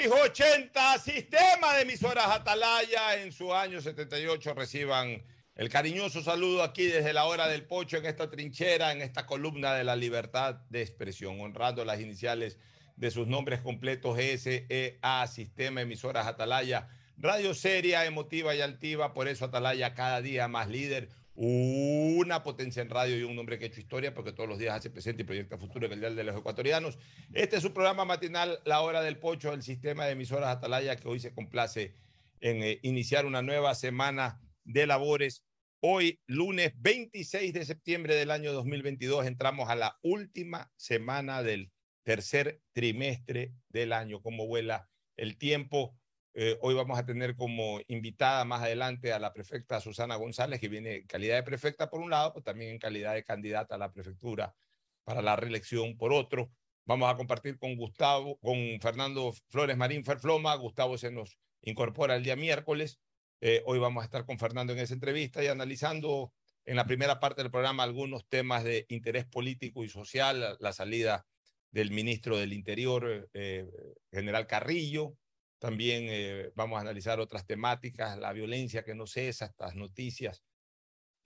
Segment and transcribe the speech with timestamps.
[0.00, 4.54] 680, sistema de emisoras Atalaya en su año 78.
[4.54, 5.22] Reciban
[5.54, 9.74] el cariñoso saludo aquí desde la hora del pocho en esta trinchera, en esta columna
[9.74, 12.56] de la libertad de expresión, honrando las iniciales
[12.96, 16.88] de sus nombres completos SEA, Sistema Emisoras Atalaya.
[17.18, 21.10] Radio seria, emotiva y altiva, por eso Atalaya cada día más líder
[21.42, 24.76] una potencia en radio y un hombre que ha hecho historia, porque todos los días
[24.76, 26.98] hace presente y proyecta futuro en el Día de los Ecuatorianos.
[27.32, 31.08] Este es su programa matinal, La Hora del Pocho, el sistema de emisoras Atalaya, que
[31.08, 31.94] hoy se complace
[32.42, 35.42] en eh, iniciar una nueva semana de labores.
[35.80, 41.72] Hoy, lunes 26 de septiembre del año 2022, entramos a la última semana del
[42.02, 44.20] tercer trimestre del año.
[44.20, 45.98] Como vuela el tiempo,
[46.34, 50.68] eh, hoy vamos a tener como invitada más adelante a la prefecta Susana González, que
[50.68, 53.78] viene en calidad de prefecta por un lado, pero también en calidad de candidata a
[53.78, 54.54] la prefectura
[55.04, 56.52] para la reelección por otro.
[56.84, 60.54] Vamos a compartir con Gustavo, con Fernando Flores Marín Ferfloma.
[60.54, 63.00] Gustavo se nos incorpora el día miércoles.
[63.40, 66.32] Eh, hoy vamos a estar con Fernando en esa entrevista y analizando
[66.64, 71.26] en la primera parte del programa algunos temas de interés político y social, la, salida
[71.70, 73.66] del ministro del Interior, eh,
[74.12, 75.16] general Carrillo,
[75.60, 80.42] también eh, vamos a analizar otras temáticas, la violencia que no cesa, estas noticias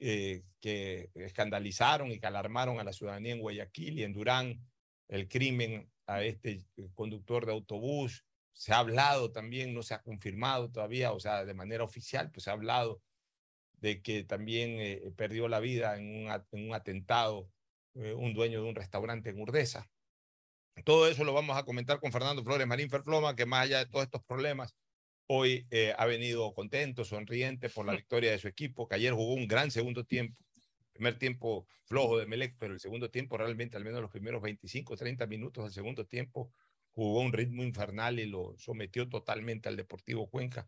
[0.01, 4.61] eh, que escandalizaron y que alarmaron a la ciudadanía en Guayaquil y en Durán,
[5.09, 8.25] el crimen a este eh, conductor de autobús.
[8.53, 12.45] Se ha hablado también, no se ha confirmado todavía, o sea, de manera oficial, pues
[12.45, 13.03] se ha hablado
[13.75, 17.51] de que también perdió la vida en un, en un atentado
[17.95, 19.89] un dueño de un restaurante en Urdesa.
[20.83, 23.87] Todo eso lo vamos a comentar con Fernando Flores Marín Ferfloma, que más allá de
[23.87, 24.75] todos estos problemas,
[25.27, 29.35] hoy eh, ha venido contento, sonriente por la victoria de su equipo, que ayer jugó
[29.35, 30.43] un gran segundo tiempo.
[30.93, 34.97] Primer tiempo flojo de Melec, pero el segundo tiempo realmente, al menos los primeros 25,
[34.97, 36.53] 30 minutos del segundo tiempo,
[36.93, 40.67] jugó un ritmo infernal y lo sometió totalmente al Deportivo Cuenca.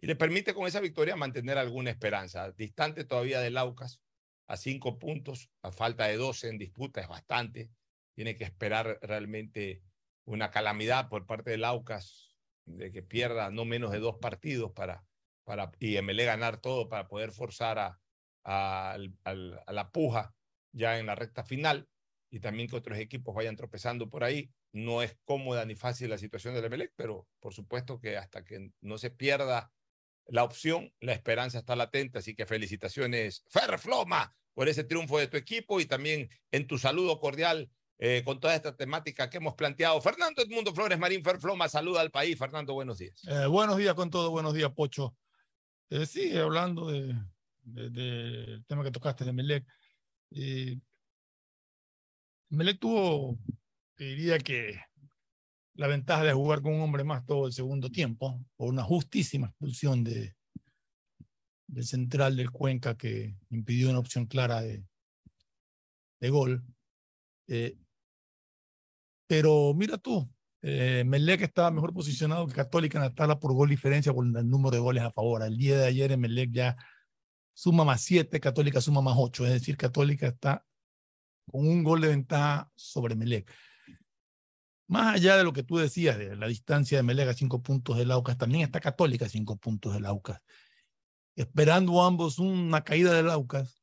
[0.00, 2.52] Y le permite con esa victoria mantener alguna esperanza.
[2.52, 4.00] Distante todavía del Aucas,
[4.46, 7.70] a cinco puntos, a falta de 12 en disputa, es bastante
[8.18, 9.80] tiene que esperar realmente
[10.24, 12.34] una calamidad por parte del Aucas,
[12.64, 15.04] de que pierda no menos de dos partidos para,
[15.44, 18.00] para y MLE ganar todo para poder forzar a,
[18.42, 20.34] a, a, la puja
[20.72, 21.88] ya en la recta final
[22.28, 24.50] y también que otros equipos vayan tropezando por ahí.
[24.72, 28.72] No es cómoda ni fácil la situación del Emelec, pero por supuesto que hasta que
[28.80, 29.70] no se pierda
[30.26, 32.18] la opción, la esperanza está latente.
[32.18, 37.20] Así que felicitaciones, Ferfloma, por ese triunfo de tu equipo y también en tu saludo
[37.20, 40.00] cordial eh, con toda esta temática que hemos planteado.
[40.00, 42.38] Fernando Edmundo Flores Marín Ferfloma, saluda al país.
[42.38, 43.20] Fernando, buenos días.
[43.26, 45.16] Eh, buenos días con todo, buenos días, Pocho.
[45.90, 47.20] Eh, sí, hablando del
[47.62, 49.66] de, tema que tocaste de Melec.
[52.50, 53.38] Melec tuvo,
[53.96, 54.80] diría que
[55.74, 59.48] la ventaja de jugar con un hombre más todo el segundo tiempo, por una justísima
[59.48, 60.34] expulsión de,
[61.68, 64.84] del central del Cuenca que impidió una opción clara de,
[66.20, 66.64] de gol.
[67.46, 67.76] Eh,
[69.28, 70.28] pero mira tú,
[70.62, 74.48] eh, Melec estaba mejor posicionado que Católica en la tabla por gol diferencia por el
[74.48, 75.42] número de goles a favor.
[75.42, 76.76] El día de ayer en Melec ya
[77.54, 79.46] suma más siete, Católica suma más ocho.
[79.46, 80.64] Es decir, Católica está
[81.50, 83.52] con un gol de ventaja sobre Melec.
[84.88, 87.98] Más allá de lo que tú decías, de la distancia de Melec a cinco puntos
[87.98, 90.40] del Aucas, también está Católica a cinco puntos del Aucas.
[91.36, 93.82] Esperando ambos una caída del Aucas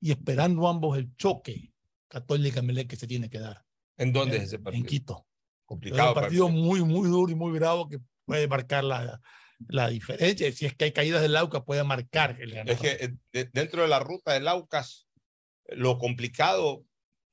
[0.00, 1.72] y esperando ambos el choque
[2.08, 3.67] Católica Melec que se tiene que dar.
[3.98, 4.82] ¿En dónde es ese partido?
[4.82, 5.26] En Quito.
[5.66, 6.10] Complicado.
[6.10, 9.20] Es un partido muy, muy duro y muy bravo que puede marcar la,
[9.66, 10.50] la diferencia.
[10.52, 13.88] Si es que hay caídas del Aucas, puede marcar el Es que eh, dentro de
[13.88, 15.08] la ruta del Aucas,
[15.66, 16.84] lo complicado,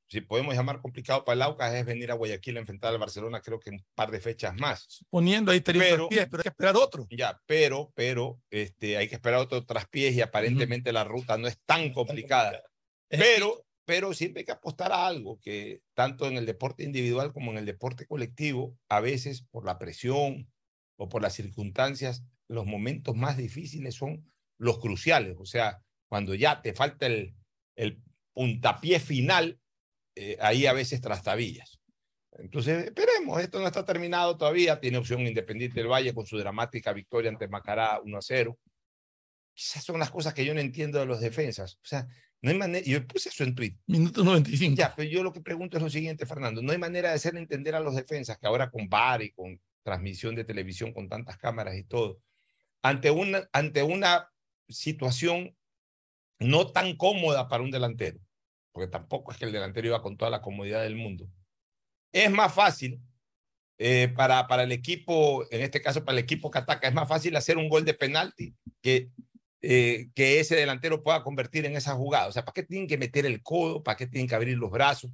[0.10, 3.42] si podemos llamar complicado para el Aucas, es venir a Guayaquil a enfrentar al Barcelona,
[3.42, 4.86] creo que un par de fechas más.
[4.88, 7.08] Suponiendo ahí pero, pies, pero hay que esperar otro.
[7.10, 10.96] Ya, pero, pero este, hay que esperar otro traspiés y aparentemente uh -huh.
[10.96, 12.62] la ruta no es tan complicada.
[13.08, 17.52] Pero pero siempre hay que apostar a algo que tanto en el deporte individual como
[17.52, 20.52] en el deporte colectivo, a veces por la presión
[20.98, 26.62] o por las circunstancias, los momentos más difíciles son los cruciales, o sea, cuando ya
[26.62, 27.36] te falta el,
[27.76, 28.02] el
[28.34, 29.60] puntapié final,
[30.16, 31.80] eh, ahí a veces trastabillas.
[32.38, 36.94] Entonces, esperemos, esto no está terminado todavía, tiene opción Independiente del Valle con su dramática
[36.94, 38.58] victoria ante Macará 1 a 0.
[39.56, 41.76] Esas son las cosas que yo no entiendo de los defensas.
[41.76, 42.08] O sea,
[42.46, 43.76] no hay manera, yo puse eso en tweet.
[43.88, 44.76] Minuto 95.
[44.76, 46.62] Ya, pero yo lo que pregunto es lo siguiente, Fernando.
[46.62, 49.60] No hay manera de hacer entender a los defensas que ahora con VAR y con
[49.82, 52.22] transmisión de televisión con tantas cámaras y todo,
[52.84, 54.32] ante una, ante una
[54.70, 55.58] situación
[56.38, 58.20] no tan cómoda para un delantero,
[58.72, 61.28] porque tampoco es que el delantero iba con toda la comodidad del mundo.
[62.12, 63.02] Es más fácil
[63.80, 67.10] eh, para, para el equipo, en este caso para el equipo que ataca, es más
[67.10, 68.54] fácil hacer un gol de penalti
[68.84, 69.10] que,
[69.68, 72.28] eh, que ese delantero pueda convertir en esa jugada.
[72.28, 73.82] O sea, ¿para qué tienen que meter el codo?
[73.82, 75.12] ¿Para qué tienen que abrir los brazos?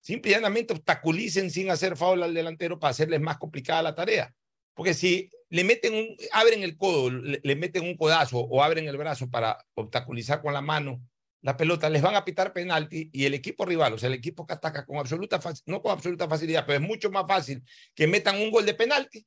[0.00, 4.34] Simplemente obstaculicen sin hacer foul al delantero para hacerles más complicada la tarea.
[4.74, 8.86] Porque si le meten un, abren el codo, le, le meten un codazo o abren
[8.86, 11.00] el brazo para obstaculizar con la mano
[11.40, 14.44] la pelota, les van a pitar penalti y el equipo rival, o sea, el equipo
[14.46, 17.62] que ataca con absoluta, no con absoluta facilidad, pero es mucho más fácil
[17.94, 19.24] que metan un gol de penalti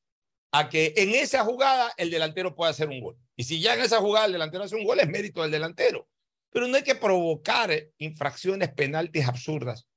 [0.52, 3.18] a que en esa jugada el delantero pueda hacer un gol.
[3.36, 6.08] Y si ya en esa jugada el delantero hace un gol, es mérito del delantero.
[6.52, 9.88] Pero no hay que provocar infracciones penaltis absurdas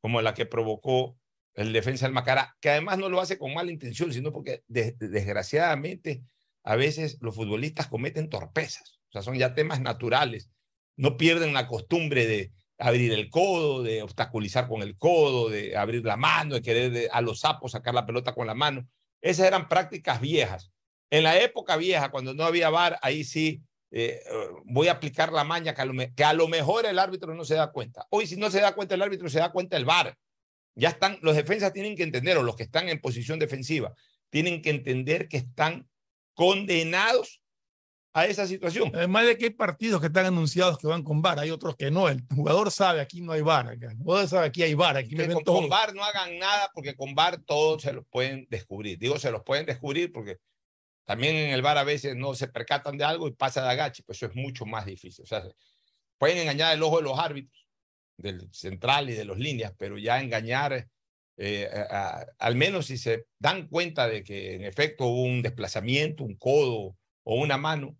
[0.00, 1.16] como la que provocó
[1.54, 6.22] el defensa del Macara, que además no lo hace con mala intención, sino porque desgraciadamente
[6.64, 9.00] a veces los futbolistas cometen torpezas.
[9.08, 10.50] O sea, son ya temas naturales
[10.96, 16.04] no pierden la costumbre de abrir el codo, de obstaculizar con el codo, de abrir
[16.04, 18.86] la mano, de querer a los sapos sacar la pelota con la mano.
[19.22, 20.70] Esas eran prácticas viejas.
[21.10, 24.22] En la época vieja, cuando no había VAR, ahí sí eh,
[24.64, 28.06] voy a aplicar la maña que a, lo, mejor el árbitro no se da cuenta.
[28.10, 30.16] Hoy si no se da cuenta el árbitro, se da cuenta el VAR.
[30.74, 33.94] Ya están, los defensas tienen que entender, o los que están en posición defensiva,
[34.30, 35.86] tienen que entender que están
[36.34, 37.41] condenados
[38.14, 38.90] a esa situación.
[38.94, 41.90] Además de que hay partidos que están anunciados que van con VAR, hay otros que
[41.90, 42.08] no.
[42.08, 43.72] El jugador sabe, aquí no hay VAR.
[43.72, 44.96] El jugador sabe, aquí hay VAR.
[44.98, 48.46] Aquí me con, con VAR no hagan nada porque con VAR todos se los pueden
[48.50, 48.98] descubrir.
[48.98, 50.38] Digo, se los pueden descubrir porque
[51.04, 54.02] también en el VAR a veces no se percatan de algo y pasa de agache,
[54.04, 55.24] pues eso es mucho más difícil.
[55.24, 55.42] O sea,
[56.18, 57.66] pueden engañar el ojo de los árbitros,
[58.18, 60.88] del central y de los líneas, pero ya engañar,
[61.38, 61.68] eh,
[62.38, 66.96] al menos si se dan cuenta de que en efecto hubo un desplazamiento, un codo
[67.24, 67.96] o una mano,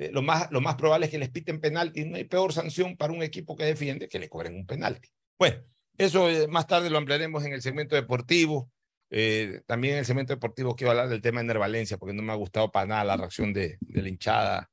[0.00, 2.04] eh, lo, más, lo más probable es que les piten penalti.
[2.04, 5.08] No hay peor sanción para un equipo que defiende que le cobren un penalti.
[5.36, 5.58] Bueno,
[5.96, 8.70] eso eh, más tarde lo ampliaremos en el segmento deportivo.
[9.10, 12.30] Eh, también en el segmento deportivo quiero hablar del tema de Nervalencia, porque no me
[12.30, 14.70] ha gustado para nada la reacción de, de la hinchada.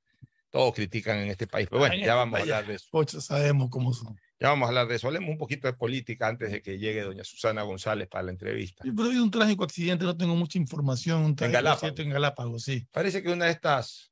[0.51, 1.67] Todos critican en este país.
[1.71, 2.87] Pero bueno, ya vamos a hablar de eso.
[2.91, 4.15] Ocho, sabemos cómo son.
[4.39, 5.07] Ya vamos a hablar de eso.
[5.07, 8.83] Hablemos un poquito de política antes de que llegue doña Susana González para la entrevista.
[8.83, 11.23] Pero ha habido un trágico accidente, no tengo mucha información.
[11.23, 11.99] Un en Galápagos.
[11.99, 12.87] en Galápagos, sí.
[12.91, 14.11] Parece que una de estas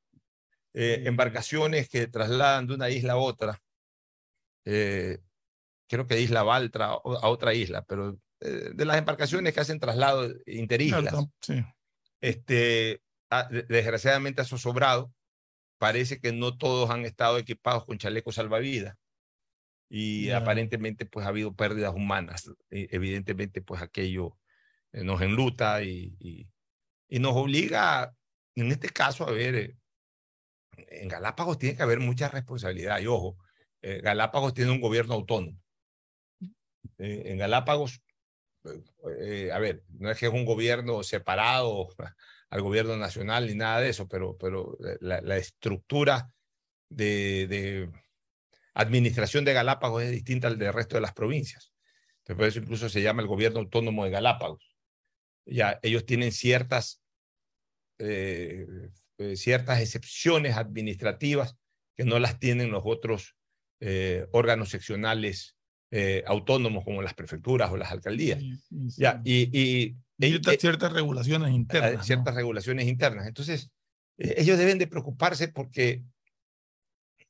[0.73, 3.61] eh, embarcaciones que trasladan de una isla a otra.
[4.65, 5.19] Eh,
[5.87, 6.97] creo que de Isla Baltra a
[7.29, 11.13] otra isla, pero eh, de las embarcaciones que hacen traslado interislas.
[11.41, 11.63] Sí.
[12.21, 13.03] Este,
[13.69, 15.13] desgraciadamente ha sobrado.
[15.77, 18.95] Parece que no todos han estado equipados con chalecos salvavidas
[19.89, 22.49] y aparentemente pues ha habido pérdidas humanas.
[22.69, 24.37] Evidentemente pues aquello
[24.93, 26.47] nos enluta y, y,
[27.09, 28.15] y, nos obliga
[28.55, 29.75] en este caso a ver
[30.77, 32.99] en Galápagos tiene que haber mucha responsabilidad.
[32.99, 33.37] Y ojo,
[33.81, 35.59] eh, Galápagos tiene un gobierno autónomo.
[36.97, 38.01] Eh, en Galápagos,
[39.19, 41.87] eh, a ver, no es que es un gobierno separado
[42.49, 46.33] al gobierno nacional ni nada de eso, pero, pero la, la estructura
[46.89, 47.91] de, de,
[48.73, 51.73] administración de Galápagos es distinta al del resto de las provincias.
[52.19, 54.75] Entonces, por eso incluso se llama el gobierno autónomo de Galápagos.
[55.45, 57.01] Ya ellos tienen ciertas
[59.17, 61.55] eh, eh, ciertas excepciones administrativas
[61.95, 63.35] que no las tienen los otros
[63.79, 65.55] eh, órganos seccionales
[65.91, 68.39] eh, autónomos como las prefecturas o las alcaldías.
[68.39, 69.01] Sí, sí, sí.
[69.01, 72.05] Ya, y, y, ciertas, ciertas regulaciones internas.
[72.05, 72.37] Ciertas ¿no?
[72.37, 73.27] regulaciones internas.
[73.27, 73.69] Entonces,
[74.17, 76.01] ellos deben de preocuparse porque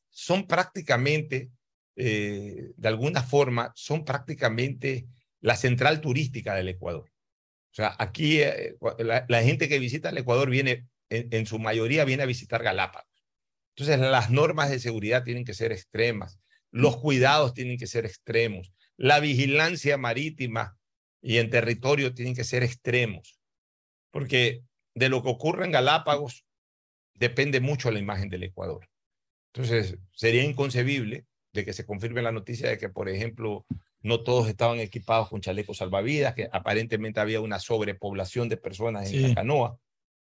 [0.09, 1.49] son prácticamente,
[1.95, 5.07] de alguna forma, son prácticamente
[5.41, 7.09] la central turística del Ecuador.
[7.71, 8.41] O sea, aquí
[8.99, 10.85] la, la gente que visita el Ecuador viene
[11.17, 13.09] en, en, su mayoría viene a visitar Galápagos.
[13.75, 16.39] Entonces, las normas de seguridad tienen que ser extremas,
[16.71, 20.77] los cuidados tienen que ser extremos, la vigilancia marítima
[21.21, 23.39] y en territorio tienen que ser extremos,
[24.11, 26.45] porque de lo que ocurre en Galápagos
[27.15, 28.89] depende mucho la imagen del Ecuador.
[29.53, 33.65] Entonces, sería inconcebible de que se confirme la noticia de que, por ejemplo,
[34.01, 39.11] no todos estaban equipados con chalecos salvavidas, que aparentemente había una sobrepoblación de personas en
[39.11, 39.27] sí.
[39.27, 39.79] la canoa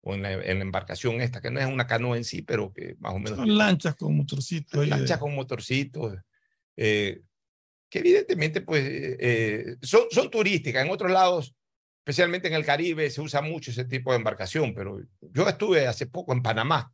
[0.01, 2.73] o en la, en la, embarcación esta, que no es una canoa en sí, pero
[2.73, 3.37] que más o menos...
[3.37, 4.87] Son lanchas con motorcitos.
[4.87, 6.17] Lanchas con motorcitos,
[6.75, 7.21] eh,
[7.89, 10.83] que evidentemente pues eh, son, son turísticas.
[10.83, 11.55] En otros lados,
[11.99, 16.07] especialmente en el Caribe, se usa mucho ese tipo de embarcación, pero yo estuve hace
[16.07, 16.91] poco en Panamá,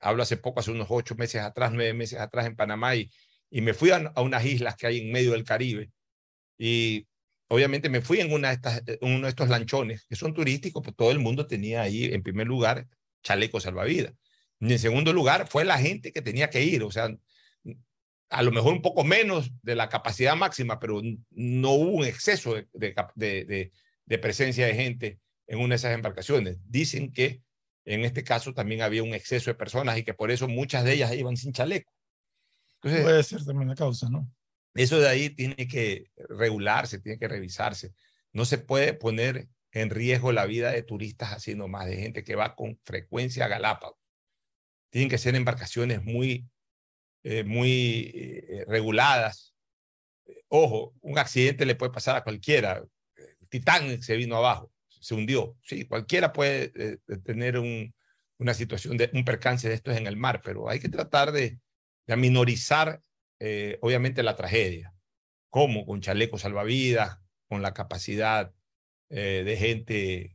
[0.00, 3.10] hablo hace poco, hace unos ocho meses atrás, nueve meses atrás en Panamá, y,
[3.48, 5.92] y me fui a, a unas islas que hay en medio del Caribe,
[6.58, 7.06] y
[7.48, 10.96] obviamente me fui en una de estas, uno de estos lanchones que son turísticos, pues
[10.96, 12.86] todo el mundo tenía ahí, en primer lugar,
[13.22, 14.12] chalecos salvavidas.
[14.60, 17.14] Y en segundo lugar, fue la gente que tenía que ir, o sea,
[18.30, 22.56] a lo mejor un poco menos de la capacidad máxima, pero no hubo un exceso
[22.72, 26.58] de presencia de gente en una de esas embarcaciones.
[26.64, 27.42] Dicen que
[27.84, 30.94] en este caso también había un exceso de personas y que por eso muchas de
[30.94, 31.92] ellas iban sin chaleco.
[32.80, 34.30] Puede ser también la causa, ¿no?
[34.74, 37.94] Eso de ahí tiene que regularse, tiene que revisarse.
[38.32, 42.36] No se puede poner en riesgo la vida de turistas así nomás, de gente que
[42.36, 43.98] va con frecuencia a Galápagos.
[44.90, 46.48] Tienen que ser embarcaciones muy,
[47.22, 49.54] eh, muy eh, reguladas.
[50.48, 52.84] Ojo, un accidente le puede pasar a cualquiera.
[53.48, 55.56] Titán se vino abajo se hundió.
[55.62, 57.94] Sí, cualquiera puede eh, tener un,
[58.38, 61.58] una situación de un percance de estos en el mar, pero hay que tratar de,
[62.06, 63.02] de minorizar,
[63.40, 64.94] eh, obviamente, la tragedia.
[65.50, 65.86] ¿Cómo?
[65.86, 68.52] Con chalecos salvavidas, con la capacidad
[69.10, 70.34] eh, de gente,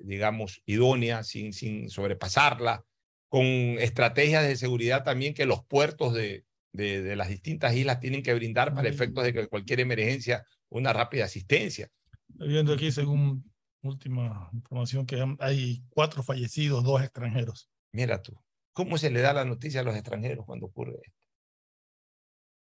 [0.00, 2.84] digamos, idónea, sin, sin sobrepasarla,
[3.28, 8.22] con estrategias de seguridad también que los puertos de, de, de las distintas islas tienen
[8.22, 11.88] que brindar para efectos de que cualquier emergencia, una rápida asistencia.
[12.28, 13.50] Viendo aquí, según
[13.82, 17.70] última información que hay cuatro fallecidos, dos extranjeros.
[17.92, 18.38] Mira tú,
[18.72, 21.17] ¿cómo se le da la noticia a los extranjeros cuando ocurre esto?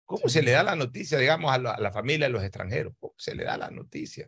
[0.07, 2.93] ¿Cómo se le da la noticia, digamos, a la, familia de los extranjeros?
[2.97, 4.27] ¿Cómo se le da la noticia?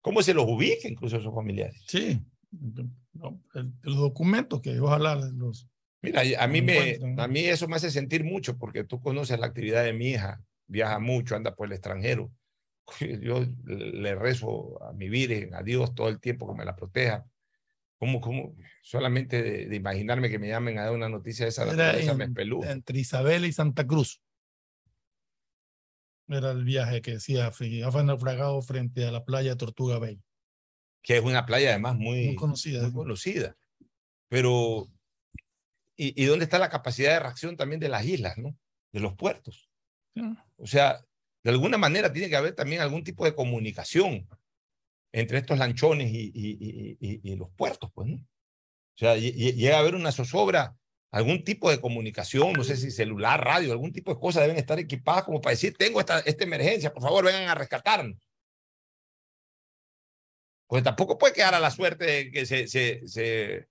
[0.00, 1.82] ¿Cómo se los ubica incluso a sus familiares?
[1.88, 2.22] Sí,
[3.10, 5.68] los documentos que ojalá los...
[6.02, 9.46] Mira, a mí, me, a mí eso me hace sentir mucho porque tú conoces la
[9.46, 12.30] actividad de mi hija, viaja mucho, anda por el extranjero
[13.20, 17.24] yo le rezo a mi Virgen, a Dios todo el tiempo que me la proteja.
[17.98, 18.54] ¿Cómo, cómo?
[18.82, 22.62] Solamente de, imaginarme que me llamen a dar una noticia de esa naturaleza me espelú.
[22.64, 24.20] Entre Isabel y Santa Cruz.
[26.28, 27.68] Era el viaje que decía, fue
[28.04, 30.20] naufragado frente a la playa Tortuga Bay.
[31.02, 32.82] Que es una playa además muy, muy conocida.
[32.82, 33.56] Muy conocida.
[34.28, 34.88] Pero,
[35.96, 38.56] ¿y, ¿y, dónde está la capacidad de reacción también de las islas, ¿no?
[38.92, 39.70] De los puertos.
[40.56, 41.04] O sea,
[41.44, 44.26] de alguna manera tiene que haber también algún tipo de comunicación
[45.12, 48.16] entre estos lanchones y, y, los puertos, pues, ¿no?
[48.16, 50.76] O sea, llega a haber una zozobra,
[51.10, 54.78] algún tipo de comunicación, no sé si celular, radio, algún tipo de cosas deben estar
[54.78, 58.18] equipadas como para decir, tengo esta, esta emergencia, por favor, vengan a rescatarnos.
[60.66, 63.68] Pues tampoco puede quedar a la suerte de que se, se, se,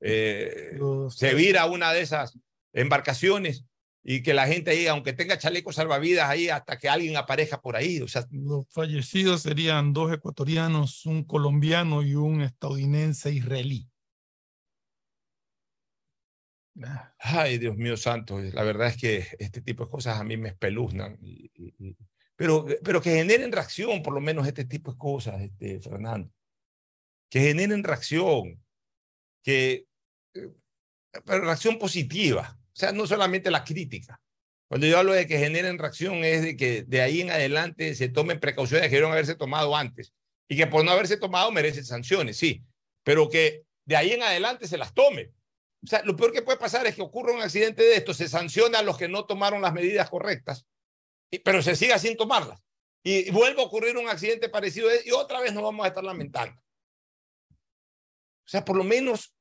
[0.00, 0.78] eh,
[1.10, 2.38] se vira una de esas
[2.72, 3.64] embarcaciones
[4.08, 7.74] y que la gente ahí, aunque tenga chalecos salvavidas ahí, hasta que alguien aparezca por
[7.74, 8.00] ahí.
[8.00, 13.88] O sea, los fallecidos serían dos ecuatorianos, un colombiano y un estadounidense israelí.
[17.18, 20.50] Ay, Dios mío santo, la verdad es que este tipo de cosas a mí me
[20.50, 21.18] espeluznan.
[22.36, 26.30] pero, pero que generen reacción, por lo menos este tipo de cosas, este, Fernando.
[27.30, 28.62] Que generen reacción,
[29.42, 29.86] que,
[30.34, 30.52] eh,
[31.24, 34.20] pero reacción positiva o sea, no solamente la crítica.
[34.68, 38.10] Cuando yo hablo de que generen reacción es de que de ahí en adelante se
[38.10, 40.12] tomen precauciones que debieron haberse tomado antes
[40.46, 42.62] y que por no haberse tomado merecen sanciones, sí,
[43.02, 45.30] pero que de ahí en adelante se las tome.
[45.86, 48.28] O sea, lo peor que puede pasar es que ocurra un accidente de esto, se
[48.28, 50.66] sanciona a los que no tomaron las medidas correctas,
[51.44, 52.60] pero se siga sin tomarlas.
[53.04, 56.60] Y vuelve a ocurrir un accidente parecido y otra vez nos vamos a estar lamentando.
[57.60, 59.32] O sea, por lo menos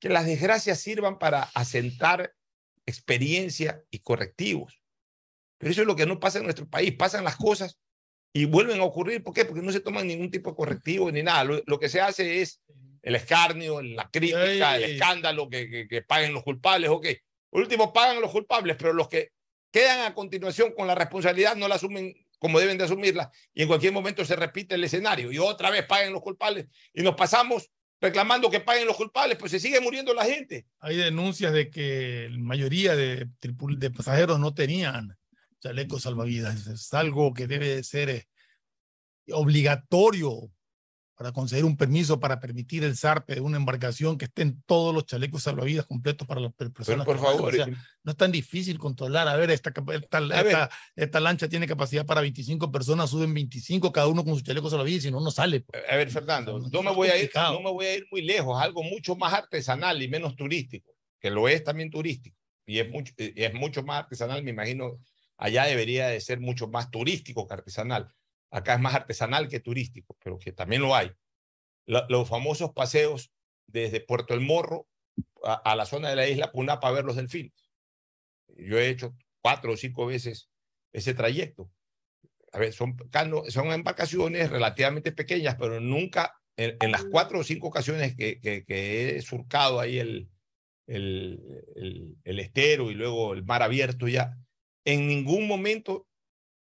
[0.00, 2.34] que las desgracias sirvan para asentar
[2.86, 4.82] experiencia y correctivos.
[5.58, 6.92] Pero eso es lo que no pasa en nuestro país.
[6.96, 7.78] Pasan las cosas
[8.32, 9.22] y vuelven a ocurrir.
[9.22, 9.44] ¿Por qué?
[9.44, 11.44] Porque no se toman ningún tipo de correctivo ni nada.
[11.44, 12.60] Lo, que se hace es
[13.04, 16.88] el escarnio, la crítica, el escándalo, que, que, paguen los culpables.
[16.90, 17.06] Ok,
[17.50, 19.32] último pagan los culpables, pero los que
[19.70, 23.68] quedan a continuación con la responsabilidad no la asumen como deben de asumirla y en
[23.68, 27.70] cualquier momento se repite el escenario y otra vez paguen los culpables y nos pasamos
[28.00, 30.66] reclamando que paguen los culpables, pues se sigue muriendo la gente.
[30.80, 35.16] Hay denuncias de que la mayoría de, de pasajeros no tenían
[35.60, 36.66] chalecos salvavidas.
[36.66, 38.26] Es algo que debe ser eh,
[39.32, 40.50] obligatorio
[41.16, 45.06] para conceder un permiso para permitir el zarpe de una embarcación que estén todos los
[45.06, 47.06] chalecos salvavidas completos para las personas.
[47.06, 47.54] por favor.
[48.02, 49.28] no es tan difícil controlar.
[49.28, 49.72] A ver, esta,
[50.96, 54.98] esta, lancha tiene capacidad para 25 personas, suben 25 cada uno con su chaleco salvavidas
[54.98, 55.64] y si no, no sale.
[55.88, 58.60] A ver, Fernando, no, me voy a ir, no me voy a ir muy lejos,
[58.60, 60.90] algo mucho más artesanal y menos turístico,
[61.20, 64.98] que lo es también turístico y es mucho, es mucho más artesanal, me imagino,
[65.36, 68.12] allá debería de ser mucho más turístico que artesanal
[68.50, 71.12] acá es más artesanal que turístico, pero que también lo hay.
[71.86, 73.32] los famosos paseos
[73.66, 74.86] desde Puerto El Morro
[75.42, 77.52] a, la zona de la isla Puná para ver los delfines.
[78.56, 80.48] Yo he hecho cuatro o cinco veces
[80.92, 81.70] ese trayecto.
[82.52, 82.96] A ver, son,
[83.48, 89.80] son embarcaciones relativamente pequeñas, pero nunca, en, las cuatro o cinco ocasiones que, he surcado
[89.80, 90.30] ahí el,
[90.86, 94.36] el, estero y luego el mar abierto ya,
[94.84, 96.06] en ningún momento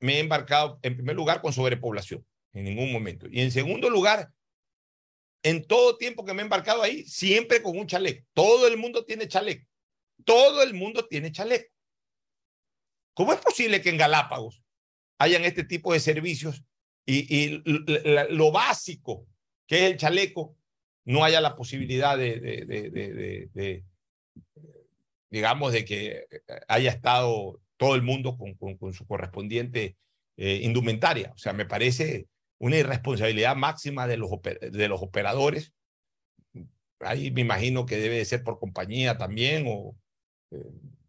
[0.01, 3.27] me he embarcado, en primer lugar, con sobrepoblación, en ningún momento.
[3.31, 4.31] Y en segundo lugar,
[5.43, 8.27] en todo tiempo que me he embarcado ahí, siempre con un chaleco.
[8.33, 9.67] Todo el mundo tiene chaleco.
[10.25, 11.73] Todo el mundo tiene chaleco.
[13.15, 14.63] ¿Cómo es posible que en Galápagos
[15.19, 16.65] hayan este tipo de servicios
[17.07, 17.63] y,
[18.31, 19.27] lo básico,
[19.67, 20.57] que es el chaleco,
[21.05, 23.83] no haya la posibilidad de,
[25.29, 26.27] digamos, de que
[26.69, 29.97] haya estado todo el mundo con, su correspondiente
[30.37, 31.33] eh, indumentaria?
[31.35, 32.27] O sea, me parece
[32.59, 35.73] una irresponsabilidad máxima de los, de los operadores.
[37.01, 39.97] Ahí me imagino que debe de ser por compañía también o
[40.51, 40.63] eh,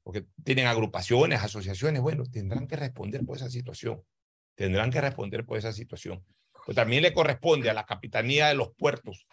[0.04, 2.02] porque tienen agrupaciones, asociaciones.
[2.02, 4.02] Bueno, tendrán que responder por esa situación.
[4.56, 6.24] Tendrán que responder por esa situación.
[6.66, 9.28] Pero también le corresponde a la capitanía de los puertos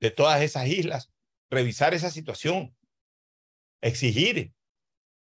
[0.00, 1.10] de todas esas islas
[1.50, 2.74] revisar esa situación,
[3.82, 4.53] exigir.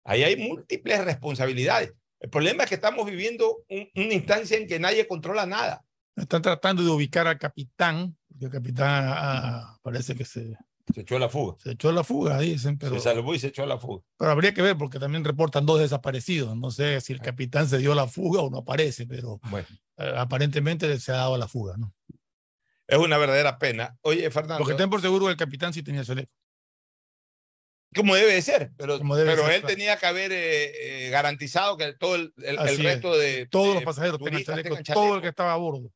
[0.07, 1.93] Ahí hay múltiples responsabilidades.
[2.21, 5.85] El problema es que estamos viviendo una instancia en que nadie controla nada.
[6.15, 10.57] Están tratando de ubicar al capitán, porque el capitán ah, parece que se...
[10.95, 11.57] Se echó la fuga.
[11.59, 12.95] Se echó la fuga, dicen, pero...
[12.95, 14.05] Se salvó y se echó la fuga.
[14.17, 16.57] Pero habría que ver, porque también reportan dos desaparecidos.
[16.57, 19.67] No sé si el capitán se dio la fuga o no aparece, pero bueno.
[19.99, 21.93] Eh, aparentemente se ha dado la fuga, ¿no?
[22.87, 23.99] Es una verdadera pena.
[24.03, 24.59] Oye, Fernando...
[24.59, 26.31] Porque estén por seguro el capitán sí tenía chaleco.
[27.97, 32.15] Como debe de ser, pero, pero él tenía que haber eh, eh, garantizado que todo
[32.17, 33.47] el, el, resto de...
[33.47, 35.91] Todos los pasajeros tenían chaleco, todo el que estaba a bordo.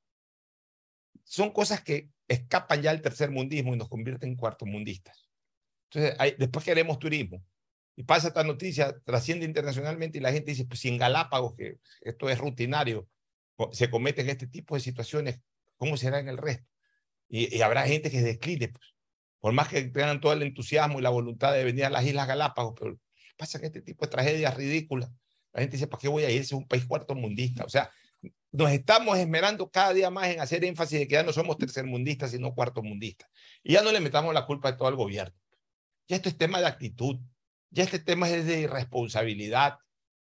[1.25, 5.29] Son cosas que escapan ya al tercer mundismo y nos convierten en cuarto mundistas.
[5.91, 7.45] Entonces, hay, después queremos turismo.
[7.97, 11.79] Y pasa esta noticia, trasciende internacionalmente y la gente dice, pues si en Galápagos, que
[12.01, 13.09] esto es rutinario,
[13.73, 15.41] se cometen este tipo de situaciones,
[15.77, 16.67] ¿cómo será en el resto?
[17.29, 18.95] Y, habrá gente que decline, pues,
[19.41, 22.29] por más que tengan todo el entusiasmo y la voluntad de venir a las Islas
[22.29, 22.99] Galápagos, pero
[23.37, 25.11] pasa que este tipo de tragedias ridículas,
[25.53, 26.43] la gente dice, ¿para qué voy a ir?
[26.43, 27.65] Es un país cuarto mundista.
[27.65, 27.91] O sea,
[28.53, 32.33] nos estamos esmerando cada día más en hacer énfasis de que ya no somos tercermundistas,
[32.33, 33.29] sino cuartomundistas.
[33.63, 35.35] Y ya no le metamos la culpa de todo al gobierno.
[36.07, 37.19] Ya esto es tema de actitud,
[37.71, 39.79] ya este tema es de irresponsabilidad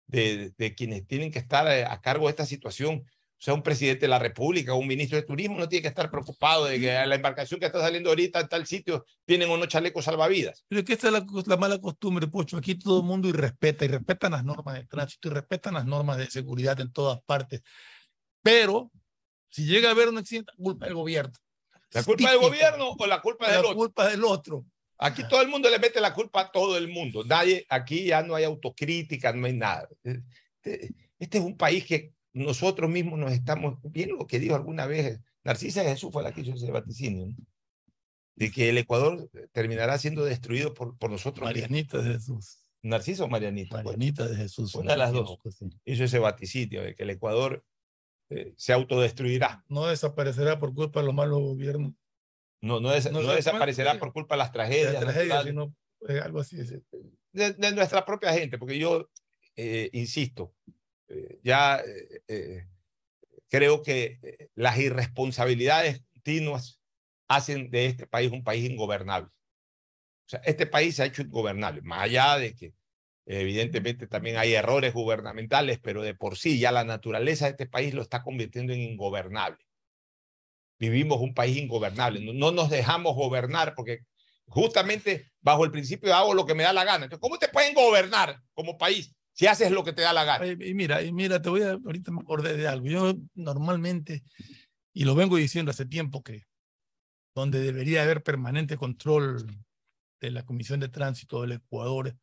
[0.06, 3.04] de, de quienes tienen que estar eh, a, cargo de esta situación.
[3.42, 5.88] O sea, un presidente de la República o un ministro de Turismo no tiene que
[5.88, 9.66] estar preocupado de que la embarcación que está saliendo ahorita en tal sitio tienen unos
[9.66, 10.64] chalecos salvavidas.
[10.68, 12.56] Pero es que esta es la, la, mala costumbre, Pocho.
[12.56, 15.84] Aquí todo el mundo y respeta, y respetan las normas de tránsito, y respetan las
[15.84, 17.64] normas de seguridad en todas partes.
[18.42, 18.92] Pero
[19.50, 21.32] si llega a haber un accidente, culpa del gobierno.
[21.90, 23.70] ¿La culpa del gobierno o la culpa del la otro?
[23.70, 24.64] La culpa del otro.
[24.98, 27.24] Aquí todo el mundo le mete la culpa a todo el mundo.
[27.24, 29.88] Nadie, aquí ya no hay autocrítica, no hay nada.
[30.04, 34.86] Este, este es un país que nosotros mismos nos estamos, bien lo que dijo alguna
[34.86, 37.34] vez, Narcisa Jesús fue la que hizo ese vaticinio,
[38.36, 41.44] de que el Ecuador terminará siendo destruido por, por nosotros.
[41.44, 42.58] Marianita de Jesús.
[42.82, 43.82] Narciso o Marianita.
[43.82, 44.74] Marianita de Jesús.
[44.74, 45.38] Una de las dos.
[45.84, 47.64] Hizo ese vaticinio de que el Ecuador
[48.30, 49.64] eh, se autodestruirá.
[49.68, 51.92] No desaparecerá por culpa de los malos gobiernos.
[52.60, 55.44] No, no, desaparecerá por culpa de las tragedias.
[55.44, 55.74] sino,
[56.08, 56.56] eh, algo así.
[57.32, 59.10] De, nuestra propia gente, porque yo
[59.56, 60.54] eh, insisto,
[61.42, 61.82] ya
[63.48, 66.80] creo que las irresponsabilidades continuas
[67.28, 69.28] hacen de este país un país ingobernable.
[69.28, 72.74] O sea, este país se ha hecho ingobernable, más allá de que
[73.24, 77.94] Evidentemente también hay errores gubernamentales, pero de por sí ya la naturaleza de este país
[77.94, 79.64] lo está convirtiendo en ingobernable.
[80.78, 84.00] Vivimos un país ingobernable, no, nos dejamos gobernar porque
[84.46, 87.04] justamente bajo el principio hago lo que me da la gana.
[87.04, 90.46] Entonces, ¿cómo te pueden gobernar como país si haces lo que te da la gana?
[90.46, 92.86] Y mira, y mira, te voy a, ahorita me acordé de algo.
[92.86, 94.24] Yo normalmente,
[94.92, 96.44] y lo vengo diciendo hace tiempo que
[97.34, 99.46] donde debería haber permanente control
[100.20, 102.14] de la Comisión de Tránsito del Ecuador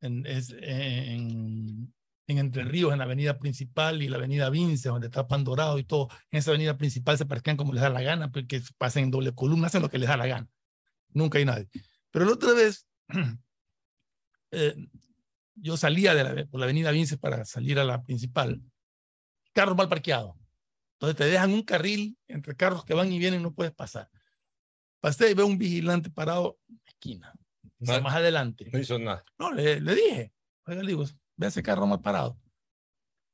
[0.00, 1.92] en, es, en,
[2.26, 5.84] en, Entre Ríos, en la avenida principal y la avenida Vince, donde está Pandorado y
[5.84, 6.08] todo.
[6.30, 9.32] En esa avenida principal se parquean como les da la gana, porque pasan en doble
[9.32, 10.48] columna, hacen lo que les da la gana.
[11.10, 11.68] Nunca hay nadie.
[12.10, 12.86] Pero la otra vez,
[14.50, 14.74] eh,
[15.54, 18.62] yo salía de la, por la avenida Vince para salir a la principal,
[19.52, 20.36] carros mal parqueados.
[20.94, 24.08] Entonces te dejan un carril entre carros que van y vienen, no puedes pasar.
[25.00, 27.34] Pasé y veo un vigilante parado en la esquina
[28.02, 28.68] más adelante.
[28.72, 29.24] No hizo nada.
[29.38, 30.32] No, le, le dije,
[30.66, 31.04] oiga, le digo,
[31.36, 32.38] ve ese carro mal parado.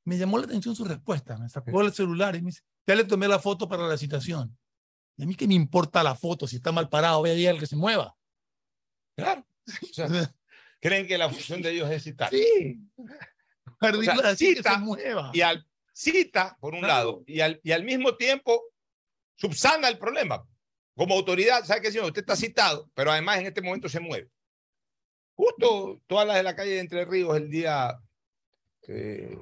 [0.04, 3.04] Me llamó la atención su respuesta, me sacó el celular y me dice, ya le
[3.04, 4.56] tomé la foto para la citación.
[5.16, 7.58] Y a mí que me importa la foto, si está mal parado, ve ahí el
[7.58, 8.16] que se mueva.
[9.16, 9.46] Claro.
[9.66, 10.08] O sea,
[10.80, 12.30] creen que la función de ellos es citar.
[12.30, 12.78] Sí.
[13.80, 15.30] O sea, cita, se mueva.
[15.32, 18.62] Y al, cita, por un lado, y al, y al mismo tiempo
[19.36, 20.44] subsana el problema.
[20.96, 22.06] Como autoridad, ¿sabe qué, señor?
[22.06, 24.28] Usted está citado, pero además en este momento se mueve.
[25.34, 27.96] Justo todas las de la calle de Entre Ríos el día
[28.82, 29.38] que,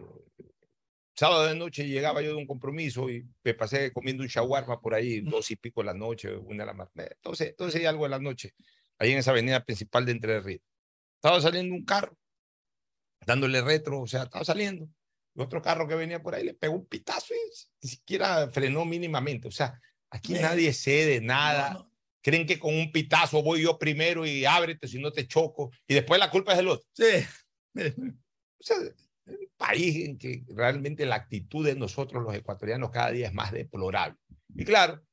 [1.15, 4.95] sábado de noche llegaba yo de un compromiso y me pasé comiendo un shawarma por
[4.95, 7.11] ahí, dos y pico de la noche, una de la mañana.
[7.17, 8.55] Entonces, entonces hay algo de la noche,
[8.99, 10.63] ahí en esa avenida principal de Entre Ríos.
[11.17, 12.17] Estaba saliendo un carro,
[13.27, 14.89] dándole retro, o sea, estaba saliendo.
[15.35, 17.39] Y otro carro que venía por ahí le pegó un pitazo y
[17.83, 19.49] ni siquiera frenó mínimamente.
[19.49, 21.87] O sea, aquí nadie cede nada.
[22.23, 25.71] Creen que con un pitazo voy yo primero y ábrete si no te choco.
[25.87, 26.89] Y después la culpa es del otro.
[26.93, 27.25] Sí.
[28.59, 28.79] O sea,
[29.27, 33.53] un país en que realmente la actitud de nosotros los ecuatorianos cada día es más
[33.53, 34.19] deplorable.
[34.55, 35.06] Y claro,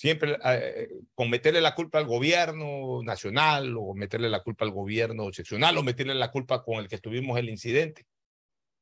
[0.00, 5.30] siempre eh, con meterle la culpa al gobierno nacional o meterle la culpa al gobierno
[5.30, 8.06] seccional o meterle la culpa con el que tuvimos el incidente.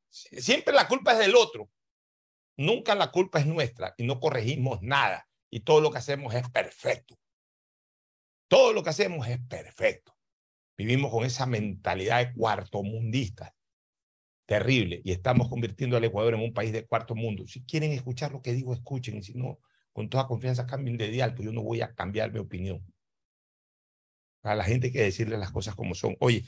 [0.08, 1.68] Siempre la culpa es del otro.
[2.56, 5.28] Nunca la culpa es nuestra y no corregimos nada.
[5.50, 7.18] Y todo lo que hacemos es perfecto.
[8.46, 10.16] Todo lo que hacemos es perfecto.
[10.76, 13.56] Vivimos con esa mentalidad de cuarto mundista
[14.46, 17.44] terrible y estamos convirtiendo al Ecuador en un país de cuarto mundo.
[17.48, 19.58] Si quieren escuchar lo que digo, escuchen y si no,
[19.98, 22.86] con toda confianza cambien de dial, pues yo no voy a cambiar mi opinión.
[24.44, 26.16] A la gente hay que decirle las cosas como son.
[26.20, 26.44] Oye,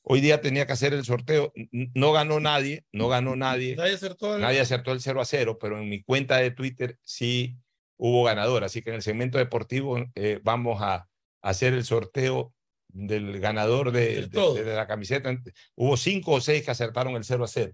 [0.00, 3.76] hoy día tenía que hacer el sorteo, no ganó nadie, no ganó nadie.
[3.76, 6.98] Nadie acertó el, nadie acertó el 0 a 0, pero en mi cuenta de Twitter
[7.02, 7.58] sí
[7.98, 8.64] hubo ganador.
[8.64, 11.06] Así que en el segmento deportivo eh, vamos a
[11.42, 12.54] hacer el sorteo
[12.88, 15.38] del ganador de, de, la camiseta.
[15.74, 17.72] Hubo cinco o seis que acertaron el 0 a 0.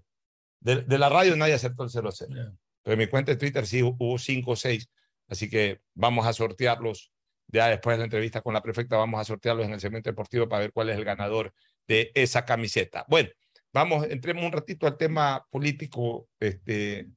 [0.59, 2.57] De, de la radio nadie acertó el 0 a 0.
[2.83, 4.89] Pero en mi cuenta de Twitter sí hubo cinco o seis.
[5.31, 7.13] Así que vamos a sortearlos.
[7.47, 10.49] Ya después de la entrevista con la prefecta, vamos a sortearlos en el segmento deportivo
[10.49, 11.53] para ver cuál es el ganador
[11.87, 13.05] de esa camiseta.
[13.07, 13.29] Bueno,
[13.71, 17.07] vamos, entremos un ratito al tema político, este,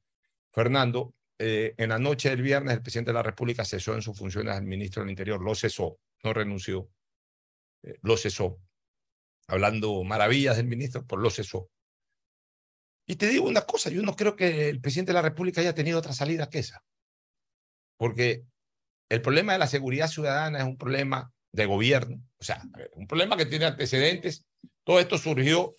[0.51, 1.13] Fernando.
[1.37, 4.55] Eh, en la noche del viernes, el presidente de la República cesó en sus funciones
[4.55, 6.89] al ministro del Interior, lo cesó, no renunció
[7.83, 8.61] eh, lo cesó.
[9.47, 11.69] Hablando maravillas del ministro, pues lo cesó.
[13.05, 15.75] Y te digo una cosa, yo no creo que el presidente de la República haya
[15.75, 16.83] tenido otra salida que esa.
[17.97, 18.43] Porque
[19.09, 22.61] el problema de la seguridad ciudadana es un problema de gobierno, o sea,
[22.93, 24.45] un problema que tiene antecedentes.
[24.83, 25.75] Todo esto surgió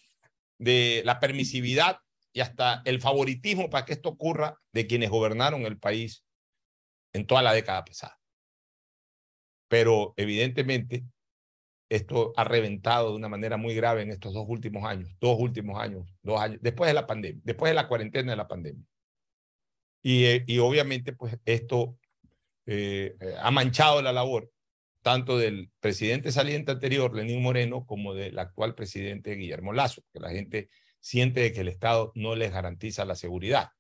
[0.59, 1.99] de la permisividad
[2.33, 6.25] y hasta el favoritismo para que esto ocurra de quienes gobernaron el país
[7.13, 8.19] en toda la década pasada.
[9.69, 11.05] Pero evidentemente
[11.89, 15.81] esto ha reventado de una manera muy grave en estos dos últimos años, dos últimos
[15.81, 18.85] años, dos años, después de la pandemia, después de la cuarentena de la pandemia.
[20.03, 21.99] Y, eh, y obviamente, pues esto
[22.67, 24.51] eh, ha manchado la labor
[25.07, 30.31] tanto del presidente saliente anterior, Lenín Moreno, como del actual presidente Guillermo Lazo, que la
[30.31, 33.71] gente siente que el Estado no les garantiza la seguridad.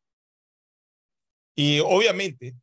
[1.57, 2.55] Y obviamente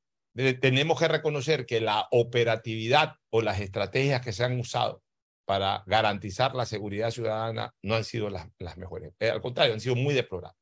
[0.61, 5.03] tenemos que reconocer que la operatividad o las estrategias que se han usado
[5.45, 9.13] para garantizar la seguridad ciudadana no han sido las, las mejores.
[9.19, 10.57] Eh, al contrario, han sido muy deplorables.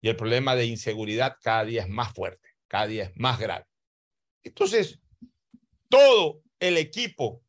[0.00, 3.66] Y el problema de inseguridad cada día es más fuerte, cada día es más grave.
[4.42, 5.00] Entonces,
[5.88, 7.42] todo el equipo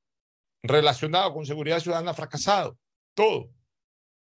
[0.64, 2.78] relacionado con seguridad ciudadana ha fracasado,
[3.14, 3.50] todo.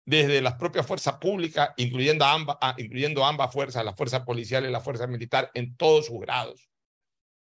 [0.07, 4.81] Desde las propias fuerzas públicas, incluyendo ambas, incluyendo ambas fuerzas, la fuerza policial y la
[4.81, 6.71] fuerza militar, en todos sus grados,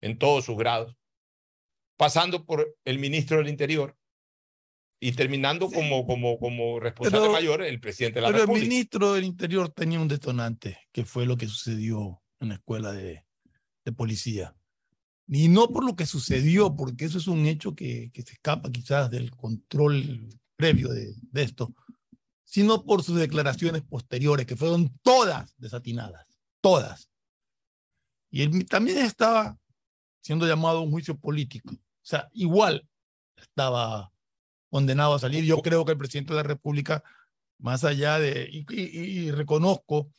[0.00, 0.96] en todos sus grados,
[1.98, 3.96] pasando por el ministro del Interior,
[5.04, 8.52] y terminando como, como, como responsable mayor el presidente de la República.
[8.52, 12.54] Pero el ministro del Interior tenía un detonante, que fue lo que sucedió en la
[12.54, 13.22] escuela de,
[13.84, 14.56] de policía.
[15.26, 18.70] Y no por lo que sucedió, porque eso es un hecho que, que se escapa
[18.70, 21.74] quizás del control previo de, esto,
[22.44, 26.26] sino por sus declaraciones posteriores, que fueron todas desatinadas,
[26.60, 27.10] todas.
[28.30, 29.58] Y él también estaba
[30.20, 31.72] siendo llamado a un juicio político.
[31.74, 32.88] O sea, igual
[33.36, 34.12] estaba
[34.70, 35.44] condenado a salir.
[35.44, 37.02] Yo creo que el presidente de la República,
[37.58, 40.10] más allá de, y, reconozco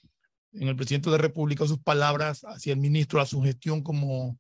[0.54, 4.40] en el presidente de la República sus palabras hacia el ministro, a su gestión como,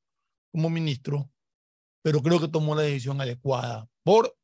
[0.56, 1.30] como ministro,
[2.02, 4.38] pero creo que tomó la decisión adecuada por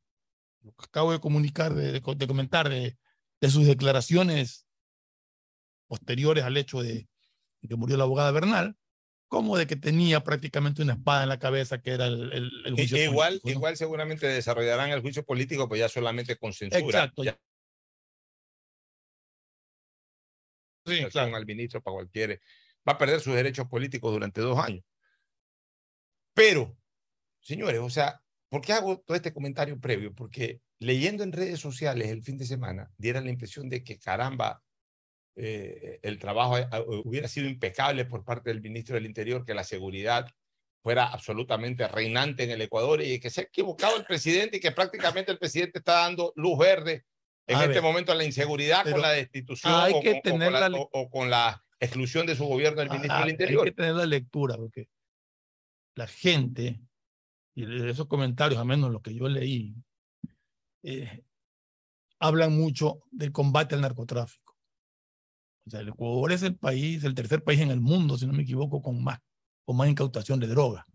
[0.60, 2.98] lo que acabo de comunicar, de, de, comentar, de,
[3.40, 4.66] de, sus declaraciones
[5.88, 7.08] posteriores al hecho de,
[7.66, 8.76] que murió la abogada Bernal,
[9.26, 12.30] como de que tenía prácticamente una espada en la cabeza que era el,
[12.66, 13.48] el, juicio igual, político.
[13.48, 16.84] Igual seguramente desarrollarán el juicio político, pues ya solamente con censura.
[16.84, 17.24] Exacto.
[17.24, 17.40] Ya.
[20.84, 21.34] Sí, claro.
[21.34, 22.38] al ministro para cualquier...
[22.86, 24.84] Va a perder sus derechos políticos durante dos años.
[26.34, 26.76] Pero,
[27.40, 30.14] señores, o sea, ¿por qué hago todo este comentario previo?
[30.14, 34.62] Porque leyendo en redes sociales el fin de semana, diera la impresión de que caramba,
[35.36, 36.66] eh, el trabajo eh,
[37.04, 40.28] hubiera sido impecable por parte del ministro del Interior, que la seguridad
[40.82, 44.72] fuera absolutamente reinante en el Ecuador y que se ha equivocado el presidente y que
[44.72, 47.04] prácticamente el presidente está dando luz verde
[47.46, 51.10] en este momento a la inseguridad con la destitución hay que o, con la, o,
[51.10, 53.64] con la exclusión de su gobierno del ministro del Interior.
[53.64, 54.88] Hay que tener la lectura, porque
[55.94, 56.80] la gente,
[57.54, 59.74] y de esos comentarios, a menos los que yo leí,
[60.82, 61.24] eh,
[62.18, 64.56] hablan mucho del combate al narcotráfico.
[65.66, 68.32] O sea, el Ecuador es el país, el tercer país en el mundo, si no
[68.32, 69.18] me equivoco, con más,
[69.64, 70.86] con más incautación de droga.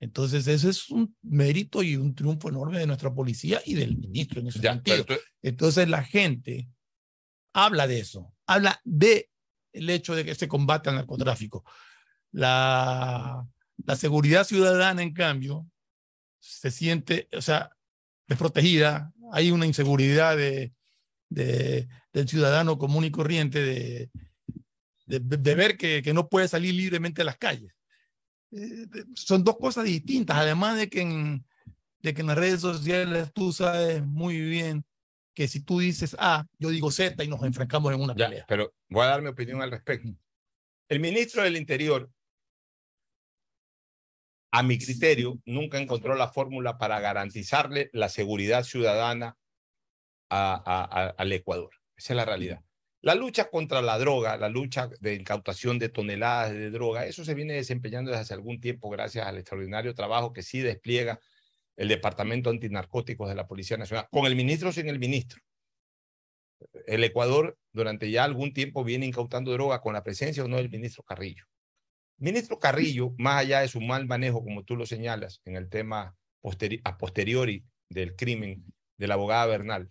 [0.00, 4.40] Entonces, ese es un mérito y un triunfo enorme de nuestra policía y del ministro
[4.40, 5.06] en ese sentido.
[5.40, 6.68] Entonces, la gente
[7.54, 9.30] habla de eso, habla de
[9.72, 11.64] el hecho de que se combate al narcotráfico.
[12.32, 13.46] La,
[13.84, 15.66] la seguridad ciudadana, en cambio,
[16.38, 17.70] se siente, o sea,
[18.28, 20.72] desprotegida, hay una inseguridad de,
[21.28, 24.10] de, del ciudadano común y corriente de,
[25.06, 27.74] de, ver que, que, no puede salir libremente a las calles.
[28.52, 31.44] Eh, son dos cosas distintas, además de que, en,
[32.00, 34.84] de que en las redes sociales tú sabes muy bien
[35.34, 38.44] que si tú dices A, yo digo Z y nos enfrentamos en una pelea.
[38.48, 40.08] Pero voy a dar mi opinión al respecto.
[40.88, 42.10] El ministro del Interior,
[44.56, 49.36] a mi criterio, nunca encontró la fórmula para garantizarle la seguridad ciudadana
[50.28, 51.70] al Ecuador.
[51.96, 52.60] Esa es la realidad.
[53.00, 57.34] La lucha contra la droga, la lucha de incautación de toneladas de droga, eso se
[57.34, 61.18] viene desempeñando desde hace algún tiempo gracias al extraordinario trabajo que sí despliega
[61.74, 65.40] el Departamento Antinarcóticos de la Policía Nacional, con el ministro o sin el ministro.
[66.86, 70.70] El Ecuador durante ya algún tiempo viene incautando droga con la presencia o no del
[70.70, 71.44] ministro Carrillo.
[72.18, 76.16] Ministro Carrillo, más allá de su mal manejo, como tú lo señalas, en el tema
[76.84, 78.64] a posteriori del crimen
[78.98, 79.90] de la abogada Bernal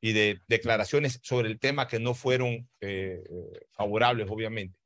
[0.00, 3.22] y de declaraciones sobre el tema que no fueron eh,
[3.70, 4.78] favorables, obviamente.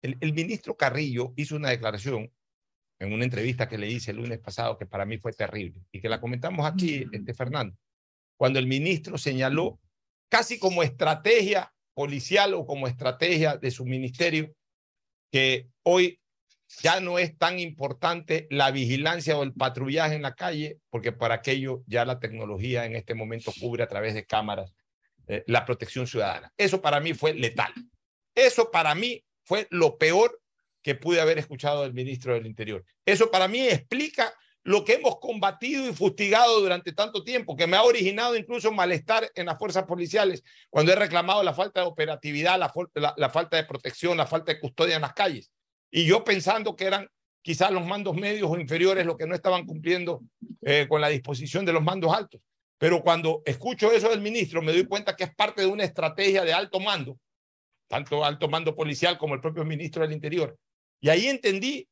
[0.00, 2.32] El, el ministro Carrillo hizo una declaración
[3.00, 6.00] en una entrevista que le hice el lunes pasado que para mí fue terrible y
[6.00, 7.76] que la comentamos aquí, este, Fernando,
[8.36, 9.80] cuando el ministro señaló
[10.28, 14.54] casi como estrategia policial o como estrategia de su ministerio
[15.30, 16.20] que hoy
[16.82, 21.36] ya no es tan importante la vigilancia o el patrullaje en la calle, porque para
[21.36, 24.72] aquello ya la tecnología en este momento cubre a través de cámaras
[25.26, 26.52] eh, la protección ciudadana.
[26.56, 27.72] Eso para mí fue letal.
[28.34, 30.40] Eso para mí fue lo peor
[30.82, 32.84] que pude haber escuchado del ministro del Interior.
[33.04, 34.32] Eso para mí explica
[34.68, 39.32] lo que hemos combatido y fustigado durante tanto tiempo, que me ha originado incluso malestar
[39.34, 43.64] en las fuerzas policiales cuando he reclamado la falta de operatividad, la, la, falta de
[43.64, 45.50] protección, la falta de custodia en las calles.
[45.90, 47.08] Y yo pensando que eran
[47.40, 50.20] quizás los mandos medios o inferiores los que no estaban cumpliendo
[50.60, 52.42] eh, con la disposición de los mandos altos.
[52.76, 56.44] Pero cuando escucho eso del ministro, me doy cuenta que es parte de una estrategia
[56.44, 57.18] de alto mando,
[57.88, 60.58] tanto alto mando policial como el propio ministro del Interior,
[61.00, 61.88] y ahí entendí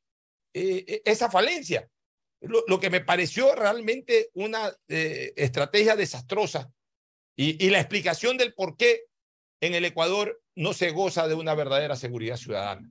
[0.52, 1.88] eh, eh, esa falencia,
[2.40, 6.70] lo, que me pareció realmente una eh, estrategia desastrosa
[7.36, 9.02] y, la explicación del por qué
[9.60, 12.90] en el Ecuador no se goza de una verdadera seguridad ciudadana.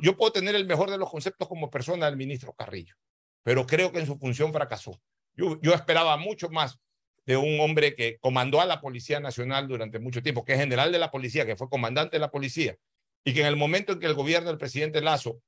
[0.00, 2.94] Yo puedo tener el mejor de los conceptos como persona del ministro Carrillo,
[3.42, 5.00] pero creo que en su función fracasó.
[5.36, 6.78] Yo, yo, esperaba mucho más
[7.26, 10.92] de un hombre que comandó a la Policía Nacional durante mucho tiempo, que es general
[10.92, 12.76] de la policía, que fue comandante de la policía,
[13.24, 15.40] y que en el momento en que el gobierno del presidente Lazo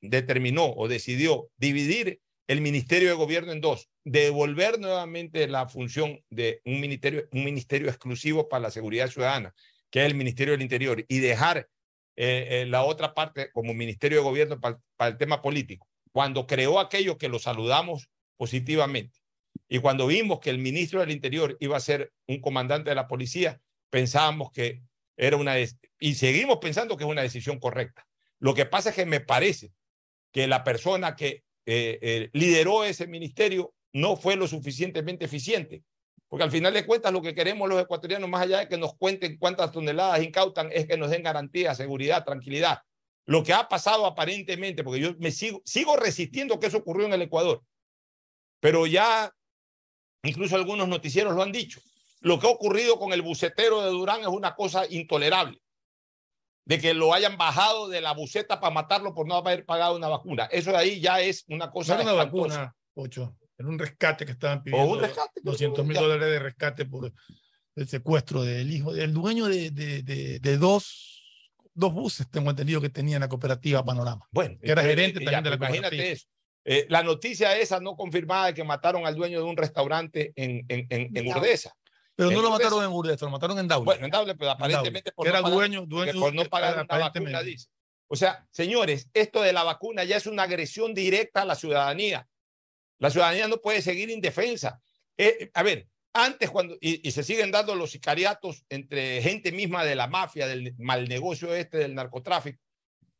[0.00, 6.62] determinó o decidió dividir el Ministerio de Gobierno en dos, devolver nuevamente la función de
[6.64, 9.54] un ministerio, un ministerio exclusivo para la seguridad ciudadana,
[9.90, 11.68] que es el Ministerio del Interior, y dejar
[12.16, 15.86] eh, eh, la otra parte como Ministerio de Gobierno para, para el tema político.
[16.10, 18.08] Cuando creó aquello que lo saludamos
[18.38, 19.20] positivamente
[19.68, 23.08] y cuando vimos que el ministro del Interior iba a ser un comandante de la
[23.08, 24.80] policía, pensábamos que
[25.18, 25.54] era una
[25.98, 28.06] y seguimos pensando que es una decisión correcta.
[28.38, 29.72] Lo que pasa es que me parece
[30.32, 35.82] que la persona que eh, eh, lideró ese ministerio no fue lo suficientemente eficiente,
[36.28, 38.94] porque al final de cuentas lo que queremos los ecuatorianos, más allá de que nos
[38.96, 42.82] cuenten cuántas toneladas incautan, es que nos den garantía, seguridad, tranquilidad.
[43.24, 47.14] Lo que ha pasado aparentemente, porque yo me sigo, sigo resistiendo que eso ocurrió en
[47.14, 47.62] el Ecuador,
[48.60, 49.32] pero ya
[50.22, 51.80] incluso algunos noticieros lo han dicho.
[52.20, 55.60] Lo que ha ocurrido con el bucetero de Durán es una cosa intolerable.
[56.68, 60.08] De que lo hayan bajado de la buceta para matarlo por no haber pagado una
[60.08, 60.44] vacuna.
[60.52, 61.94] Eso de ahí ya es una cosa.
[61.94, 63.36] No era una vacuna, Ocho.
[63.56, 64.92] Era un rescate que estaban pidiendo.
[64.92, 67.10] un rescate, 200 mil dólares de rescate por
[67.74, 70.02] el secuestro del hijo, del dueño de, de,
[70.38, 71.24] de, dos,
[71.72, 74.26] dos buses, tengo entendido que tenía en la cooperativa Panorama.
[74.30, 76.26] Bueno, que era eh, gerente eh, también de la Imagínate eso.
[76.64, 80.66] Eh, la noticia esa no confirmada de que mataron al dueño de un restaurante en,
[80.68, 81.72] en, en, en Urdesa.
[82.18, 83.84] Pero no lo mataron en Urdes, lo mataron en Daule.
[83.84, 87.42] Bueno, en Daule, pero aparentemente por, era no dueño, dueño, por no pagar una vacuna,
[87.44, 87.68] dice.
[88.08, 92.26] O sea, señores, esto de la vacuna ya es una agresión directa a la ciudadanía.
[92.98, 94.80] La ciudadanía no puede seguir indefensa.
[95.16, 99.94] Eh, a ver, antes cuando, y, se siguen dando los sicariatos entre gente misma de
[99.94, 102.60] la mafia, del mal negocio este del narcotráfico,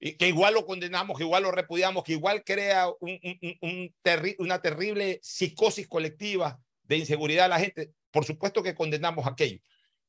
[0.01, 3.21] y que igual lo condenamos, que igual lo repudiamos, que igual crea un,
[3.61, 3.95] un,
[4.39, 6.59] una terrible psicosis colectiva
[6.89, 9.61] de inseguridad a la gente, por supuesto que condenamos aquello.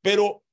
[0.02, 0.44] Pero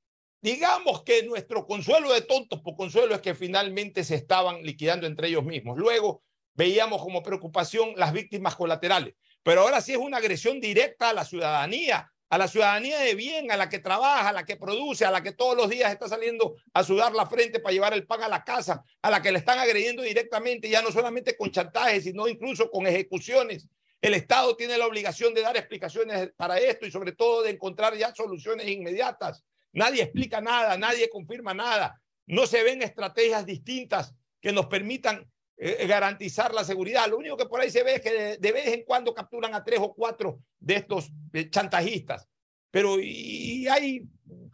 [0.42, 5.28] digamos que nuestro consuelo de tontos por consuelo es que finalmente se estaban liquidando entre
[5.28, 5.78] ellos mismos.
[5.78, 6.22] Luego
[6.54, 11.24] veíamos como preocupación las víctimas colaterales, pero ahora sí es una agresión directa a la
[11.24, 15.10] ciudadanía, a la ciudadanía de bien, a la que trabaja, a la que produce, a
[15.12, 18.22] la que todos los días está saliendo a sudar la frente para llevar el pan
[18.22, 22.02] a la casa, a la que le están agrediendo directamente, ya no solamente con chantajes,
[22.02, 23.68] sino incluso con ejecuciones.
[24.06, 27.96] El Estado tiene la obligación de dar explicaciones para esto y sobre todo de encontrar
[27.96, 29.42] ya soluciones inmediatas.
[29.72, 32.00] Nadie explica nada, nadie confirma nada.
[32.24, 37.08] No se ven estrategias distintas que nos permitan eh, garantizar la seguridad.
[37.08, 39.64] Lo único que por ahí se ve es que de, vez en cuando capturan a
[39.64, 42.28] tres o cuatro de estos eh, chantajistas,
[42.70, 44.02] pero hay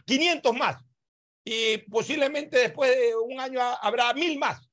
[0.07, 0.83] 500 más
[1.45, 4.67] y posiblemente después de un año habrá mil más.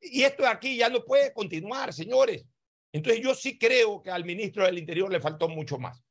[0.00, 2.46] Y esto aquí ya no puede continuar, señores.
[2.92, 6.02] Entonces yo sí creo que al ministro del Interior le faltó mucho más.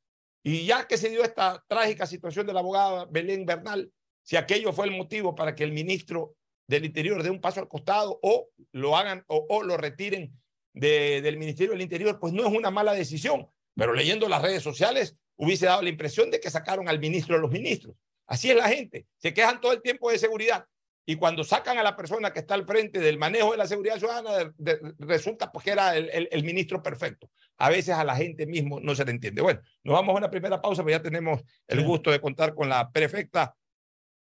[0.42, 3.92] Y ya que se dio esta trágica situación de la abogada Belén Bernal,
[4.24, 6.34] si aquello fue el motivo para que el ministro
[6.66, 10.32] del Interior dé un paso al costado o lo hagan o, lo retiren
[10.72, 13.48] del Ministerio del Interior, pues no es una mala decisión.
[13.76, 17.42] Pero leyendo las redes sociales hubiese dado la impresión de que sacaron al ministro de
[17.42, 17.94] los ministros.
[18.26, 20.66] Así es la gente, se quejan todo el tiempo de seguridad
[21.04, 23.98] y cuando sacan a la persona que está al frente del manejo de la seguridad
[23.98, 24.54] ciudadana,
[24.98, 27.28] resulta pues, que era el, el, ministro perfecto.
[27.58, 29.42] A veces a la gente mismo no se le entiende.
[29.42, 32.68] Bueno, nos vamos a una primera pausa, pero ya tenemos el gusto de contar con
[32.68, 33.54] la prefecta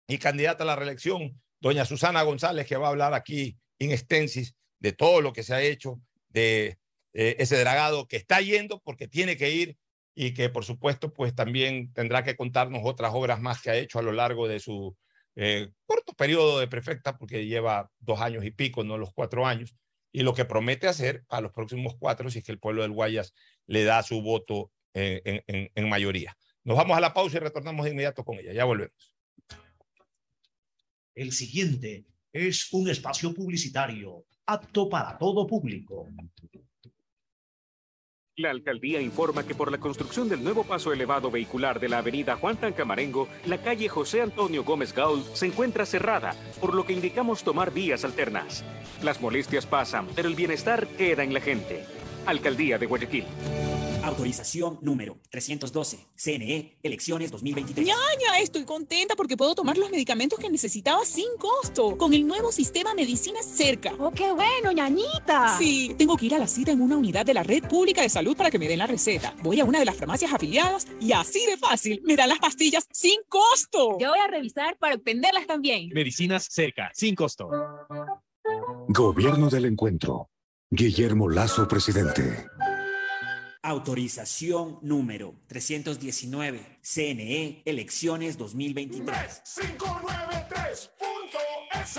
[0.08, 4.54] y candidata a la reelección doña Susana González, que va a hablar aquí in extensis
[4.80, 6.78] de todo lo que se ha hecho, de
[7.14, 9.78] eh, ese dragado que está yendo porque tiene que ir
[10.14, 13.98] y que por supuesto pues también tendrá que contarnos otras obras más que ha hecho
[13.98, 14.94] a lo largo de su
[15.36, 19.74] eh, corto periodo de prefecta, porque lleva dos años y pico, no los cuatro años,
[20.12, 22.92] y lo que promete hacer a los próximos cuatro si es que el pueblo del
[22.92, 23.34] Guayas
[23.66, 26.36] le da su voto en, en mayoría.
[26.62, 28.52] Nos vamos a la pausa y retornamos de inmediato con ella.
[28.52, 29.14] Ya volvemos.
[31.14, 36.08] El siguiente es un espacio publicitario apto para todo público.
[38.36, 42.34] La alcaldía informa que por la construcción del nuevo paso elevado vehicular de la avenida
[42.34, 47.44] Juan Tancamarengo, la calle José Antonio Gómez Gaul se encuentra cerrada, por lo que indicamos
[47.44, 48.64] tomar vías alternas.
[49.04, 51.84] Las molestias pasan, pero el bienestar queda en la gente.
[52.26, 53.24] Alcaldía de Guayaquil.
[54.04, 55.98] Autorización número 312.
[56.14, 57.86] CNE, elecciones 2023.
[57.86, 58.38] ¡Ñaña!
[58.40, 61.96] Estoy contenta porque puedo tomar los medicamentos que necesitaba sin costo.
[61.96, 63.94] Con el nuevo sistema Medicina Cerca.
[63.98, 65.56] ¡Oh, qué bueno, ñañita!
[65.58, 68.10] Sí, tengo que ir a la cita en una unidad de la Red Pública de
[68.10, 69.34] Salud para que me den la receta.
[69.42, 72.86] Voy a una de las farmacias afiliadas y así de fácil me dan las pastillas
[72.92, 73.96] sin costo.
[73.98, 75.88] Yo voy a revisar para obtenerlas también.
[75.94, 77.48] Medicinas Cerca, sin costo.
[78.88, 80.28] Gobierno del Encuentro.
[80.70, 82.46] Guillermo Lazo, presidente.
[83.66, 86.80] Autorización número 319.
[86.82, 89.42] CNE, elecciones 2023.
[89.42, 91.98] 593.es.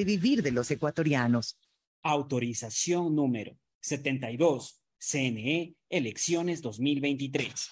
[0.03, 1.57] vivir de los ecuatorianos.
[2.03, 7.71] Autorización número 72, CNE, elecciones 2023.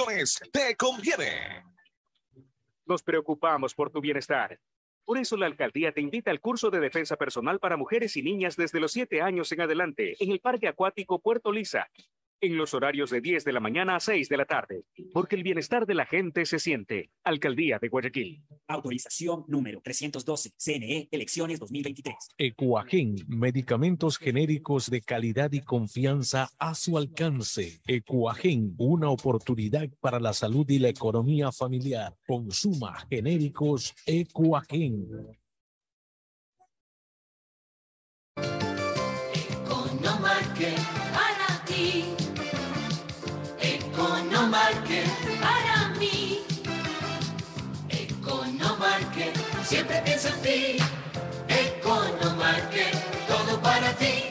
[0.51, 1.63] te conviene.
[2.85, 4.59] Nos preocupamos por tu bienestar.
[5.05, 8.55] Por eso la alcaldía te invita al curso de defensa personal para mujeres y niñas
[8.55, 11.89] desde los 7 años en adelante en el Parque Acuático Puerto Lisa
[12.41, 14.83] en los horarios de 10 de la mañana a 6 de la tarde,
[15.13, 17.11] porque el bienestar de la gente se siente.
[17.23, 18.43] Alcaldía de Guayaquil.
[18.67, 22.15] Autorización número 312, CNE, elecciones 2023.
[22.37, 27.79] Ecuagen, medicamentos genéricos de calidad y confianza a su alcance.
[27.85, 32.15] Ecuagen, una oportunidad para la salud y la economía familiar.
[32.25, 35.07] Consuma genéricos Ecuagen.
[40.01, 41.00] Economarket
[49.71, 50.77] siempre piensa en ti.
[51.47, 52.93] Economarket
[53.25, 54.30] todo para ti.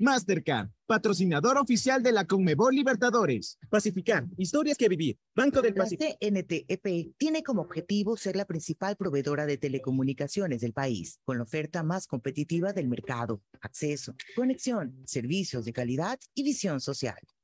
[0.00, 3.58] Mastercard, patrocinador oficial de la Conmebol Libertadores.
[3.68, 5.18] Pacificar, historias que vivir.
[5.36, 6.16] Banco del Pacífico.
[6.18, 11.82] CNTEP tiene como objetivo ser la principal proveedora de telecomunicaciones del país, con la oferta
[11.82, 17.18] más competitiva del mercado, acceso, conexión, servicios de calidad y visión social.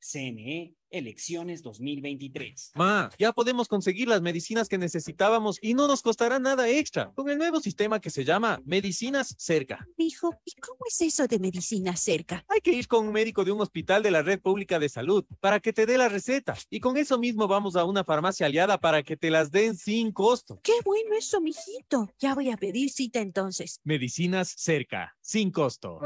[0.00, 2.72] CNE, elecciones 2023.
[2.74, 7.28] Ma, ya podemos conseguir las medicinas que necesitábamos y no nos costará nada extra con
[7.28, 9.86] el nuevo sistema que se llama Medicinas Cerca.
[9.96, 12.44] Hijo, ¿y cómo es eso de medicina cerca?
[12.48, 15.24] Hay que ir con un médico de un hospital de la red pública de salud
[15.40, 18.78] para que te dé la receta y con eso mismo vamos a una farmacia aliada
[18.78, 20.60] para que te las den sin costo.
[20.62, 22.10] Qué bueno eso, mijito.
[22.18, 23.80] Ya voy a pedir cita entonces.
[23.84, 26.00] Medicinas Cerca, sin costo.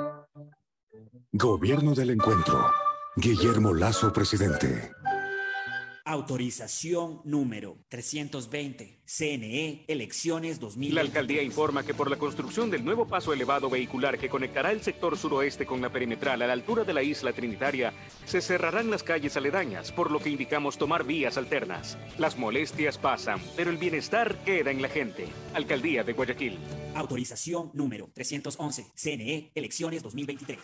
[1.32, 2.70] Gobierno del Encuentro.
[3.16, 4.90] Guillermo Lazo, presidente.
[6.04, 10.94] Autorización número 320, CNE, elecciones 2023.
[10.94, 14.82] La alcaldía informa que por la construcción del nuevo paso elevado vehicular que conectará el
[14.82, 17.94] sector suroeste con la perimetral a la altura de la isla Trinitaria,
[18.26, 21.96] se cerrarán las calles aledañas, por lo que indicamos tomar vías alternas.
[22.18, 25.28] Las molestias pasan, pero el bienestar queda en la gente.
[25.54, 26.58] Alcaldía de Guayaquil.
[26.96, 30.58] Autorización número 311, CNE, elecciones 2023.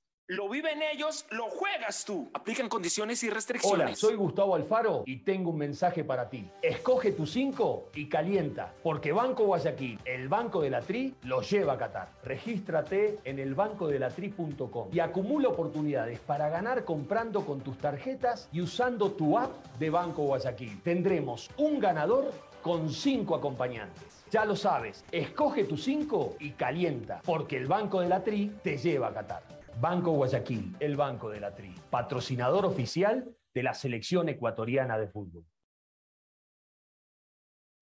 [0.31, 2.29] Lo viven ellos, lo juegas tú.
[2.33, 3.85] Aplican condiciones y restricciones.
[3.85, 6.49] Hola, soy Gustavo Alfaro y tengo un mensaje para ti.
[6.61, 11.73] Escoge tu 5 y calienta, porque Banco Guayaquil, el Banco de la Tri, lo lleva
[11.73, 12.13] a Qatar.
[12.23, 19.37] Regístrate en elbancodelatri.com y acumula oportunidades para ganar comprando con tus tarjetas y usando tu
[19.37, 20.81] app de Banco Guayaquil.
[20.81, 24.23] Tendremos un ganador con 5 acompañantes.
[24.31, 28.77] Ya lo sabes, escoge tu 5 y calienta, porque el Banco de la Tri te
[28.77, 29.60] lleva a Qatar.
[29.79, 35.45] Banco Guayaquil, el Banco de la Tri, patrocinador oficial de la selección ecuatoriana de fútbol.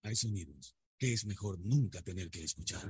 [0.02, 2.82] Hay sonidos que es mejor nunca tener que escuchar.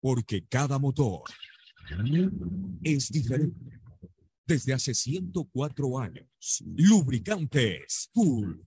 [0.00, 1.22] Porque cada motor
[2.82, 3.80] es diferente.
[4.46, 8.66] Desde hace 104 años, Lubricantes Cool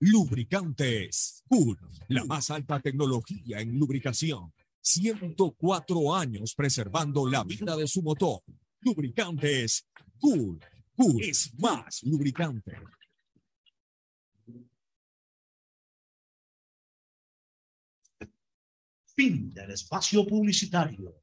[0.00, 1.78] Lubricantes Cool,
[2.08, 4.52] la más alta tecnología en lubricación.
[4.82, 8.42] 104 años preservando la vida de su motor.
[8.80, 9.86] Lubricantes
[10.20, 10.60] Cool.
[10.94, 12.78] Cool es más lubricante.
[19.06, 21.22] Fin del espacio publicitario.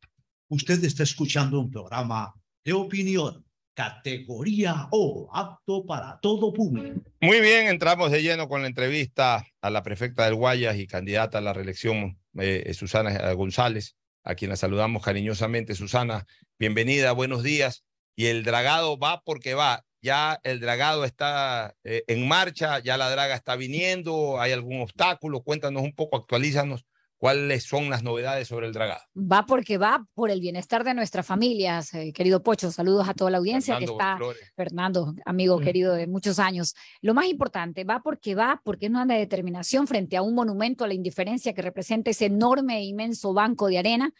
[0.49, 2.33] Usted está escuchando un programa
[2.65, 7.01] de opinión, categoría O, apto para todo público.
[7.21, 11.39] Muy bien, entramos de lleno con la entrevista a la prefecta del Guayas y candidata
[11.39, 15.75] a la reelección, eh, Susana González, a quien la saludamos cariñosamente.
[15.75, 16.25] Susana,
[16.59, 17.83] bienvenida, buenos días.
[18.15, 19.85] Y el dragado va porque va.
[20.01, 25.41] Ya el dragado está eh, en marcha, ya la draga está viniendo, hay algún obstáculo.
[25.41, 26.85] Cuéntanos un poco, actualízanos
[27.23, 28.99] cuáles son las novedades sobre el dragado.
[29.15, 32.69] Va porque va por el bienestar de nuestras familias, eh, querido Pocho.
[32.69, 34.17] Saludos a toda la audiencia Fernando que está.
[34.17, 34.51] Flores.
[34.57, 35.63] Fernando, amigo Mm.
[35.63, 36.75] querido de muchos años.
[36.99, 40.87] Lo más importante, va porque va, porque es una determinación frente a un monumento a
[40.89, 44.13] la indiferencia que representa ese enorme e inmenso banco de arena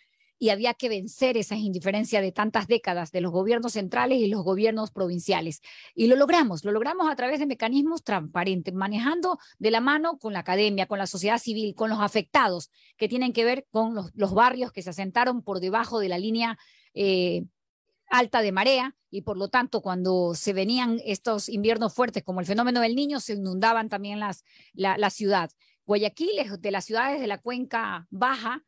[0.44, 4.44] y había que vencer esa indiferencia de tantas décadas de los gobiernos centrales y los
[4.44, 5.62] gobiernos provinciales.
[5.96, 10.34] Y lo logramos, lo logramos a través de mecanismos transparentes, manejando de la mano con
[10.34, 14.12] la academia, con la sociedad civil, con los afectados que tienen que ver con los,
[14.16, 16.58] los barrios que se asentaron por debajo de la línea
[16.94, 17.46] eh,
[18.10, 22.46] alta de marea y por lo tanto cuando se venían estos inviernos fuertes como el
[22.46, 25.52] fenómeno del niño se inundaban también las, la, la ciudad.
[25.86, 28.62] Guayaquil es de las ciudades de la cuenca baja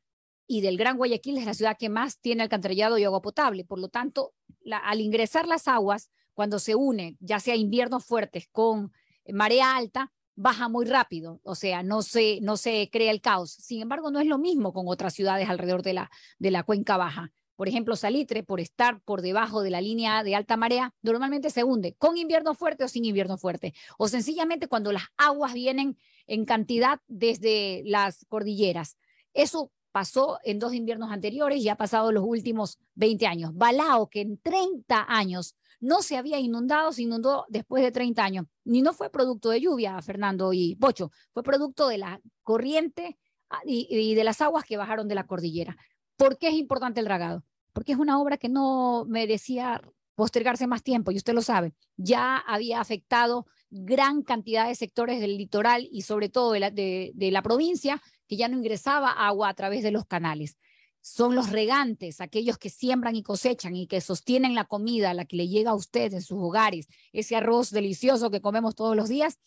[0.48, 3.66] y del Gran Guayaquil es la ciudad que más tiene alcantarillado y agua potable.
[3.66, 4.34] Por lo tanto,
[4.72, 8.91] al ingresar las aguas, cuando se une, ya sea inviernos fuertes con
[9.28, 13.52] marea alta, baja muy rápido, o sea, no se, no se crea el caos.
[13.52, 16.98] Sin embargo, no es lo mismo con otras ciudades alrededor de la, de la cuenca
[16.98, 17.32] baja.
[17.56, 21.64] Por ejemplo, Salitre, por estar por debajo de la línea de alta marea, normalmente se
[21.64, 26.43] hunde con invierno fuerte o sin invierno fuerte, o sencillamente cuando las aguas vienen en
[26.43, 28.98] cantidad desde las cordilleras.
[29.34, 33.52] Eso pasó en dos inviernos anteriores y ha pasado los últimos 20 años.
[33.54, 38.46] Balao, que en 30 años no se había inundado, se inundó después de 30 años.
[38.66, 43.18] Ni no fue producto de lluvia, Fernando y Pocho, fue producto de la corriente
[43.50, 45.78] ah, y, de las aguas que bajaron de la cordillera.
[46.18, 47.46] ¿Por qué es importante el dragado?
[47.72, 49.82] Porque es una obra que no merecía
[50.16, 55.38] postergarse más tiempo, y usted lo sabe, ya había afectado gran cantidad de sectores del
[55.38, 59.91] litoral y sobre todo de la provincia, que ya no ingresaba agua a través de
[59.91, 60.57] los canales.
[61.01, 65.36] Son los regantes, aquellos que siembran y cosechan y que sostienen la comida, la que
[65.36, 69.38] le llega a usted en sus hogares, ese arroz delicioso que comemos todos los días,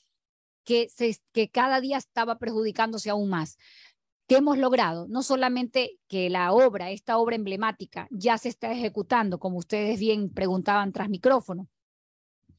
[0.64, 0.88] que,
[1.32, 3.56] que cada día estaba perjudicándose aún más.
[4.28, 5.08] ¿Qué hemos logrado?
[5.08, 10.28] No solamente que la obra, esta obra emblemática, ya se está ejecutando, como ustedes bien
[10.28, 11.66] preguntaban tras micrófono.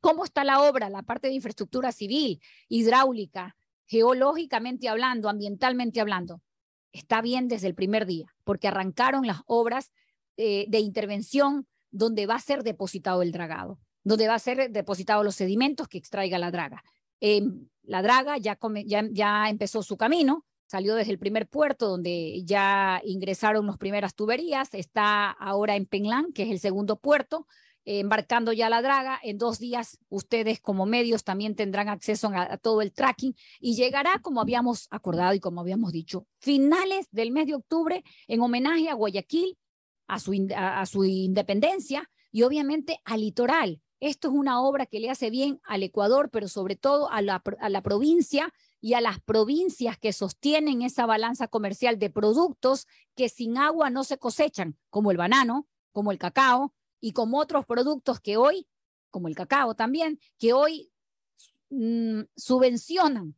[0.01, 0.89] ¿Cómo está la obra?
[0.89, 3.55] La parte de infraestructura civil, hidráulica,
[3.89, 6.41] geológicamente hablando, ambientalmente hablando.
[6.93, 9.91] Está bien desde el primer día, porque arrancaron las obras
[10.37, 15.23] eh, de intervención donde va a ser depositado el dragado, donde va a ser depositado
[15.23, 16.83] los sedimentos que extraiga la draga.
[17.19, 17.41] Eh,
[17.83, 22.43] la draga ya, come- ya, ya empezó su camino, salió desde el primer puerto donde
[22.45, 27.47] ya ingresaron las primeras tuberías, está ahora en Penlán, que es el segundo puerto,
[27.97, 29.19] embarcando ya la draga.
[29.23, 34.19] En dos días ustedes como medios también tendrán acceso a, todo el tracking y llegará,
[34.21, 38.93] como habíamos acordado y como habíamos dicho, finales del mes de octubre en homenaje a
[38.93, 39.57] Guayaquil,
[40.07, 43.81] a su, a, su independencia y obviamente al litoral.
[43.99, 47.41] Esto es una obra que le hace bien al Ecuador, pero sobre todo a la,
[47.59, 53.29] a la provincia y a las provincias que sostienen esa balanza comercial de productos que
[53.29, 58.19] sin agua no se cosechan, como el banano, como el cacao y como otros productos
[58.19, 58.67] que hoy,
[59.09, 60.91] como el cacao también, que hoy
[61.69, 63.35] mm, subvencionan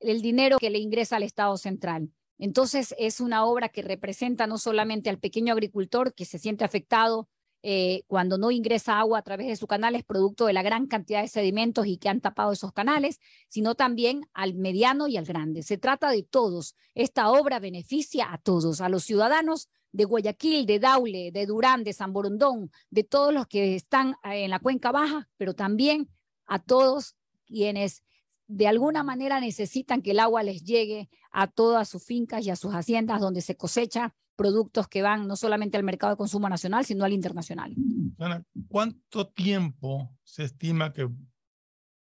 [0.00, 2.10] el dinero que le ingresa al Estado central.
[2.38, 7.28] Entonces, es una obra que representa no solamente al pequeño agricultor que se siente afectado
[7.66, 11.22] eh, cuando no ingresa agua a través de sus canales, producto de la gran cantidad
[11.22, 15.62] de sedimentos y que han tapado esos canales, sino también al mediano y al grande.
[15.62, 16.76] Se trata de todos.
[16.94, 21.92] Esta obra beneficia a todos, a los ciudadanos de Guayaquil, de Daule, de Durán, de
[21.92, 26.10] San Borondón, de todos los que están eh, en la cuenca baja, pero también
[26.46, 27.14] a todos
[27.46, 28.02] quienes
[28.48, 32.56] de alguna manera necesitan que el agua les llegue a todas sus fincas y a
[32.56, 36.84] sus haciendas donde se cosecha productos que van no solamente al mercado de consumo nacional,
[36.84, 37.72] sino al internacional.
[38.18, 41.08] Ana, ¿cuánto tiempo se estima que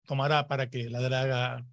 [0.05, 1.65] tomará para que la draga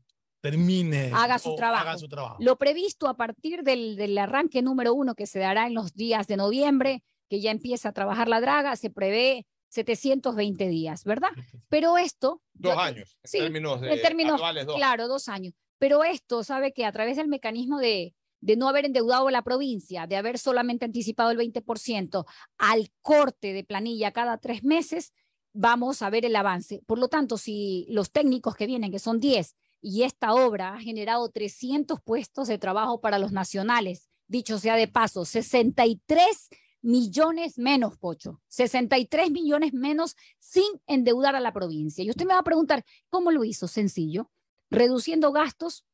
[0.42, 1.88] termine haga su o trabajo.
[1.88, 2.36] haga su trabajo?
[2.40, 6.26] Lo previsto a partir del, del arranque número uno que se dará en los días
[6.26, 11.30] de noviembre, que ya empieza a trabajar la draga, se prevé 720 días, ¿verdad?
[11.68, 12.42] Pero esto...
[12.52, 14.76] Dos yo años, en Sí, términos de en términos, dos.
[14.76, 15.54] claro, dos años.
[15.78, 19.42] Pero esto, sabe que a través del mecanismo de, de no haber endeudado a la
[19.42, 22.24] provincia, de haber solamente anticipado el 20%
[22.58, 25.12] al corte de planilla cada tres meses,
[25.54, 26.82] vamos a ver el avance.
[26.86, 30.80] Por lo tanto, si los técnicos que vienen, que son 10, y esta obra ha
[30.80, 36.48] generado 300 puestos de trabajo para los nacionales, dicho sea de paso, 63
[36.80, 42.04] millones menos, Pocho, 63 millones menos sin endeudar a la provincia.
[42.04, 43.68] Y usted me va a preguntar, ¿cómo lo hizo?
[43.68, 44.30] Sencillo,
[44.70, 45.84] reduciendo gastos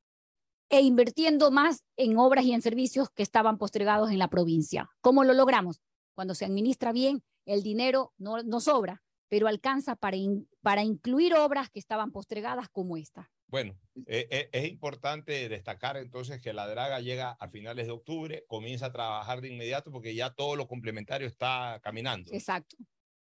[0.69, 4.91] e invirtiendo más en obras y en servicios que estaban postergados en la provincia.
[5.01, 5.81] ¿Cómo lo logramos?
[6.15, 10.19] Cuando se administra bien, el dinero no, sobra, pero alcanza para,
[10.61, 13.31] para incluir obras que estaban postergadas como esta.
[13.51, 18.87] Bueno, eh, es importante destacar entonces que la draga llega a finales de octubre, comienza
[18.87, 22.31] a trabajar de inmediato porque ya todo lo complementario está caminando.
[22.33, 22.77] Exacto.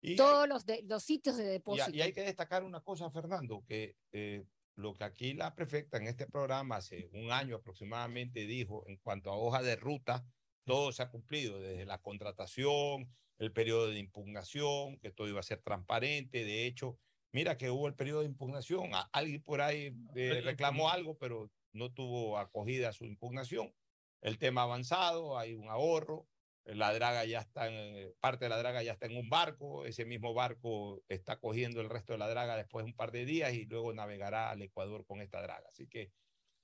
[0.01, 1.91] Y- Todos los, de- los sitios de Y, depósito.
[1.97, 4.45] y hay que destacar una cosa, Fernando, que eh,
[4.75, 9.31] lo que aquí la prefecta en este programa hace un año aproximadamente dijo en cuanto
[9.31, 10.25] a hoja de ruta,
[10.65, 13.09] todo se ha cumplido, desde la contratación,
[13.39, 16.45] el periodo de impugnación, que todo iba a ser transparente.
[16.45, 16.99] De hecho,
[17.33, 21.93] mira que hubo el periodo de impugnación, alguien por ahí eh, reclamó algo, pero no
[21.93, 23.75] tuvo acogida su impugnación.
[24.21, 26.29] El tema avanzado, hay un ahorro,
[26.65, 30.05] la draga ya está en, parte de la draga ya está en un barco, ese
[30.05, 33.55] mismo barco está cogiendo el resto de la draga después de un par de días
[33.55, 35.69] y luego navegará al Ecuador con esta draga.
[35.69, 36.13] Así que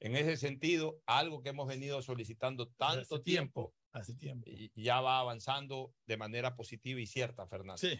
[0.01, 4.51] en ese sentido, algo que hemos venido solicitando tanto tiempo, hace tiempo.
[4.51, 7.79] y- ya va avanzando de manera positiva y cierta, Fernando.
[7.79, 7.99] Sí.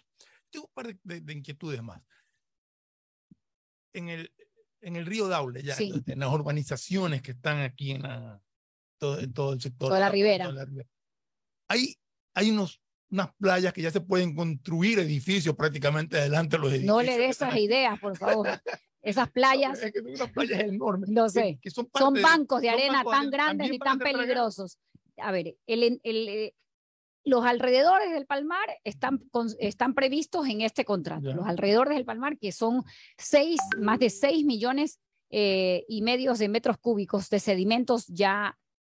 [0.51, 2.03] Tengo un par de, de- de inquietudes más.
[3.95, 4.31] En el,
[4.83, 5.93] en el río Daule, ya, Sí.
[6.07, 8.41] en las urbanizaciones que están aquí en, la-
[8.99, 9.89] todo, en todo el sector.
[9.89, 10.51] Toda la toda ribera.
[10.53, 10.89] la ribera,
[11.69, 11.97] Hay,
[12.35, 12.81] hay unos,
[13.11, 16.95] unas playas que ya se pueden construir edificios prácticamente adelante de los edificios.
[16.97, 18.49] No le dé esas ideas, por favor.
[19.05, 21.11] Esas playas, Es que son unas playas enormes.
[21.11, 23.71] no que- sé, que son, son de- bancos de son arena bancos tan de- grandes
[23.73, 24.79] y tan peligrosos.
[25.19, 26.55] A ver, el, el, eh,
[27.25, 31.29] los alrededores del Palmar están, con- están previstos en este contrato.
[31.31, 31.35] Ya.
[31.35, 32.85] Los alrededores del Palmar, que son
[33.17, 35.01] seis, más de 6 millones
[35.31, 38.57] eh, y medios de metros cúbicos de sedimentos ya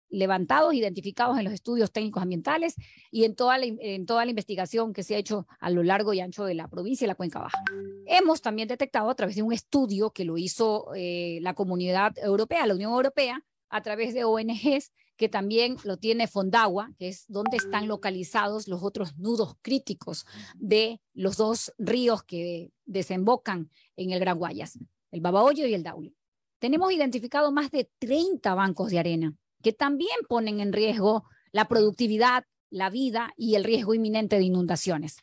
[0.09, 2.75] levantados, identificados en los estudios técnicos ambientales
[3.11, 6.13] y en toda, la, en toda la investigación que se ha hecho a lo largo
[6.13, 7.59] y ancho de la provincia y la cuenca baja.
[8.07, 12.67] Hemos también detectado a través de un estudio que lo hizo eh, la comunidad europea,
[12.67, 17.57] la Unión Europea, a través de ONGs, que también lo tiene Fondagua, que es donde
[17.57, 24.39] están localizados los otros nudos críticos de los dos ríos que desembocan en el Gran
[24.39, 24.79] Guayas,
[25.11, 26.15] el Babahoyo y el Daule.
[26.59, 32.45] Tenemos identificado más de 30 bancos de arena que también ponen en riesgo la productividad,
[32.71, 35.19] la vida y el riesgo inminente de inundaciones.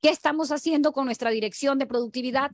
[0.00, 2.50] ¿Qué estamos haciendo con nuestra dirección de productividad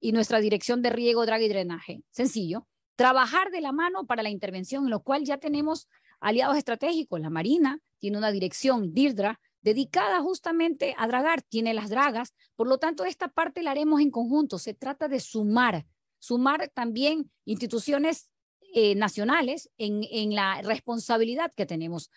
[0.00, 2.02] y nuestra dirección de riego, draga y drenaje?
[2.10, 2.66] Sencillo,
[2.96, 5.88] trabajar de la mano para la intervención, en lo cual ya tenemos
[6.20, 7.20] aliados estratégicos.
[7.20, 12.34] La Marina tiene una dirección, DIRDRA, dedicada justamente a dragar, tiene las dragas.
[12.56, 14.58] Por lo tanto, esta parte la haremos en conjunto.
[14.58, 15.86] Se trata de sumar,
[16.18, 18.30] sumar también instituciones
[18.74, 22.10] eh, nacionales en, en la responsabilidad que tenemos.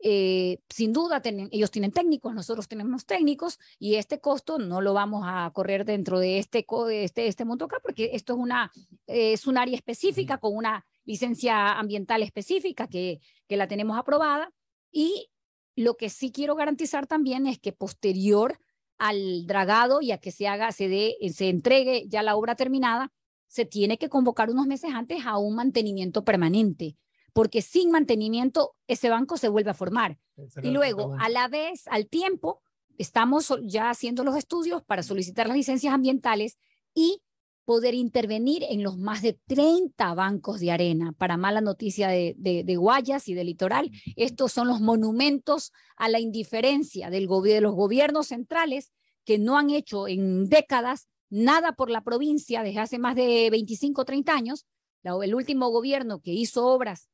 [0.00, 5.24] Eh, sin duda, ellos tienen técnicos, nosotros tenemos técnicos y este costo no lo vamos
[5.26, 8.70] a correr dentro de este, este, este monto acá porque esto es, una,
[9.08, 14.52] eh, es un área específica con una licencia ambiental específica que, que la tenemos aprobada
[14.92, 15.30] y
[15.74, 18.58] lo que sí quiero garantizar también es que posterior
[18.98, 23.10] al dragado y a que se haga, se dé, se entregue ya la obra terminada,
[23.46, 26.98] se tiene que convocar unos meses antes a un mantenimiento permanente,
[27.32, 30.18] porque sin mantenimiento ese banco se vuelve a formar.
[30.62, 32.60] Y luego, a la vez, al tiempo,
[32.98, 36.58] estamos ya haciendo los estudios para solicitar las licencias ambientales
[36.92, 37.22] y
[37.68, 41.12] poder intervenir en los más de 30 bancos de arena.
[41.18, 46.08] Para mala noticia de, de, de Guayas y del litoral, estos son los monumentos a
[46.08, 48.90] la indiferencia del de los gobiernos centrales
[49.26, 54.00] que no han hecho en décadas nada por la provincia desde hace más de 25
[54.00, 54.64] o 30 años.
[55.02, 57.10] La- el último gobierno que hizo obras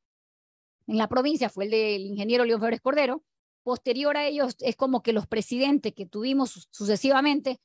[0.87, 3.25] en la provincia fue el del ingeniero León Febres Cordero.
[3.63, 7.59] Posterior a ellos, es como que los presidentes que tuvimos su- sucesivamente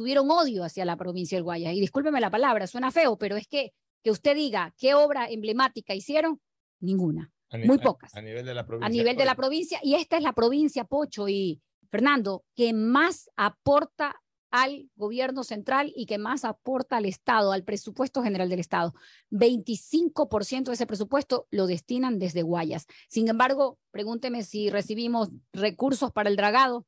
[0.00, 1.74] tuvieron odio hacia la provincia del Guayas.
[1.74, 5.94] Y discúlpeme la palabra, suena feo, pero es que que usted diga qué obra emblemática
[5.94, 6.40] hicieron,
[6.80, 8.14] ninguna, A muy a- pocas.
[8.14, 8.86] A, nivel de la provincia.
[8.86, 13.28] A nivel de la provincia, y esta es la provincia, Pocho y Fernando, que más
[13.36, 14.16] aporta
[14.50, 18.94] al gobierno central y que más aporta al Estado, al presupuesto general del Estado.
[19.30, 22.86] 25% de ese presupuesto lo destinan desde Guayas.
[23.10, 26.86] Sin embargo, pregúnteme si recibimos recursos para el dragado.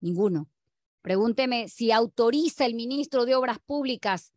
[0.00, 0.48] Ninguno.
[1.04, 4.32] Pregúnteme si autoriza el ministro de Obras Públicas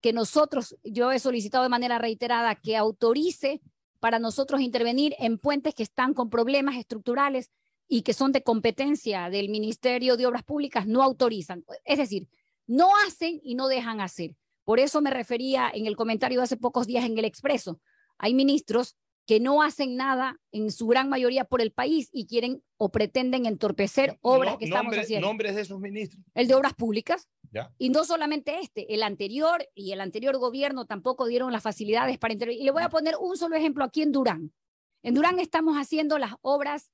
[0.00, 3.60] que nosotros, yo he solicitado de manera reiterada que autorice
[4.00, 7.52] para nosotros intervenir en puentes que están con problemas estructurales
[7.86, 11.64] y que son de competencia del Ministerio de Obras Públicas, no autorizan.
[11.84, 12.26] Es decir,
[12.66, 14.34] no hacen y no dejan hacer.
[14.64, 17.78] Por eso me refería en el comentario de hace pocos días en el Expreso.
[18.18, 18.96] Hay ministros
[19.28, 23.44] que no hacen nada en su gran mayoría por el país y quieren o pretenden
[23.44, 25.26] entorpecer obras No- que estamos nombre- haciendo.
[25.28, 26.24] Nombres de esos ministros.
[26.34, 27.70] El de Obras Públicas, Ya.
[27.76, 32.32] y no solamente este, el anterior y el anterior gobierno tampoco dieron las facilidades para
[32.32, 32.62] intervenir.
[32.62, 34.54] Y le voy a poner un solo ejemplo aquí en Durán.
[35.02, 36.90] En Durán estamos haciendo las obras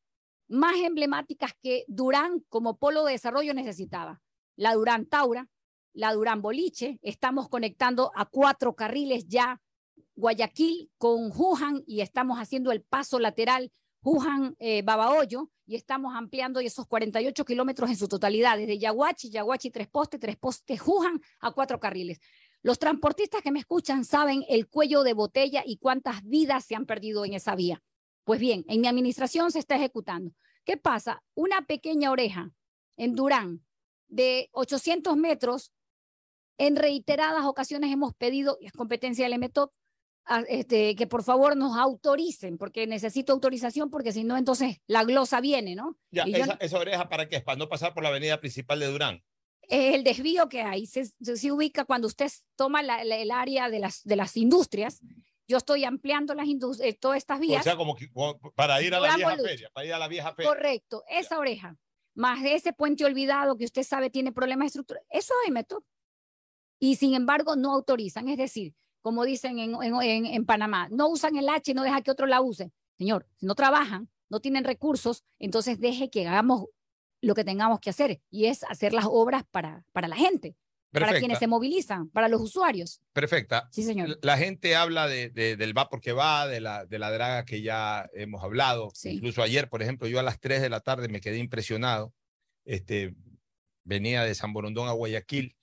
[0.49, 4.21] más emblemáticas que Durán como polo de desarrollo necesitaba.
[4.57, 5.49] La Durán Taura,
[5.93, 9.63] la Durán Boliche, estamos conectando a cuatro carriles ya
[10.17, 16.61] Guayaquil con Juján y estamos haciendo el paso lateral Juján eh, Babahoyo y estamos ampliando
[16.61, 21.53] esos 48 kilómetros en su totalidad, desde Yaguachi, Yaguachi Tres Postes, Tres Postes, Juján a
[21.53, 22.21] cuatro carriles.
[22.61, 26.87] Los transportistas que me escuchan saben el cuello de botella y cuántas vidas se han
[26.87, 27.83] perdido en esa vía.
[28.25, 30.33] Pues bien, en mi administración se está ejecutando.
[30.65, 31.23] ¿Qué pasa?
[31.35, 32.51] Una pequeña oreja
[32.97, 33.65] en Durán
[34.09, 35.73] de 800 metros,
[36.59, 39.73] en reiteradas ocasiones hemos pedido, y es competencia del MTOP,
[40.27, 45.05] a- este, que por favor nos autoricen, porque necesito autorización, porque si no, entonces la
[45.05, 45.97] glosa viene, ¿no?
[46.11, 47.37] Ya, yo- esa, esa oreja para qué?
[47.37, 49.23] Es para no pasar por la avenida principal de Durán.
[49.67, 50.87] es el desvío que hay.
[50.87, 54.37] Se, se- se ubica cuando usted toma la- la- el área de las, de las
[54.37, 55.01] industrias.
[55.49, 56.47] Yo estoy ampliando las
[56.81, 57.65] eh, todas estas O vías.
[57.65, 59.49] sea, como que como para ir a la vieja Bolucho.
[59.49, 60.51] feria, para ir a la vieja feria.
[60.51, 61.77] Correcto, esa oreja,
[62.15, 65.85] más ese puente olvidado que usted sabe tiene problemas estructurales, eso es MTOP.
[66.79, 68.29] Y sin embargo, no autorizan.
[68.29, 71.83] Es decir, como dicen en, en, en- en Panamá, no usan el H y no
[71.83, 72.73] deja que otro la use.
[72.97, 76.65] Señor, si no trabajan, no tienen recursos, entonces deje que hagamos
[77.21, 80.57] lo que tengamos que hacer y es hacer las obras para, para la gente,
[80.91, 83.03] para quienes se movilizan, para los usuarios.
[83.13, 83.69] Perfecta.
[83.73, 84.19] Sí, señor.
[84.23, 87.61] La- gente habla de, de- del va porque va, de la, de la draga que
[87.61, 88.89] ya hemos hablado.
[89.13, 92.15] Incluso ayer, por ejemplo, yo a las 3 de la tarde me quedé impresionado.
[92.65, 93.15] Este,
[93.85, 95.57] venía de San Borondón a Guayaquil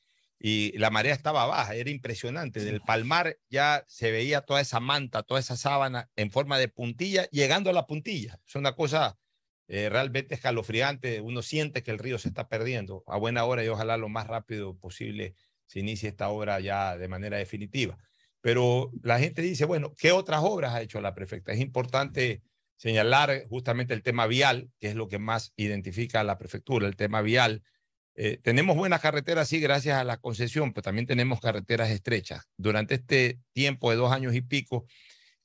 [0.44, 2.64] y la marea estaba baja, era impresionante.
[2.64, 7.30] Del palmar ya se veía toda esa manta, toda esa sábana en forma de puntilla,
[7.30, 8.40] llegando a la puntilla.
[8.48, 9.20] Es una cosa
[9.68, 11.22] eh, realmente escalofriante.
[11.22, 14.26] Uno siente que el río se está perdiendo a buena hora y ojalá lo más
[14.26, 15.36] rápido posible
[15.68, 18.00] se inicie esta obra ya de manera definitiva.
[18.42, 21.52] Pero la gente dice, bueno, ¿qué otras obras ha hecho la prefecta?
[21.52, 22.42] Es importante
[22.78, 26.96] señalar justamente el tema vial, que es lo que más identifica a la prefectura, el
[26.96, 27.62] tema vial.
[28.16, 32.50] Eh, tenemos buenas carreteras, sí, gracias a la concesión, pero también tenemos carreteras estrechas.
[32.58, 34.86] Durante este tiempo de dos años y pico,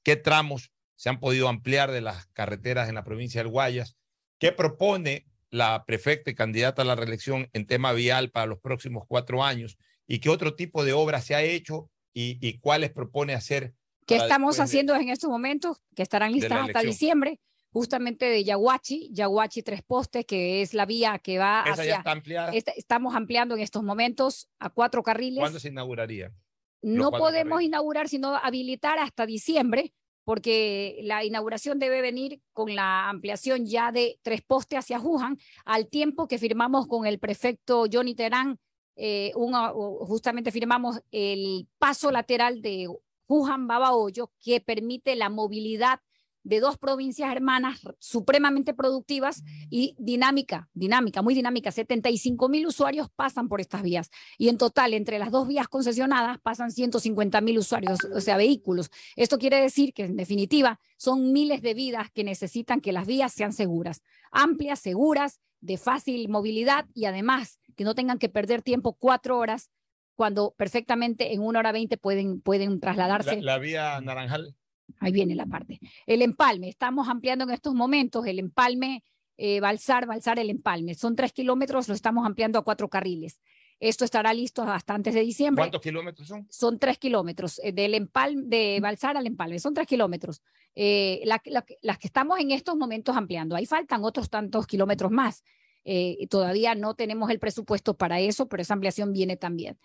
[0.03, 3.97] ¿qué tramos se han podido ampliar de las carreteras en la provincia del Guayas?
[4.39, 9.05] ¿Qué propone la prefecta y candidata a la reelección en tema vial para los próximos
[9.07, 9.79] cuatro años?
[10.07, 13.75] ¿Y qué otro tipo de obras se ha hecho y, y cuáles propone hacer?
[14.07, 15.79] ¿Qué estamos después de- haciendo en estos momentos?
[15.95, 17.41] Que estarán listas hasta diciembre,
[17.81, 21.85] justamente de Yaguachi, Yaguachi Tres Postes, que es la vía que va ¿Esa hacia...
[21.85, 22.53] ya está ampliada?
[22.55, 25.41] Esta- estamos ampliando en estos momentos a cuatro carriles.
[25.41, 26.33] ¿Cuándo se inauguraría?
[26.81, 27.69] No podemos carriles.
[27.69, 29.93] inaugurar, sino habilitar hasta diciembre,
[30.25, 35.87] porque la inauguración debe venir con la ampliación ya de tres postes hacia Wuhan, al
[35.89, 38.59] tiempo que firmamos con el prefecto Johnny Terán,
[38.97, 42.89] eh, una- justamente firmamos el paso lateral de
[43.29, 46.01] Wuhan Babahoyo, que permite la movilidad
[46.47, 51.73] de dos provincias hermanas supremamente productivas y dinámica, dinámica, muy dinámica.
[51.73, 56.39] 75 mil usuarios pasan por estas vías y en total entre las dos vías concesionadas
[56.41, 58.91] pasan 150 mil usuarios, o sea, vehículos.
[59.17, 63.33] Esto quiere decir que en definitiva son miles de vidas que necesitan que las vías
[63.33, 68.93] sean seguras, amplias, seguras, de fácil movilidad y además que no tengan que perder tiempo
[68.93, 69.71] cuatro horas
[70.15, 73.43] cuando perfectamente en una hora veinte pueden, pueden trasladarse.
[73.43, 74.55] La, la vía Naranjal.
[75.01, 75.79] Ahí viene la parte.
[76.07, 79.03] El empalme, estamos ampliando en estos momentos el empalme,
[79.37, 80.95] eh, Balsar, Balsar, el empalme.
[80.95, 83.41] Son tres kilómetros, lo estamos ampliando a cuatro carriles.
[83.79, 85.63] Esto estará listo hasta antes de diciembre.
[85.65, 86.47] ¿Cuántos kilómetros son?
[86.51, 90.41] Son tres kilómetros, eh, del empalme, de Balsar al empalme, son tres kilómetros.
[90.75, 95.11] Eh, la- la- las que estamos en estos momentos ampliando, ahí faltan otros tantos kilómetros
[95.11, 95.45] más.
[95.85, 99.79] Eh, todavía no tenemos el presupuesto para eso, pero esa ampliación viene también.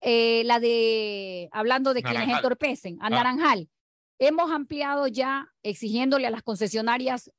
[0.00, 3.10] Eh, la de, hablando de quienes entorpecen, a Ah.
[3.10, 3.68] Naranjal,
[4.18, 7.30] hemos ampliado ya exigiéndole a las concesionarias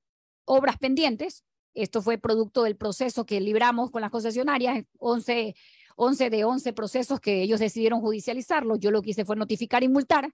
[0.46, 1.44] obras pendientes.
[1.74, 5.56] Esto fue producto del proceso que libramos con las concesionarias, 11,
[5.96, 8.80] 11 de 11 procesos que ellos decidieron judicializarlos.
[8.80, 10.34] Yo lo que hice fue notificar y multar.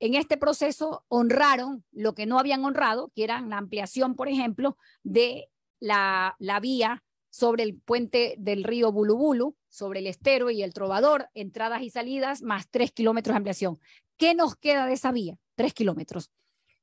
[0.00, 4.76] En este proceso honraron lo que no habían honrado, que era la ampliación, por ejemplo,
[5.02, 10.74] de la, la vía sobre el puente del río Bulubulu, sobre el estero y el
[10.74, 13.78] trovador, entradas y salidas, más tres kilómetros de ampliación.
[14.16, 15.36] ¿Qué nos queda de esa vía?
[15.54, 16.30] Tres kilómetros.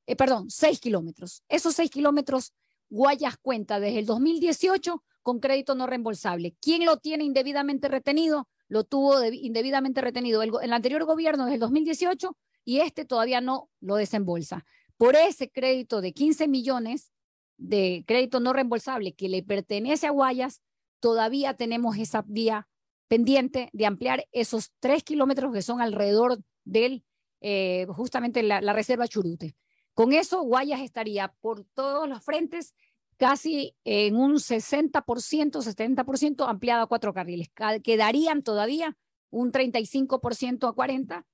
[0.06, 1.42] Eh, perdón, seis kilómetros.
[1.48, 2.54] Esos seis kilómetros,
[2.90, 6.56] Guayas cuenta desde el 2018 con crédito no reembolsable.
[6.62, 8.48] ¿Quién lo tiene indebidamente retenido?
[8.68, 12.34] Lo tuvo de- indebidamente retenido el, el anterior gobierno desde el 2018
[12.64, 14.64] y este todavía no lo desembolsa.
[14.96, 17.12] Por ese crédito de 15 millones
[17.58, 20.62] de crédito no reembolsable que le pertenece a Guayas,
[21.00, 22.66] todavía tenemos esa vía
[23.08, 27.04] pendiente de ampliar esos tres kilómetros que son alrededor del,
[27.40, 29.54] eh, justamente la, la reserva Churute.
[29.94, 32.74] Con eso, Guayas estaría por todos los frentes
[33.16, 37.48] casi en un 60%, 70% ampliado a cuatro carriles.
[37.52, 38.96] Ca- Quedarían todavía
[39.30, 41.24] un 35% a 40%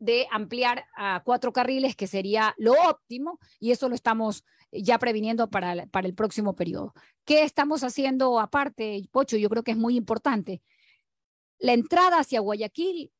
[0.00, 4.42] de ampliar a cuatro carriles, que sería lo óptimo, y eso lo estamos
[4.72, 6.92] ya previniendo para, el- para el próximo periodo.
[7.24, 9.36] ¿Qué estamos haciendo aparte, Pocho?
[9.36, 10.62] Yo creo que es muy importante.
[11.58, 13.12] La entrada hacia Guayaquil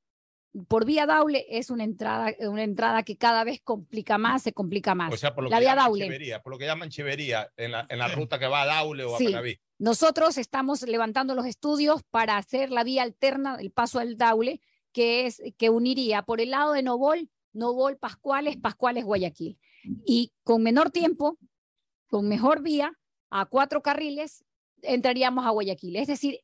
[0.67, 4.95] por vía Daule es una entrada, una entrada que cada vez complica más, se complica
[4.97, 5.13] más.
[5.13, 6.41] O sea, por lo la que vía llaman Daule.
[6.43, 9.15] Por lo que llaman Chivería, en la, en la ruta que va a Daule o
[9.15, 9.61] a Sí, Panaví.
[9.79, 14.61] nosotros estamos levantando los estudios para hacer la vía alterna, el paso al Daule,
[14.93, 19.59] que es que uniría por el lado de Novol, Novol, Pascuales, Pascuales, Guayaquil.
[20.05, 21.39] Y con menor tiempo,
[22.09, 22.93] con mejor vía,
[23.31, 24.45] a cuatro carriles,
[24.83, 25.97] entraríamos a Guayaquil.
[25.97, 26.41] Es decir,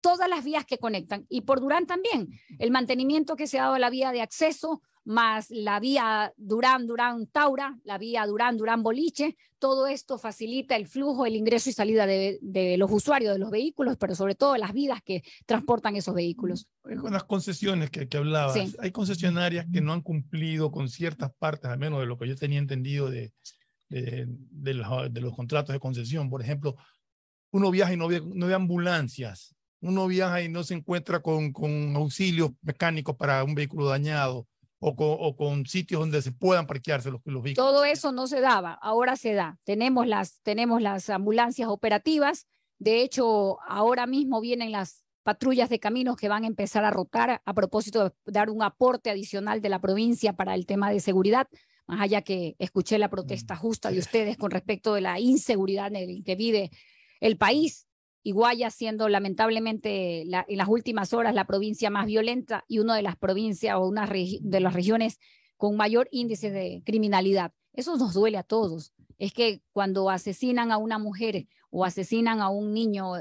[0.00, 1.26] todas las vías que conectan.
[1.28, 2.28] Y por Durán también,
[2.58, 6.86] el mantenimiento que se ha dado a la vía de acceso, más la vía Durán,
[6.86, 11.72] Durán, Taura, la vía Durán, Durán, Boliche, todo esto facilita el flujo, el ingreso y
[11.72, 15.94] salida de, de los usuarios de los vehículos, pero sobre todo las vidas que transportan
[15.96, 16.66] esos vehículos.
[16.82, 18.74] Con las concesiones que, que hablabas, Sí.
[18.80, 22.36] hay concesionarias que no han cumplido con ciertas partes, al menos de lo que yo
[22.36, 23.32] tenía entendido de,
[23.88, 26.28] de, de los, contratos de concesión.
[26.28, 26.76] Por ejemplo,
[27.52, 31.52] uno viaja y no ve, no ve ambulancias, uno viaja y no se encuentra con,
[31.52, 34.46] con auxilios mecánicos para un vehículo dañado
[34.84, 37.70] o con, o con sitios donde se puedan parquearse los, los vehículos.
[37.70, 39.58] Todo eso no se daba, ahora se da.
[39.62, 42.46] Tenemos las, tenemos las ambulancias operativas.
[42.78, 47.40] De hecho, ahora mismo vienen las patrullas de caminos que van a empezar a rotar
[47.44, 51.46] a propósito de dar un aporte adicional de la provincia para el tema de seguridad,
[51.86, 55.96] más allá que escuché la protesta justa de ustedes con respecto de la inseguridad en
[55.96, 56.70] el que vive
[57.20, 57.86] el país.
[58.22, 62.94] Y Guayas siendo lamentablemente la- en las últimas horas la provincia más violenta y una
[62.96, 65.18] de las provincias o una de las regiones
[65.56, 67.52] con mayor índice de criminalidad.
[67.72, 68.92] Eso nos duele a todos.
[69.18, 73.12] Es que cuando asesinan a una mujer o asesinan a un niño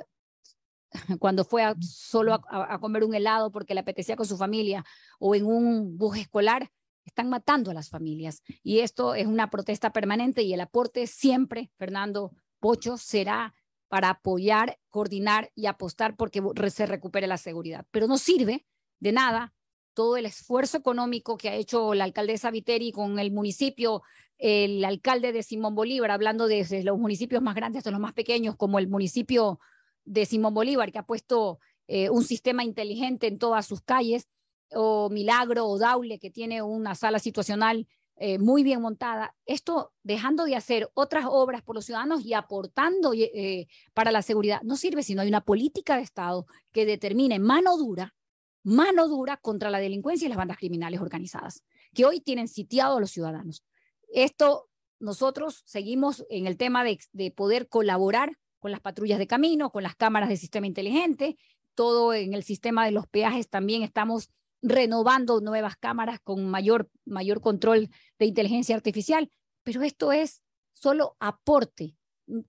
[1.19, 4.83] cuando fue solo a- a comer un helado porque le apetecía con su familia
[5.19, 6.69] o en un bus escolar,
[7.05, 8.41] están matando a las familias.
[8.63, 13.53] Y esto es una protesta permanente y el aporte siempre, Fernando Pocho, será
[13.91, 17.85] para apoyar, coordinar y apostar porque se recupere la seguridad.
[17.91, 18.65] Pero no sirve
[19.01, 19.53] de nada
[19.93, 24.01] todo el esfuerzo económico que ha hecho la alcaldesa Viteri con el municipio,
[24.37, 28.55] el alcalde de Simón Bolívar, hablando desde los municipios más grandes hasta los más pequeños,
[28.55, 29.59] como el municipio
[30.05, 34.29] de Simón Bolívar, que ha puesto eh, un sistema inteligente en todas sus calles,
[34.73, 37.89] o Milagro o Daule, que tiene una sala situacional
[38.23, 39.35] eh, muy bien montada.
[39.47, 44.61] Esto dejando de hacer otras obras por los ciudadanos y aportando eh, para la seguridad
[44.61, 48.13] no sirve si no hay una política de Estado que determine mano dura,
[48.61, 51.63] mano dura contra la delincuencia y las bandas criminales organizadas,
[51.95, 53.65] que hoy tienen sitiado a los ciudadanos.
[54.13, 54.69] Esto
[54.99, 59.81] nosotros seguimos en el tema de, de poder colaborar con las patrullas de camino, con
[59.81, 61.39] las cámaras de sistema inteligente,
[61.73, 64.29] todo en el sistema de los peajes también estamos
[64.61, 67.89] renovando nuevas cámaras con mayor, mayor control
[68.19, 69.29] de inteligencia artificial,
[69.63, 70.41] pero esto es
[70.73, 71.95] solo aporte.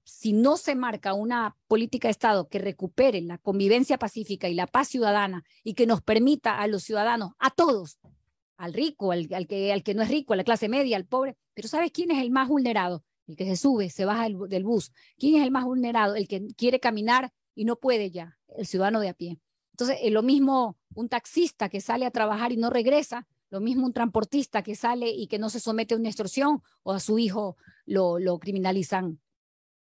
[0.05, 4.67] Si no se marca una política de Estado que recupere la convivencia pacífica y la
[4.67, 7.99] paz ciudadana y que nos permita a los ciudadanos, a todos,
[8.57, 11.37] al rico, al, que, al que no es rico, a la clase media, al pobre,
[11.55, 13.03] pero ¿sabes quién es el más vulnerado?
[13.27, 14.93] El que se sube, se baja del, del bus.
[15.19, 16.15] ¿Quién es el más vulnerado?
[16.15, 19.41] El que quiere caminar y no puede ya, el ciudadano de a pie.
[19.83, 23.85] Entonces, eh, lo mismo un taxista que sale a trabajar y no regresa, lo mismo
[23.85, 27.19] un transportista que sale y que no se somete a una extorsión o a su
[27.19, 29.21] hijo lo, criminalizan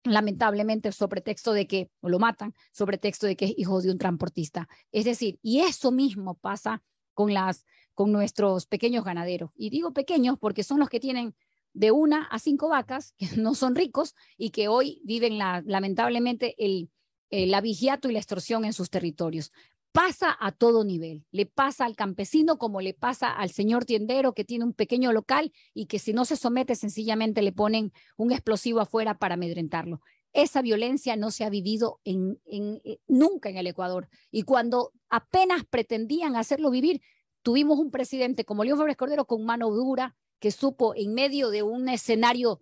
[0.04, 3.90] lamentablemente sobre texto de que, o lo matan, sobre texto de que es hijo de
[3.90, 4.70] un transportista.
[4.90, 6.82] Es decir, y eso mismo pasa
[7.12, 9.50] con, las, con nuestros pequeños ganaderos.
[9.54, 11.34] Y digo pequeños porque son los que tienen
[11.74, 16.54] de una a cinco vacas, que no son ricos y que hoy viven la, lamentablemente
[16.56, 16.90] el,
[17.28, 19.52] el, la vigiato y la extorsión en sus territorios
[19.92, 21.24] pasa a todo nivel.
[21.30, 25.52] Le pasa al campesino como le pasa al señor tiendero que tiene un pequeño local
[25.74, 30.00] y que si no se somete sencillamente le ponen un explosivo afuera para amedrentarlo.
[30.32, 34.08] Esa violencia no se ha vivido en, eh, nunca en el Ecuador.
[34.30, 37.00] Y cuando apenas pretendían hacerlo vivir,
[37.42, 41.62] tuvimos un presidente como León Flores Cordero con mano dura que supo en medio de
[41.62, 42.60] un escenario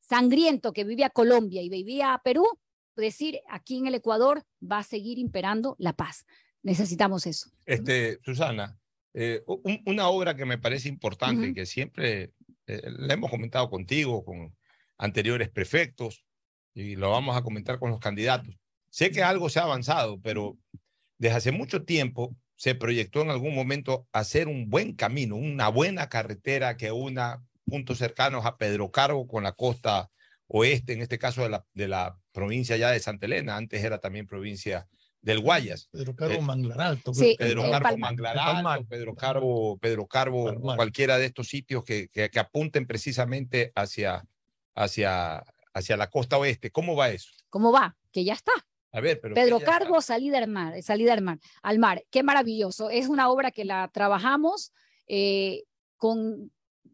[0.00, 2.46] sangriento que vivía Colombia y vivía Perú,
[3.00, 6.24] decir aquí en el Ecuador va a seguir imperando la paz.
[6.62, 7.50] Necesitamos eso.
[7.66, 8.76] Este, Susana,
[9.14, 11.50] eh, un, una obra que me parece importante uh -huh.
[11.50, 12.32] y que siempre
[12.66, 14.54] eh, la hemos comentado contigo, con
[14.98, 16.24] anteriores prefectos,
[16.74, 18.54] y lo vamos a comentar con los candidatos.
[18.90, 20.56] Sé que algo se ha avanzado, pero
[21.18, 26.08] desde hace mucho tiempo se proyectó en algún momento hacer un buen camino, una buena
[26.08, 30.10] carretera que una puntos cercanos a Pedro Cargo con la costa
[30.48, 33.98] oeste, en este caso de la, de la provincia ya de Santa Elena, antes era
[33.98, 34.86] también provincia
[35.20, 35.88] del Guayas.
[35.90, 37.12] Pedro Carbo eh, Manglar Alto.
[37.12, 37.98] Sí, Pedro eh, Carbo Palmar.
[37.98, 40.76] Manglar Alto, Pedro Carbo, Pedro Carbo, Palmar.
[40.76, 44.24] cualquiera de estos sitios que, que, que, apunten precisamente hacia,
[44.76, 45.42] hacia,
[45.74, 46.70] hacia la costa oeste.
[46.70, 47.32] ¿Cómo va eso?
[47.50, 47.96] ¿Cómo va?
[48.12, 48.52] Que ya está.
[48.92, 52.04] A ver, pero Pedro Carbo, salida al mar, salida al mar, al mar.
[52.08, 52.88] Qué maravilloso.
[52.88, 54.72] Es una obra que la trabajamos
[55.08, 55.64] eh,
[55.96, 56.52] con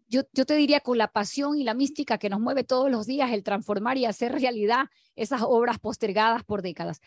[0.08, 3.32] yo, te diría con la pasión y la mística que nos mueve todos los días
[3.32, 4.86] el transformar y hacer realidad
[5.16, 7.00] esas obras postergadas por décadas.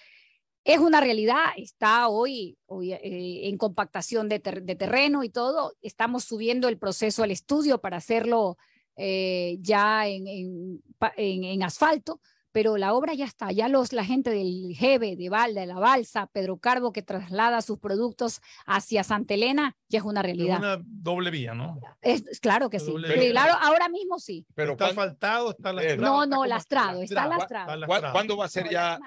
[0.63, 5.73] Es una realidad, está hoy, eh, en compactación de, ter de, terreno y todo.
[5.81, 8.57] Estamos subiendo el proceso al estudio para hacerlo
[8.97, 12.19] eh, ya en asfalto,
[12.57, 15.77] pero la obra ya está, ya los, la gente del Jeve, de Valda, de la
[15.77, 20.55] Balsa, Pedro Carbo, que traslada sus productos hacia Santa Elena, ya es una realidad.
[20.55, 21.79] Es una doble vía, ¿no?
[22.01, 22.91] Es, claro que sí.
[22.91, 24.43] sí claro, ahora mismo sí.
[24.55, 26.01] Pero está asfaltado, está lastrado.
[26.01, 27.73] No, no, lastrado, está lastrado.
[27.73, 28.11] Está lastrado.
[28.11, 28.97] ¿Cuándo va a ser ya,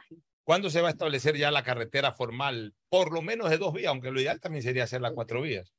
[0.44, 2.76] cuándo se va a establecer ya la carretera formal?
[2.88, 5.74] Por lo menos de dos vías, aunque lo ideal también sería hacer las cuatro vías.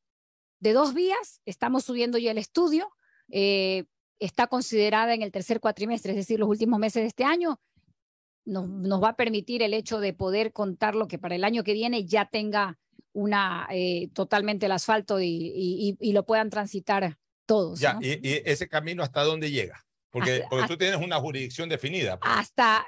[0.60, 2.92] De dos vías, estamos subiendo ya el estudio.
[3.30, 3.86] Eh,
[4.22, 7.60] está considerada en el tercer cuatrimestre, es decir, los últimos meses de este año,
[8.46, 11.64] nos, nos, va a permitir el hecho de poder contar lo que para el año
[11.64, 12.80] que viene ya tenga
[13.14, 17.80] una eh, totalmente el asfalto y, y, y, lo puedan transitar todos.
[17.80, 18.02] Ya, ¿no?
[18.02, 19.86] y, y, ese camino hasta dónde llega?
[20.10, 22.20] Porque, hasta, porque tú tienes una jurisdicción definida.
[22.20, 22.32] Pues.
[22.34, 22.86] Hasta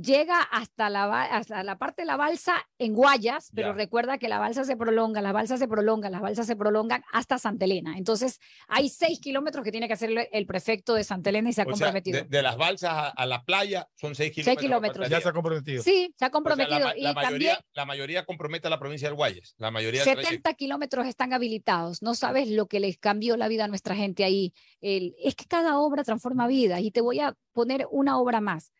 [0.00, 3.74] llega hasta la, hasta la parte de la balsa en Guayas, pero ya.
[3.74, 7.38] recuerda que la balsa se prolonga, la balsa se prolonga, las balsas se prolongan hasta
[7.38, 7.96] Santa Elena.
[7.96, 11.62] Entonces, hay seis kilómetros que tiene que hacer el prefecto de Santa Elena y se
[11.62, 12.18] ha o comprometido.
[12.18, 14.54] Sea, de, de, las balsas a, a, la playa son seis kilómetros.
[14.54, 15.08] Seis kilómetros.
[15.08, 15.82] Ya se ha comprometido.
[15.82, 16.76] Sí, se ha comprometido.
[16.76, 19.54] O sea, la, y la, mayoría, también, la mayoría compromete a la provincia del Guayas.
[19.58, 22.02] La mayoría 70 kilómetros están habilitados.
[22.02, 24.52] No sabes lo que les cambió la vida a nuestra gente ahí.
[24.80, 28.72] El, es que cada obra transforma vidas y te voy a poner una obra más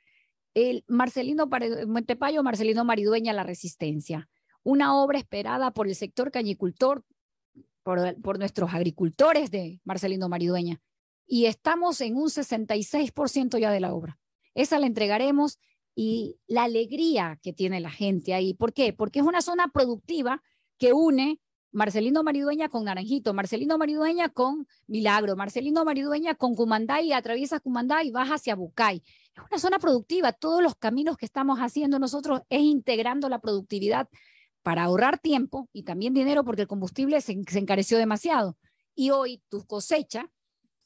[0.56, 1.46] el Marcelino
[1.86, 4.30] Montepayo, Marcelino Maridueña, La Resistencia,
[4.62, 7.04] una obra esperada por el sector cañicultor,
[7.82, 10.80] por, por nuestros agricultores de Marcelino Maridueña,
[11.26, 14.18] y estamos en un 66% ya de la obra.
[14.54, 15.58] Esa la entregaremos
[15.94, 18.54] y la alegría que tiene la gente ahí.
[18.54, 18.94] ¿Por qué?
[18.94, 20.42] Porque es una zona productiva
[20.78, 21.38] que une
[21.72, 28.02] Marcelino Maridueña con Naranjito, Marcelino Maridueña con Milagro, Marcelino Maridueña con Cumandá y atraviesa Cumandá
[28.02, 29.02] y baja hacia Bucay.
[29.04, 30.32] Es una zona productiva.
[30.32, 34.08] Todos los caminos que estamos haciendo nosotros es integrando la productividad
[34.62, 38.56] para ahorrar tiempo y también dinero porque el combustible se, se encareció demasiado.
[38.94, 40.30] Y hoy tu cosecha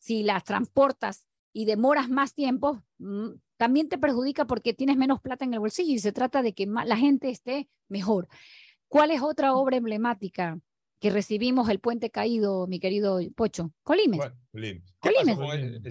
[0.01, 5.45] si las transportas y demoras más tiempo, mm, también te perjudica porque tienes menos plata
[5.45, 8.26] en el bolsillo y se trata de que la gente esté mejor.
[8.89, 10.59] ¿Cuál es otra obra emblemática
[11.01, 13.73] que recibimos el puente caído, mi querido Pocho?
[13.83, 14.19] Colimes.
[14.19, 14.85] Bueno, Colimes.
[15.01, 15.11] ¿Qué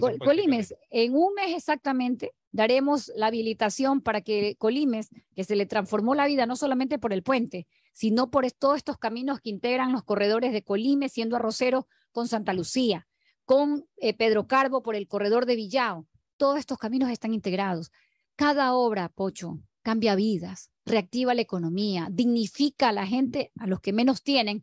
[0.00, 5.56] pasó Colimes, Col- en un mes exactamente daremos la habilitación para que Colimes, que se
[5.56, 9.50] le transformó la vida no solamente por el puente, sino por todos estos caminos que
[9.50, 13.06] integran los corredores de Colimes, siendo arrocero con Santa Lucía,
[13.44, 16.06] con eh, Pedro Carbo por el corredor de Villao.
[16.36, 17.90] Todos estos caminos están integrados.
[18.36, 23.92] Cada obra, Pocho, cambia vidas, reactiva la economía, dignifica a la gente, a los que
[23.92, 24.62] menos tienen,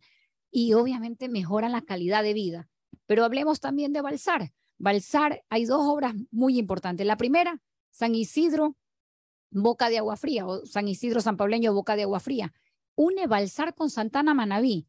[0.52, 2.70] y obviamente mejora la calidad de vida.
[3.06, 4.54] Pero hablemos también de Balsar.
[4.78, 7.06] Balsar, hay dos obras muy importantes.
[7.06, 8.76] La primera, San Isidro,
[9.50, 12.54] Boca de Agua Fría, o San Isidro San Pableño, Boca de Agua Fría.
[12.96, 14.88] Une Balsar con Santana Manaví.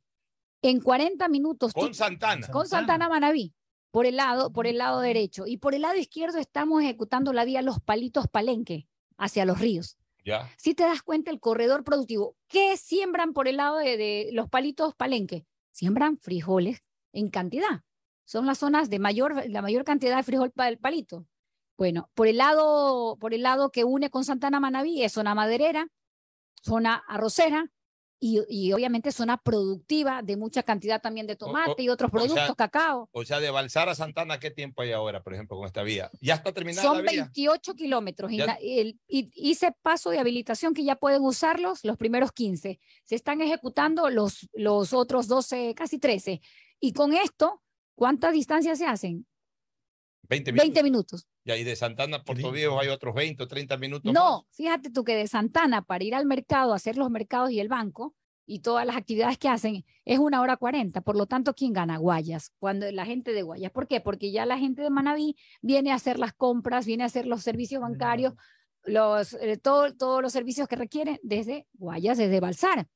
[0.63, 1.73] En 40 minutos.
[1.73, 2.49] Con Santana.
[2.49, 3.55] Con Santana Manaví.
[3.91, 5.47] Por el, lado, por el lado derecho.
[5.47, 8.87] Y por el lado izquierdo estamos ejecutando la vía Los Palitos Palenque
[9.17, 9.97] hacia los ríos.
[10.57, 14.49] Si te das cuenta, el corredor productivo, ¿qué siembran por el lado de, de los
[14.49, 15.47] palitos palenque?
[15.73, 17.83] Siembran frijoles en cantidad.
[18.25, 21.27] Son las zonas de mayor, la mayor cantidad de frijol para el palito.
[21.79, 25.89] Bueno, por el lado, por el lado que une con Santana Manaví es zona maderera,
[26.63, 27.71] zona arrocera
[28.21, 32.27] y, y obviamente zona productiva de mucha cantidad también de tomate y otros o sea,
[32.27, 33.09] productos, cacao.
[33.13, 36.11] O sea, de Balsar a Santana, ¿qué tiempo hay ahora, por ejemplo, con esta vía?
[36.21, 37.23] ¿Ya está terminada Son la vía?
[37.25, 38.33] 28 kilómetros.
[38.33, 42.81] y el- y hice paso de habilitación que ya pueden usarlos los primeros 15.
[43.05, 46.41] Se están ejecutando los, los otros 12, casi 13.
[46.81, 47.63] Y con esto,
[47.95, 49.28] ¿cuántas distancias se hacen?
[50.29, 50.65] 20 minutos.
[50.67, 51.27] 20 minutos.
[51.45, 54.91] Y ahí de Santana a Puerto Viejo hay otros 20 o 30 minutos No, fíjate
[54.91, 58.15] tú que de Santana para ir al mercado, hacer los mercados y el banco
[58.47, 61.01] y todas las actividades que hacen es una hora 40.
[61.03, 61.99] Por lo tanto, ¿quién gana?
[61.99, 62.53] Guayas.
[62.59, 63.71] Cuando la gente de Guayas.
[63.73, 64.01] ¿Por qué?
[64.01, 67.43] Porque ya la gente de Manaví viene a hacer las compras, viene a hacer los
[67.43, 68.35] servicios bancarios,
[68.85, 72.87] los, eh, todo- todos los servicios que requieren desde Guayas, desde Balsar.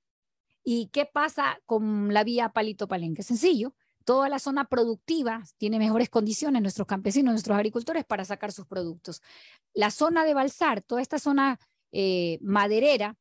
[0.65, 3.23] ¿Y qué pasa con la vía Palito Palenque?
[3.23, 3.75] Sencillo.
[4.05, 9.21] Toda la zona productiva tiene mejores condiciones, nuestros campesinos, nuestros agricultores, para sacar sus productos.
[9.75, 11.59] La zona de Balsar, toda esta zona
[11.93, 13.17] eh, maderera,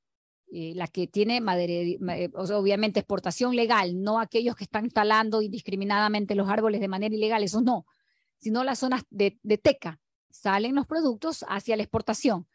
[0.54, 5.42] eh, la que tiene madere- ma- eh, obviamente exportación legal, no aquellos que están talando
[5.42, 7.86] indiscriminadamente los árboles de manera ilegal, esos no,
[8.38, 12.48] sino las zonas de, de teca, salen los productos hacia la exportación.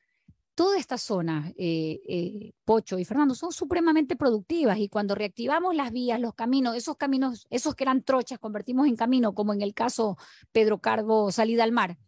[0.56, 5.92] Toda esta zona, eh, eh, Pocho y Fernando, son supremamente productivas y cuando reactivamos las
[5.92, 9.74] vías, los caminos, esos caminos, esos que eran trochas, convertimos en camino, como en el
[9.74, 10.16] caso
[10.52, 11.98] Pedro Carbo, salida al mar,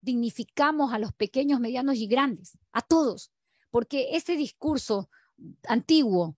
[0.00, 3.30] dignificamos a los pequeños, medianos y grandes, a todos,
[3.70, 5.08] porque ese discurso
[5.68, 6.36] antiguo,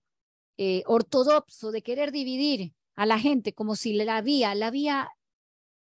[0.57, 5.09] eh, ortodoxo de querer dividir a la gente como si la vía, la vía,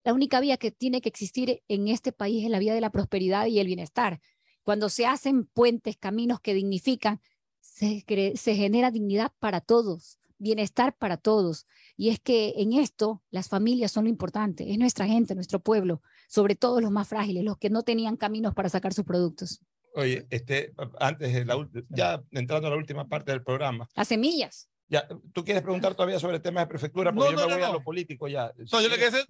[0.03, 2.91] la única vía que tiene que existir en este país es la vía de la
[2.91, 4.21] prosperidad y el bienestar.
[4.64, 7.22] Cuando se hacen puentes, caminos que dignifican,
[7.59, 11.66] se, cre- se genera dignidad para todos, bienestar para todos.
[11.95, 16.01] Y es que en esto las familias son lo importante, es nuestra gente, nuestro pueblo,
[16.28, 19.61] sobre todo los más frágiles, los que no tenían caminos para sacar sus productos.
[19.95, 24.68] Oye, este, antes de la ya entrando a la última parte del programa, Las semillas.
[24.88, 27.14] ya, ¿tú quieres preguntar todavía sobre temas de prefectura?
[27.14, 27.74] Porque No, yo no, me no, voy a no.
[27.74, 28.51] lo político ya.
[28.72, 29.24] No, yo le quería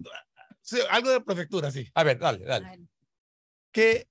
[0.62, 1.86] sí, algo de prefectura, sí.
[1.94, 2.88] A ver, dale, dale.
[3.72, 4.08] ¿Qué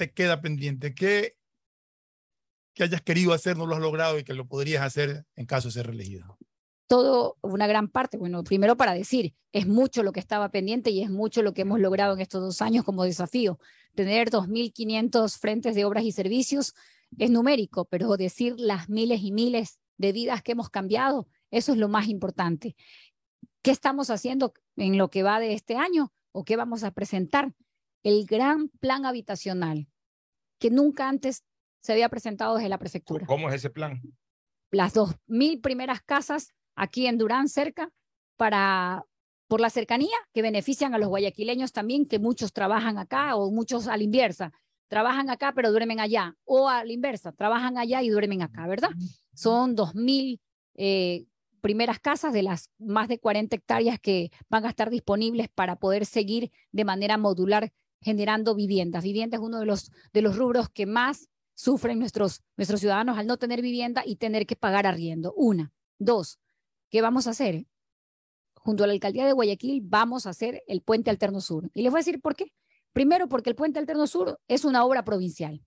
[0.00, 0.94] te queda pendiente?
[0.94, 1.36] ¿Qué
[2.74, 5.68] que hayas querido hacer, no lo has logrado y que lo podrías hacer en caso
[5.68, 6.38] de ser reelegido?
[6.90, 11.02] todo, una gran parte, bueno, primero para decir, es mucho lo que estaba pendiente y
[11.04, 13.60] es mucho lo que hemos logrado en estos dos años como desafío.
[13.94, 16.74] Tener 2.500 frentes de obras y servicios
[17.16, 21.78] es numérico, pero decir las miles y miles de vidas que hemos cambiado, eso es
[21.78, 22.74] lo más importante.
[23.62, 27.54] ¿Qué estamos haciendo en lo que va de este año o qué vamos a presentar?
[28.02, 29.88] El gran plan habitacional
[30.58, 31.44] que nunca antes
[31.82, 34.00] se había presentado desde la prefectura ¿Cómo es ese plan?
[34.70, 37.90] las dos mil primeras casas aquí en Durán cerca
[38.36, 39.04] para
[39.48, 43.88] por la cercanía que benefician a los guayaquileños también que muchos trabajan acá o muchos
[43.88, 44.52] a la inversa
[44.88, 48.90] trabajan acá pero duermen allá o a la inversa trabajan allá y duermen acá verdad
[49.34, 50.40] son dos mil
[50.74, 51.26] eh,
[51.60, 56.06] primeras casas de las más de 40 hectáreas que van a estar disponibles para poder
[56.06, 59.04] seguir de manera modular generando viviendas.
[59.04, 63.26] Vivienda es uno de los, de los rubros que más sufren nuestros, nuestros ciudadanos al
[63.26, 65.32] no tener vivienda y tener que pagar arriendo.
[65.34, 65.72] Una.
[65.98, 66.38] Dos,
[66.88, 67.66] ¿qué vamos a hacer?
[68.54, 71.70] Junto a la alcaldía de Guayaquil vamos a hacer el puente alterno sur.
[71.74, 72.52] Y les voy a decir por qué.
[72.92, 75.62] Primero, porque el puente alterno sur es una obra provincial.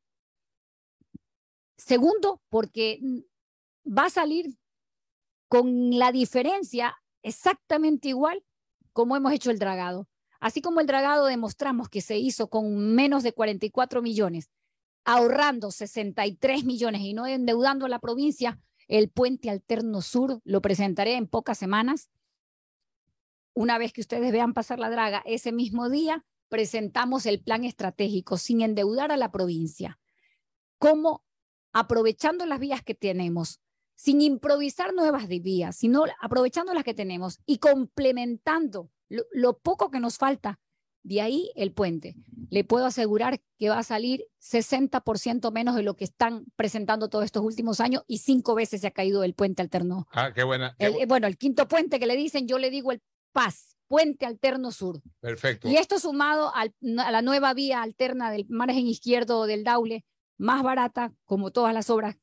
[1.77, 2.99] Segundo, porque
[3.85, 4.57] va a salir
[5.47, 8.43] con la diferencia exactamente igual
[8.91, 10.07] como hemos hecho el dragado.
[10.43, 14.51] Así como el dragado demostramos que se hizo con menos de 44 millones,
[15.05, 18.59] ahorrando 63 millones y no endeudando a la provincia,
[18.89, 22.09] el puente alterno sur lo presentaré en pocas semanas.
[23.53, 28.35] Una vez que ustedes vean pasar la draga, ese mismo día presentamos el plan estratégico
[28.35, 29.97] sin endeudar a la provincia.
[30.77, 31.23] Cómo
[31.71, 33.61] aprovechando las vías que tenemos,
[33.95, 39.99] sin improvisar nuevas vías, sino aprovechando las que tenemos y complementando lo, lo poco que
[39.99, 40.59] nos falta
[41.03, 42.15] de ahí el puente.
[42.49, 47.25] Le puedo asegurar que va a salir 60% menos de lo que están presentando todos
[47.25, 50.07] estos últimos años y cinco veces se ha caído el puente alterno.
[50.11, 50.75] Ah, qué buena.
[50.79, 53.01] qué El- bu- eh, bueno, el quinto puente que le dicen, yo le digo el
[53.33, 55.01] PAS, Puente Alterno Sur.
[55.19, 55.67] Perfecto.
[55.67, 60.05] Y esto sumado al- a la nueva vía alterna del margen izquierdo del Daule,
[60.37, 62.15] más barata, como todas las obras,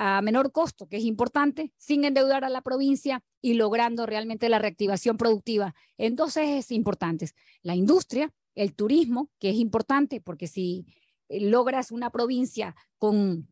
[0.00, 4.60] a menor costo, que es importante, sin endeudar a la provincia y logrando realmente la
[4.60, 7.34] reactivación productiva en dos ejes importantes.
[7.62, 10.86] La industria, el turismo, que es importante, porque si
[11.28, 13.48] eh, logras una provincia con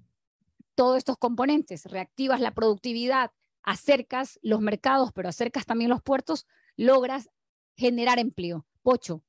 [0.76, 3.32] todos estos componentes, reactivas la productividad,
[3.64, 6.46] acercas los mercados, pero acercas también los puertos,
[6.76, 7.28] logras
[7.76, 8.68] generar empleo.
[8.82, 9.24] Pocho,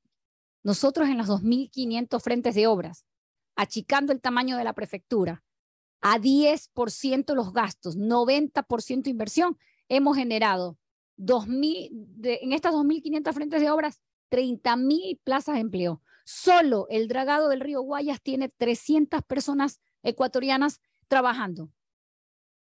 [0.62, 3.06] nosotros en los 2.500 frentes de obras,
[3.56, 5.42] achicando el tamaño de la prefectura,
[6.00, 9.58] a 10% los gastos, 90% inversión,
[9.88, 10.78] hemos generado
[11.16, 16.02] 2.000 de- en estas 2.500 frentes de obras, 30.000 plazas de empleo.
[16.24, 21.70] Solo el dragado del río Guayas tiene 300 personas ecuatorianas trabajando.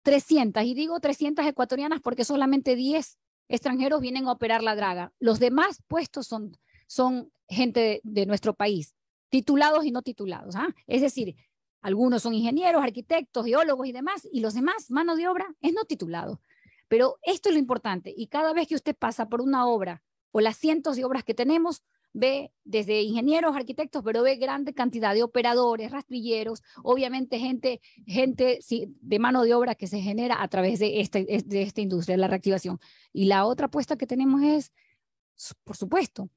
[0.02, 3.18] 300, y digo 300 ecuatorianas porque solamente 10
[3.48, 5.12] extranjeros vienen a operar la draga.
[5.18, 8.94] Los demás puestos son, son gente de, nuestro país,
[9.30, 10.54] titulados y no titulados.
[10.56, 10.68] ¿ah?
[10.86, 11.34] Es decir,
[11.80, 15.84] algunos son ingenieros, arquitectos, geólogos y demás, y los demás, mano de obra, es no
[15.84, 16.40] titulado.
[16.88, 20.40] Pero esto es lo importante, y cada vez que usted pasa por una obra o
[20.40, 21.82] las cientos de obras que tenemos,
[22.12, 28.94] ve desde ingenieros, arquitectos, pero ve grande cantidad de operadores, rastrilleros, obviamente gente, gente sí,
[29.00, 32.28] de mano de obra que se genera a través de esta, de esta industria, la
[32.28, 32.80] reactivación.
[33.12, 34.72] Y la otra apuesta que tenemos es,
[35.64, 36.30] por supuesto,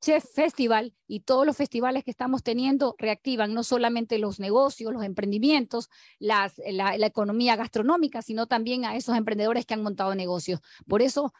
[0.00, 5.02] Chef, Festival y todos los festivales que estamos teniendo reactivan no solamente los negocios, los
[5.02, 5.88] emprendimientos,
[6.20, 6.52] la
[7.00, 10.60] economía gastronómica, sino también a esos emprendedores que han montado negocios.
[10.86, 11.32] Por eso,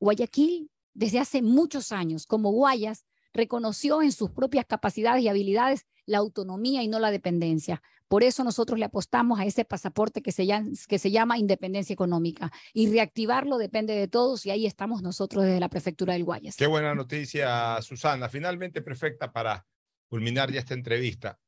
[0.00, 3.04] Guayaquil, desde hace muchos años, como Guayas,
[3.34, 7.82] reconoció en sus propias capacidades y habilidades la autonomía y no la dependencia.
[8.08, 12.50] Por eso nosotros le apostamos a ese pasaporte que se llama, independencia económica.
[12.72, 16.56] Y reactivarlo depende de todos y ahí estamos nosotros desde la prefectura del Guayas.
[16.56, 18.28] Qué buena noticia, Susana.
[18.28, 19.66] Finalmente, perfecta para
[20.08, 21.38] culminar ya esta entrevista.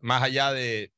[0.00, 0.92] Más allá de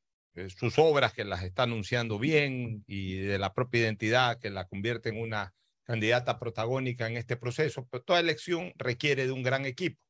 [0.57, 5.11] sus obras que las está anunciando bien y de la propia identidad que la convierte
[5.11, 5.53] en una
[5.83, 10.01] candidata protagónica en este proceso, pero toda elección requiere de un gran equipo.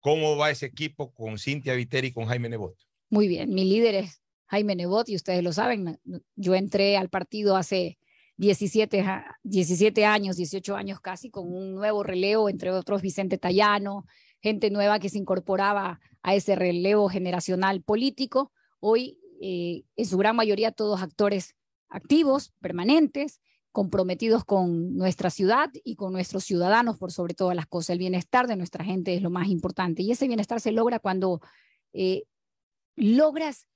[0.00, 2.76] ¿Cómo va ese equipo con Cintia Viteri y con Jaime Nebot?
[3.14, 6.00] Muy bien, mi líder es Jaime Nebot y ustedes lo saben,
[6.34, 7.96] yo entré al partido hace
[8.38, 14.04] 17, a- 17 años, 18 años casi, con un nuevo relevo, entre otros Vicente Tallano,
[14.42, 18.50] gente nueva que se incorporaba a ese relevo generacional político.
[18.80, 21.54] Hoy, eh, en su gran mayoría, todos actores
[21.88, 27.90] activos, permanentes, comprometidos con nuestra ciudad y con nuestros ciudadanos por sobre todas las cosas.
[27.90, 31.40] El bienestar de nuestra gente es lo más importante y ese bienestar se logra cuando
[31.92, 32.24] eh,
[32.96, 33.66] logras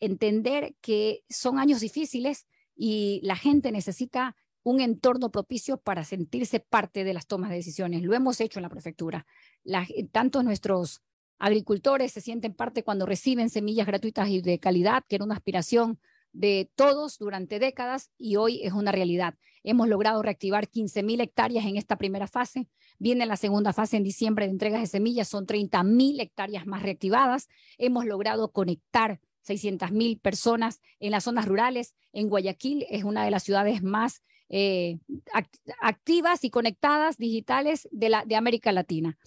[0.00, 7.04] entender que son años difíciles y la gente necesita un entorno propicio para sentirse parte
[7.04, 8.02] de las tomas de decisiones.
[8.02, 9.26] Lo hemos hecho en la prefectura.
[9.64, 11.02] La- tanto nuestros
[11.38, 15.98] agricultores se sienten parte cuando reciben semillas gratuitas y de calidad, que era una aspiración
[16.32, 19.34] de todos durante décadas y hoy es una realidad.
[19.64, 22.68] Hemos logrado reactivar 15 mil hectáreas en esta primera fase.
[23.02, 26.82] Viene la segunda fase en diciembre de entregas de semillas, son 30 mil hectáreas más
[26.84, 27.48] reactivadas.
[27.76, 31.96] Hemos logrado conectar 600 mil personas en las zonas rurales.
[32.12, 35.00] En Guayaquil es una de las ciudades más eh,
[35.34, 39.18] act- activas y conectadas digitales de, la, de América Latina.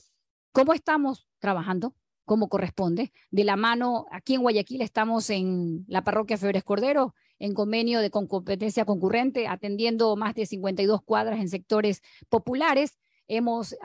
[0.53, 1.93] ¿Cómo estamos trabajando?
[2.23, 3.11] Como corresponde.
[3.29, 8.09] De la mano, aquí en Guayaquil estamos en la parroquia Febres Cordero, en convenio de
[8.09, 12.97] competencia concurrente, atendiendo más de 52 cuadras en sectores populares.
[13.27, 13.75] Hemos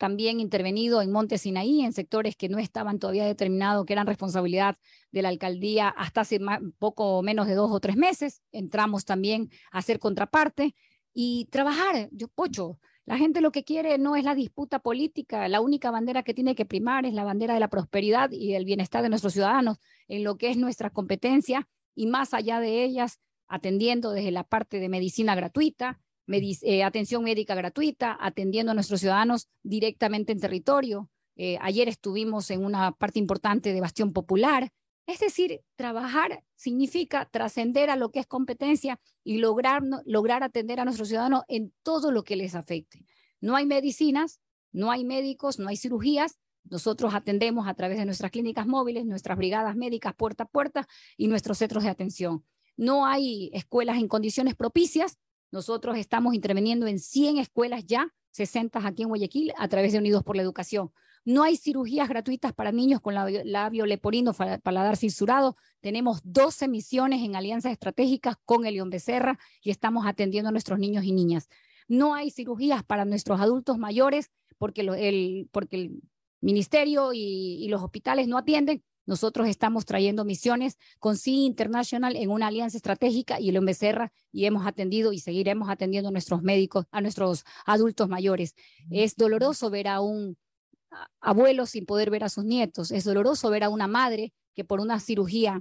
[0.00, 4.78] también intervenido en Monte Sinaí, en sectores que no estaban todavía determinados, que eran responsabilidad
[5.12, 6.40] de la alcaldía hasta hace
[6.78, 8.42] poco menos de dos o tres meses.
[8.50, 10.74] Entramos también a hacer contraparte
[11.12, 12.08] y trabajar.
[12.12, 16.22] Yo, Pocho, la gente lo que quiere no es la disputa política, la única bandera
[16.22, 19.34] que tiene que primar es la bandera de la prosperidad y del bienestar de nuestros
[19.34, 24.44] ciudadanos, en lo que es nuestra competencia y más allá de ellas, atendiendo desde la
[24.44, 26.00] parte de medicina gratuita,
[26.32, 31.10] eh, atención médica gratuita, atendiendo a nuestros ciudadanos directamente en territorio.
[31.36, 34.70] Eh, ayer estuvimos en una parte importante de Bastión Popular.
[35.06, 40.84] Es decir, trabajar significa trascender a lo que es competencia y lograr, lograr atender a
[40.84, 43.04] nuestros ciudadanos en todo lo que les afecte.
[43.40, 44.40] No hay medicinas,
[44.72, 46.38] no hay médicos, no hay cirugías.
[46.64, 50.86] Nosotros atendemos a través de nuestras clínicas móviles, nuestras brigadas médicas puerta a puerta
[51.16, 52.44] y nuestros centros de atención.
[52.76, 55.18] No hay escuelas en condiciones propicias.
[55.50, 60.22] Nosotros estamos interviniendo en 100 escuelas ya, 60 aquí en Guayaquil, a través de Unidos
[60.22, 60.92] por la Educación.
[61.24, 65.56] No hay cirugías gratuitas para niños con labio, leporino, paladar fisurado.
[65.80, 71.04] Tenemos 12 misiones en alianzas estratégicas con Elión Becerra y estamos atendiendo a nuestros niños
[71.04, 71.48] y niñas.
[71.88, 76.02] No hay cirugías para nuestros adultos mayores porque, el, porque el
[76.40, 78.82] ministerio y los hospitales no atienden.
[79.10, 84.44] Nosotros estamos trayendo misiones con CI International en una alianza estratégica y Elión Becerra y
[84.44, 88.54] hemos atendido y seguiremos atendiendo a nuestros médicos, a nuestros adultos mayores.
[88.88, 90.38] Es doloroso ver a un
[91.20, 92.92] abuelo sin poder ver a sus nietos.
[92.92, 95.60] Es doloroso ver a una madre que por una cirugía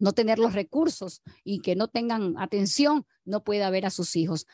[0.00, 4.48] no tener los recursos y que no tengan atención, no pueda ver a sus hijos.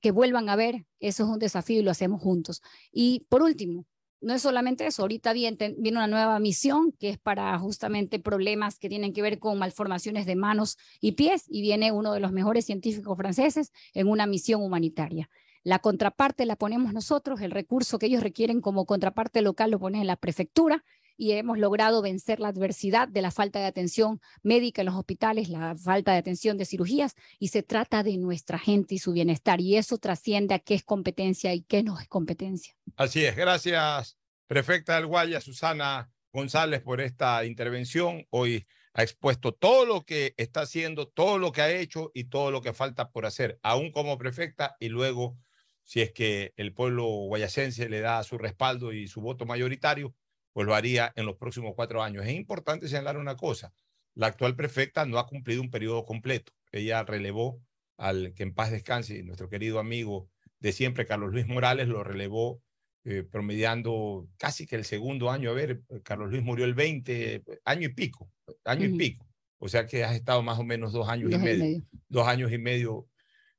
[0.00, 2.62] Que vuelvan a ver, eso es un desafío y lo hacemos juntos.
[2.92, 3.86] Y por último,
[4.20, 8.88] no es solamente eso, ahorita viene, una nueva misión que es para justamente problemas que
[8.88, 12.66] tienen que ver con malformaciones de manos y pies y viene uno de los mejores
[12.66, 15.30] científicos franceses en una misión humanitaria.
[15.62, 20.02] La contraparte la ponemos nosotros, el recurso que ellos requieren como contraparte local lo ponen
[20.02, 20.84] en la prefectura
[21.18, 25.48] y hemos logrado vencer la adversidad de la falta de atención médica en los hospitales,
[25.48, 29.60] la falta de atención de cirugías y se trata de nuestra gente y su bienestar
[29.60, 32.74] y eso trasciende a qué es competencia y qué no es competencia.
[32.96, 33.36] Así es.
[33.36, 34.16] Gracias,
[34.46, 38.24] prefecta del Guaya, Susana González, por esta intervención.
[38.30, 38.64] Hoy
[38.94, 42.62] ha expuesto todo lo que está haciendo, todo lo que ha hecho y todo lo
[42.62, 45.36] que falta por hacer, aún como prefecta y luego,
[45.82, 50.14] si es que el pueblo guayacense le da su respaldo y su voto mayoritario,
[50.58, 52.26] pues lo haría en los próximos cuatro años.
[52.26, 53.72] Es importante señalar una cosa.
[54.16, 56.52] La actual prefecta no ha cumplido un periodo completo.
[56.72, 57.62] Ella relevó
[57.96, 60.28] al que en paz descanse, nuestro querido amigo
[60.58, 62.60] de siempre, Carlos Luis Morales, lo relevó
[63.04, 65.50] eh, promediando casi que el segundo año.
[65.50, 68.28] A ver, Carlos Luis murió el 20, año y pico,
[68.64, 69.28] año y pico.
[69.58, 71.82] O sea que has estado más o menos dos años Dos y medio.
[72.08, 73.06] Dos años y medio,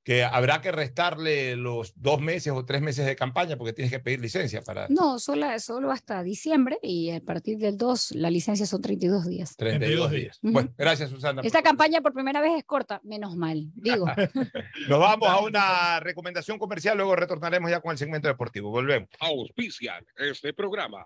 [0.09, 3.99] que habrá que restarle los dos meses o tres meses de campaña porque tienes que
[3.99, 8.65] pedir licencia para No, solo, solo hasta diciembre y a partir del 2 la licencia
[8.65, 9.55] son 32 días.
[9.55, 10.39] 32 días.
[10.41, 10.53] Ujú.
[10.53, 11.43] Bueno, gracias Susana.
[11.43, 14.07] Esta campaña por primera vez es corta, menos mal, digo.
[14.89, 18.71] Nos vamos a una recomendación comercial, luego retornaremos ya con el segmento deportivo.
[18.71, 19.09] Volvemos.
[19.19, 21.05] Auspician este programa.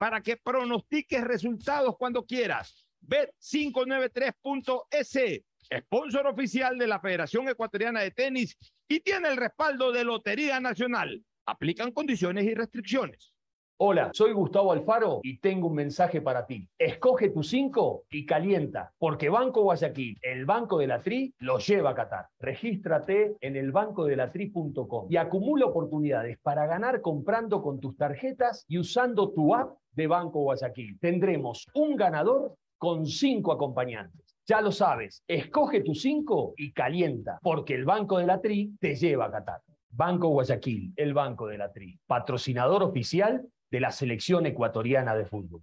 [0.00, 2.86] para que pronostiques resultados cuando quieras.
[3.06, 5.42] Bet593.es,
[5.78, 8.56] sponsor oficial de la Federación Ecuatoriana de Tenis
[8.88, 11.22] y tiene el respaldo de Lotería Nacional.
[11.44, 13.29] Aplican condiciones y restricciones.
[13.82, 16.68] Hola, soy Gustavo Alfaro y tengo un mensaje para ti.
[16.78, 21.88] Escoge tu 5 y calienta, porque Banco Guayaquil, el Banco de la Tri, lo lleva
[21.88, 22.26] a Qatar.
[22.38, 29.54] Regístrate en elbancodelatri.com y acumula oportunidades para ganar comprando con tus tarjetas y usando tu
[29.54, 30.98] app de Banco Guayaquil.
[31.00, 34.36] Tendremos un ganador con cinco acompañantes.
[34.46, 38.94] Ya lo sabes, escoge tu 5 y calienta, porque el Banco de la Tri te
[38.94, 39.62] lleva a Qatar.
[39.88, 45.62] Banco Guayaquil, el Banco de la Tri, patrocinador oficial de la selección ecuatoriana de fútbol.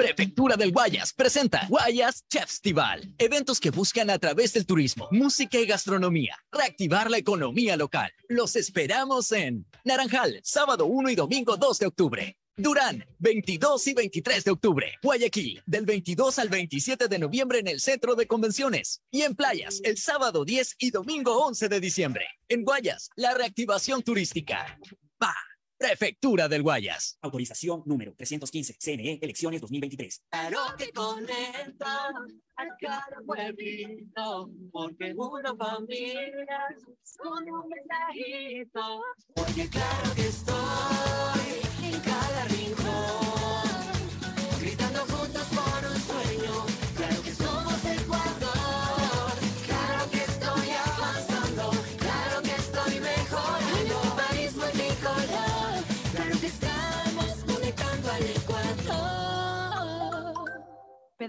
[0.00, 3.14] Prefectura del Guayas presenta Guayas Festival.
[3.18, 8.10] Eventos que buscan a través del turismo, música y gastronomía reactivar la economía local.
[8.26, 12.38] Los esperamos en Naranjal, sábado 1 y domingo 2 de octubre.
[12.56, 14.94] Durán, 22 y 23 de octubre.
[15.02, 19.02] Guayaquil, del 22 al 27 de noviembre en el Centro de Convenciones.
[19.10, 22.24] Y en Playas, el sábado 10 y domingo 11 de diciembre.
[22.48, 24.78] En Guayas, la reactivación turística.
[25.22, 25.34] Va.
[25.80, 27.16] Prefectura del Guayas.
[27.22, 30.24] Autorización número 315, CNE, elecciones 2023.
[30.28, 32.10] Claro que conecta
[32.56, 36.58] a cada pueblito, porque una familia
[37.16, 39.02] con un mensajito.
[39.34, 43.39] Porque claro que estoy en cada rincón,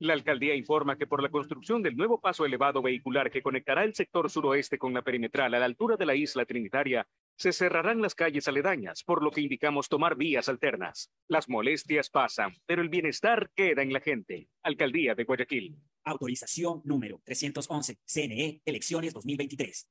[0.00, 3.96] La alcaldía informa que por la construcción del nuevo paso elevado vehicular que conectará el
[3.96, 8.14] sector suroeste con la perimetral a la altura de la isla Trinitaria, se cerrarán las
[8.14, 11.10] calles aledañas, por lo que indicamos tomar vías alternas.
[11.26, 14.48] Las molestias pasan, pero el bienestar queda en la gente.
[14.62, 15.76] Alcaldía de Guayaquil.
[16.04, 19.88] Autorización número 311, CNE, elecciones 2023.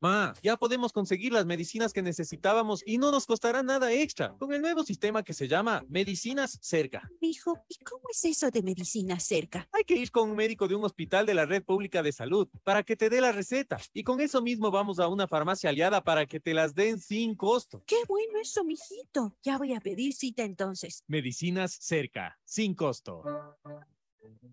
[0.00, 4.50] Ma, ya podemos conseguir las medicinas que necesitábamos y no nos costará nada extra con
[4.54, 7.10] el nuevo sistema que se llama Medicinas Cerca.
[7.20, 9.68] Hijo, ¿y cómo es eso de medicina cerca?
[9.72, 12.48] Hay que ir con un médico de un hospital de la red pública de salud
[12.64, 16.02] para que te dé la receta y con eso mismo vamos a una farmacia aliada
[16.02, 17.82] para que te las den sin costo.
[17.86, 19.36] Qué bueno eso, mijito.
[19.42, 21.04] Ya voy a pedir cita entonces.
[21.08, 23.22] Medicinas Cerca, sin costo.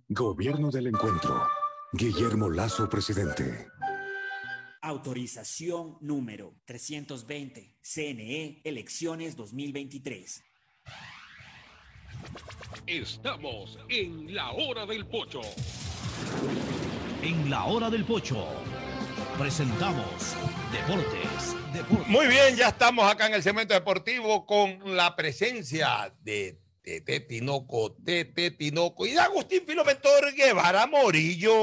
[0.09, 1.47] Gobierno del Encuentro.
[1.93, 3.67] Guillermo Lazo, presidente.
[4.81, 10.43] Autorización número 320, CNE, elecciones 2023.
[12.85, 15.41] Estamos en la hora del pocho.
[17.21, 18.47] En la hora del pocho
[19.37, 20.35] presentamos
[20.71, 21.55] Deportes.
[21.73, 22.07] Deportes.
[22.07, 27.91] Muy bien, ya estamos acá en el segmento deportivo con la presencia de Tete Tinoco,
[27.91, 31.53] Tete Tinoco y de Agustín Filomentor Guevara Morillo.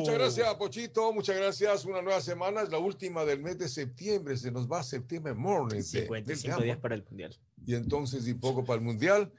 [0.00, 1.10] Muchas gracias, Pochito.
[1.10, 1.86] Muchas gracias.
[1.86, 4.36] Una nueva semana, es la última del mes de septiembre.
[4.36, 5.80] Se nos va septiembre morning.
[5.80, 7.34] 55 días para el Mundial.
[7.64, 9.32] Y entonces, y poco para el Mundial.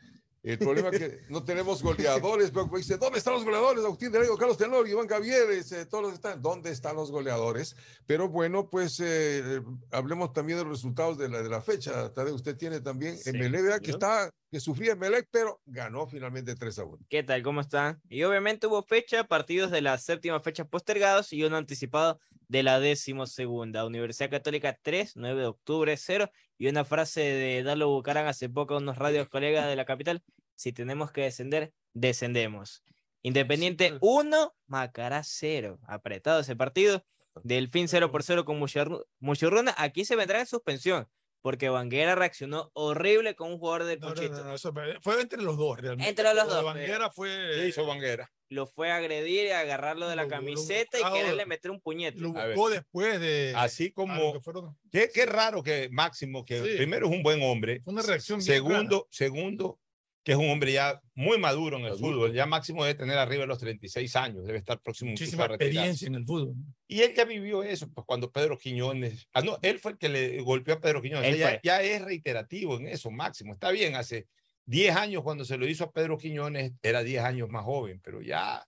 [0.45, 2.51] El problema es que no tenemos goleadores.
[2.51, 3.83] Pero dice, ¿dónde están los goleadores?
[3.83, 6.41] Agustín de Leo, Carlos Tenor, Iván Gavieres, eh, todos están.
[6.41, 7.75] ¿Dónde están los goleadores?
[8.05, 9.61] Pero bueno, pues eh,
[9.91, 12.13] hablemos también de los resultados de la, de la fecha.
[12.13, 16.79] Tadeo, usted tiene también Sí, MLB, que está, que sufría Melec, pero ganó finalmente 3
[16.79, 16.97] a 1.
[17.09, 17.41] ¿Qué tal?
[17.41, 17.99] ¿Cómo están?
[18.07, 22.79] Y obviamente hubo fecha, partidos de la séptima fecha postergados y uno anticipado de la
[22.79, 23.85] décimo segunda.
[23.85, 26.29] Universidad Católica 3, 9 de octubre 0.
[26.57, 30.23] Y una frase de Dalo Bucaran hace poco a unos radios colegas de la capital.
[30.55, 32.83] Si tenemos que descender, descendemos.
[33.23, 35.79] Independiente 1, Macará 0.
[35.87, 37.03] Apretado ese partido.
[37.43, 39.73] Delfín 0 por 0 con Muchurru- Muchurruna.
[39.77, 41.07] Aquí se vendrá en suspensión.
[41.45, 44.33] Porque Vanguera reaccionó horrible con un jugador del No, no, Pochito.
[44.39, 46.09] no, no, eso me- fue entre los dos, realmente.
[46.09, 47.29] Entre los dos, Banguera fue.
[47.53, 48.31] ¿Qué hizo Banguera?
[48.49, 51.45] Lo fue a agredir y a agarrarlo de la Lo- lo- camiseta y ahora- quererle
[51.45, 52.19] meter un puñete.
[52.19, 53.53] Lo buscó después de.
[53.55, 54.33] Así como.
[54.33, 56.77] que fueron- Qué, qué raro que Máximo, que Sí.
[56.77, 57.79] primero es un buen hombre.
[57.83, 59.77] Fue una reacción bien Segundo, segundo,
[60.25, 62.33] que es un hombre ya muy maduro en el fútbol.
[62.33, 66.07] Ya Máximo debe tener arriba de los 36 años, debe estar próximo muchísima a experiencia
[66.07, 66.55] en el fútbol.
[66.87, 70.09] Y él ya vivió eso, pues cuando Pedro Quiñones, ah, no, él fue el que
[70.09, 74.25] le golpeó a Pedro Quiñones, ya, ya es reiterativo en eso, Máximo, está bien, hace
[74.65, 78.23] 10 años cuando se lo hizo a Pedro Quiñones, era 10 años más joven, pero
[78.23, 78.65] ya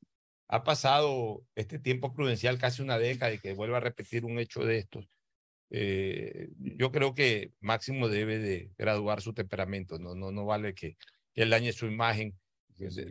[0.49, 4.63] ha pasado este tiempo prudencial, casi una década, y que vuelva a repetir un hecho
[4.63, 5.09] de estos.
[5.71, 10.97] Eh, yo creo que Máximo debe de graduar su temperamento, no, no, no vale que,
[11.38, 12.35] que él dañe su imagen,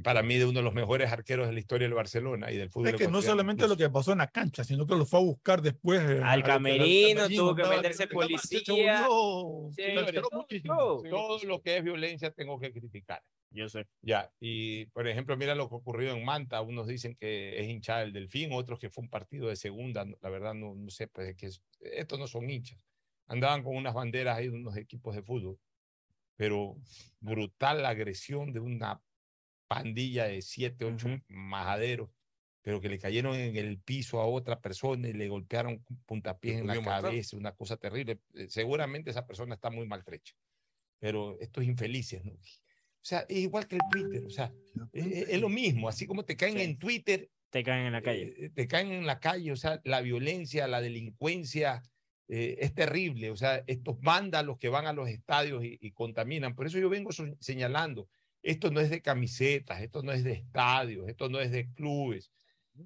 [0.03, 2.71] para mí de uno de los mejores arqueros de la historia del Barcelona y del
[2.71, 2.89] fútbol.
[2.89, 3.75] Es que no solamente incluso.
[3.75, 6.01] lo que pasó en la cancha, sino que lo fue a buscar después.
[6.01, 8.61] eh, Al lo que- camerino, tuvo que meterse policía.
[8.65, 8.73] se
[9.09, 10.75] volvió- Sí, se alteró todo, muchísimo.
[10.77, 11.03] todo.
[11.09, 13.23] todo lo que es violencia tengo que criticar.
[13.53, 13.87] Yo sé.
[14.03, 16.61] Ya, y por ejemplo, mira lo que ocurrió en Manta.
[16.63, 20.05] Unos dicen que es hinchada del Delfín, otros que fue un partido de segunda.
[20.21, 22.79] La verdad, no, no sé, pues es que es- estos no son hinchas.
[23.29, 25.59] Andaban con unas banderas ahí de unos equipos de fútbol,
[26.37, 26.77] pero
[27.21, 29.03] brutal la agresión de una
[29.69, 32.11] pandilla de siete, ocho majaderos,
[32.63, 36.67] pero que le cayeron en el piso a otra persona y le golpearon puntapiés en
[36.67, 38.21] la cabeza, una cosa terrible.
[38.35, 40.35] Eh, Seguramente esa persona está muy maltrecha,
[40.99, 42.33] pero estos infelices, ¿no?
[42.33, 44.53] O sea, es igual que el Twitter, o sea,
[44.93, 46.63] es, es lo mismo, así como te caen Sí.
[46.63, 48.35] en Twitter, Te caen en la calle.
[48.37, 51.83] eh, te caen en la calle, o sea, la violencia, la delincuencia
[52.29, 56.55] eh, es terrible, o sea, estos vándalos que van a los estadios y, y contaminan,
[56.55, 58.09] por eso yo vengo so- señalando,
[58.43, 62.31] esto no es de camisetas, esto no es de estadios, esto no es de clubes.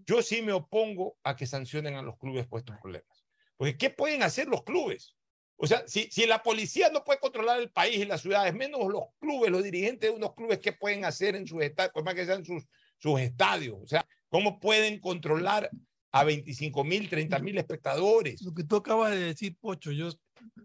[0.07, 3.25] Yo sí me opongo a que sancionen a los clubes por estos problemas,
[3.57, 5.17] porque ¿qué pueden hacer los clubes?
[5.63, 8.81] O sea, si, si la policía no puede controlar el país y las ciudades, menos
[8.89, 11.93] los clubes, los dirigentes de unos clubes, ¿qué pueden hacer en sus estadios?
[11.93, 12.65] Por más que sean sus,
[12.97, 13.77] sus estadios.
[13.83, 15.71] O sea, ¿cómo pueden controlar
[16.13, 18.43] a 25 mil, 30 mil espectadores?
[18.43, 20.11] Lo que tú acabas de decir, Pocho, yo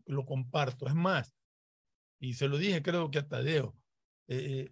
[0.06, 0.88] lo comparto.
[0.88, 1.34] Es más,
[2.20, 3.76] y se lo dije creo que a Tadeo,
[4.28, 4.70] eh,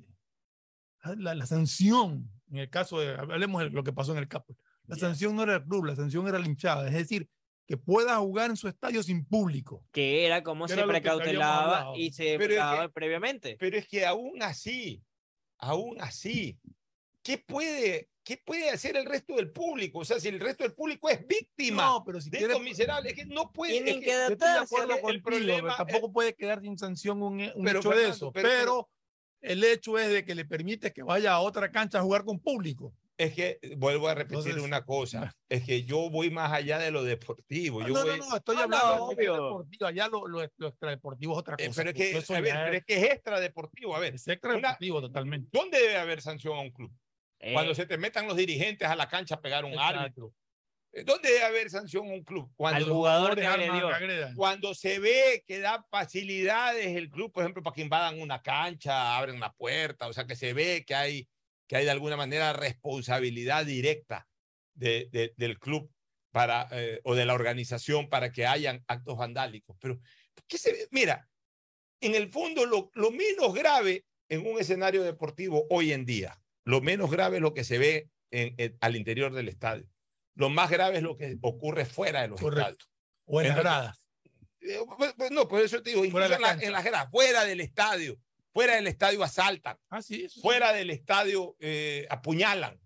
[1.17, 4.57] la, la sanción, en el caso de, hablemos de lo que pasó en el Capo,
[4.87, 7.29] la sanción no era el club, la sanción era la hinchada, es decir,
[7.65, 9.85] que pueda jugar en su estadio sin público.
[9.91, 13.55] Que era como Que se era precautelaba y se precautelaba previamente.
[13.57, 15.01] Pero es que aún así,
[15.57, 16.59] aún así,
[17.21, 19.99] ¿qué puede, ¿qué puede hacer el resto del público?
[19.99, 23.13] O sea, si el resto del público es víctima No, pero si de estos miserables,
[23.13, 23.73] es que no puede.
[23.73, 24.25] Tienen es que- que de
[25.11, 28.49] el problema pero tampoco puede quedar sin sanción un, un Pero, hecho de eso, pero-
[28.49, 28.89] pero,
[29.41, 32.39] el hecho es de que le permite que vaya a otra cancha a jugar con
[32.39, 32.93] público.
[33.15, 36.89] Es que vuelvo a repetir Entonces, una cosa, es que yo voy más allá de
[36.89, 37.81] lo deportivo.
[37.81, 39.45] No, Yo no, voy- no, no, estoy Ah, no, hablando de lo obvio.
[39.45, 41.81] deportivo, allá lo, lo, lo extradeportivo es otra Eh, cosa.
[41.81, 43.95] pero, es que, ver, ya pero es que es extradeportivo.
[43.95, 45.49] A ver, es extradeportivo totalmente.
[45.51, 46.91] ¿dónde debe haber sanción a un club?
[47.45, 49.99] Eh, Cuando se te metan los dirigentes a la cancha a pegar un Exacto.
[49.99, 50.33] árbitro.
[50.93, 52.49] Eh, ¿Dónde debe haber sanción a un club?
[52.55, 54.33] Cuando Al jugador agredan.
[54.35, 59.17] cuando se ve que da facilidades el club, por ejemplo, para que invadan una cancha,
[59.17, 61.27] abren una puerta, o sea, que se ve que hay,
[61.67, 64.27] que hay de alguna manera responsabilidad directa
[64.73, 65.91] de- de- del club
[66.31, 69.75] para, eh, o de la organización para que hayan actos vandálicos.
[69.81, 69.99] Pero,
[70.47, 70.87] ¿qué se ve?
[70.91, 71.27] Mira,
[71.99, 76.81] en el fondo, lo, lo menos grave en un escenario deportivo hoy en día, lo
[76.81, 79.87] menos grave es lo que se ve en- en- al interior del estadio.
[80.35, 82.69] Lo más grave es lo que ocurre fuera de los Correcto.
[82.71, 82.89] estadios.
[83.25, 84.07] O en las Entonces, gradas.
[84.61, 87.11] Eh, pues, pues, no, por eso te digo, incluso la en, la- en las gradas,
[87.11, 88.17] fuera del estadio,
[88.53, 90.41] fuera del estadio asaltan, Ah, sí, eso sí.
[90.41, 92.79] fuera del estadio eh, apuñalan,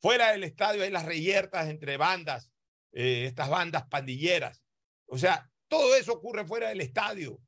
[0.00, 2.50] fuera del estadio hay las reyertas entre bandas,
[2.92, 4.62] eh, estas bandas pandilleras.
[5.06, 7.40] O sea, todo eso ocurre fuera del estadio.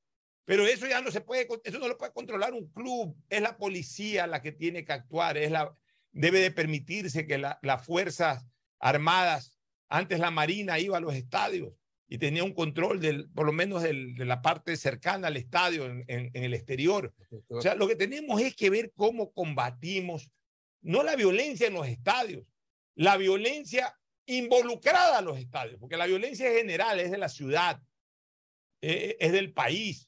[0.49, 3.59] Pero eso ya no se puede, eso no lo puede controlar un club, es la
[3.59, 5.77] policía la que tiene que actuar, es la,
[6.11, 8.47] debe de permitirse que la- las fuerzas
[8.79, 9.59] armadas,
[9.91, 11.75] antes la Marina iba a los estadios
[12.09, 13.93] y tenía un control del, por lo menos de
[14.25, 17.13] la parte cercana al estadio, en, el exterior.
[17.49, 20.31] O sea, lo que tenemos es que ver cómo combatimos,
[20.81, 22.47] no la violencia en los estadios,
[22.95, 23.95] la violencia
[24.25, 27.83] involucrada a los estadios, porque la violencia general, es de la ciudad,
[28.81, 30.08] eh, es del país,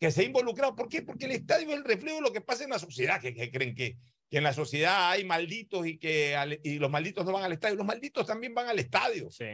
[0.00, 0.74] que se ha involucrado.
[0.74, 1.02] ¿Por qué?
[1.02, 3.50] Porque el estadio es el reflejo de lo que pasa en la sociedad, que, que
[3.50, 3.98] creen que,
[4.30, 7.52] que en la sociedad hay malditos y que al- y los malditos no van al
[7.52, 7.76] estadio.
[7.76, 9.30] Los malditos también van al estadio.
[9.30, 9.44] Sí.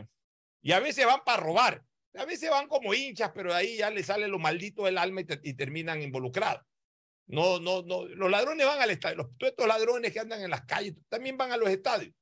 [0.62, 1.82] Y a veces van para robar.
[2.14, 5.24] A veces van como hinchas, pero ahí ya les sale lo maldito del alma y,
[5.24, 6.62] te- y terminan involucrados.
[7.26, 8.04] No, no, no.
[8.06, 9.16] Los ladrones van al estadio.
[9.16, 12.14] Los, todos estos ladrones que andan en las calles también van a los estadios.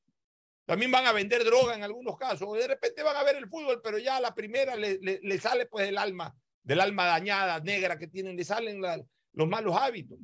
[0.67, 2.49] También van a vender droga en algunos casos.
[2.49, 5.21] O de repente van a ver el fútbol, pero ya a la primera le, le-
[5.23, 6.35] le sale pues el alma
[6.65, 9.01] del alma dañada, negra que tienen, le salen la-
[9.33, 10.19] los malos hábitos.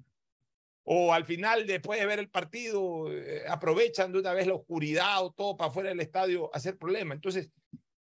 [0.82, 5.22] O al final, después de ver el partido, eh, aprovechan de una vez la oscuridad
[5.24, 7.16] o todo para fuera del estadio a hacer problemas.
[7.16, 7.50] Entonces,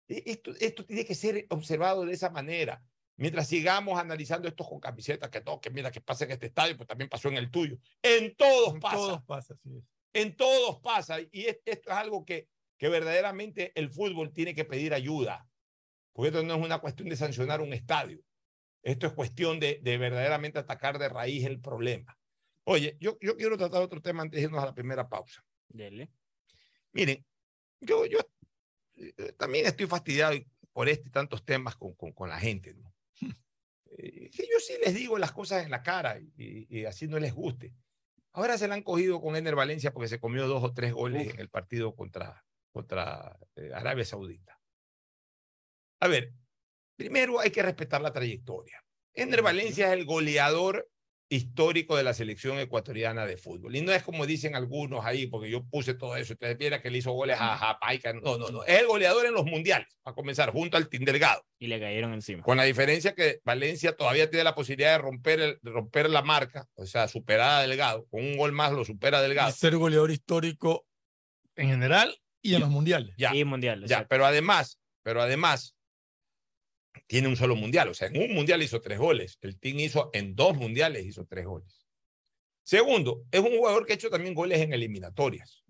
[0.07, 2.81] e- esto, esto tiene que ser observado de esa manera.
[3.17, 6.77] Mientras sigamos analizando esto con camisetas, que todo, que mira que pasa en este estadio,
[6.77, 7.77] pues también pasó en el tuyo.
[8.03, 8.95] En todos pasa.
[8.95, 9.83] Todos pasa, es.
[10.13, 11.19] En todos pasa.
[11.31, 12.47] Y es- esto es algo que,
[12.77, 15.46] que verdaderamente el fútbol tiene que pedir ayuda.
[16.17, 18.19] Porque esto no es una cuestión de sancionar un estadio.
[18.81, 22.17] Esto es cuestión de, de verdaderamente atacar de raíz el problema.
[22.63, 25.45] Oye, yo, yo quiero tratar otro tema antes de irnos a la primera pausa.
[25.67, 26.09] Dele.
[26.91, 27.23] Miren,
[27.81, 28.17] yo, yo
[28.95, 30.35] eh, también estoy fastidiado
[30.73, 32.73] por este tantos temas con, con, con la gente.
[32.73, 32.91] ¿no?
[33.99, 37.19] Eh, que yo sí les digo las cosas en la cara y, y así no
[37.19, 37.73] les guste.
[38.33, 41.29] Ahora se la han cogido con Ener Valencia porque se comió dos o tres goles
[41.29, 44.56] en el partido contra, contra eh, Arabia Saudita.
[45.99, 46.31] A ver,
[46.97, 48.83] primero hay que respetar la trayectoria.
[49.13, 50.87] Ener Valencia es el goleador
[51.29, 53.75] histórico de la selección ecuatoriana de fútbol.
[53.75, 56.33] Y no es como dicen algunos ahí, porque yo puse todo eso.
[56.33, 58.13] Ustedes vieran que le hizo goles a Jamaica.
[58.13, 58.63] No, no, no.
[58.63, 61.43] Es el goleador en los mundiales, a comenzar, junto al Team Delgado.
[61.59, 62.43] Y le cayeron encima.
[62.43, 66.21] Con la diferencia que Valencia todavía tiene la posibilidad de romper, el- de romper la
[66.21, 68.05] marca, o sea, superar a Delgado.
[68.09, 69.49] Con un gol más lo supera Delgado.
[69.49, 70.87] Y ser goleador histórico
[71.57, 73.13] en general y en los mundiales.
[73.17, 73.83] Ya, Y mundial.
[73.85, 75.75] ya, pero además, pero además,
[77.07, 77.87] tiene un solo mundial.
[77.89, 79.37] O sea, en un mundial hizo tres goles.
[79.41, 81.85] El Team hizo en dos mundiales hizo tres goles.
[82.63, 85.63] Segundo, es un jugador que ha hecho también goles en eliminatorias.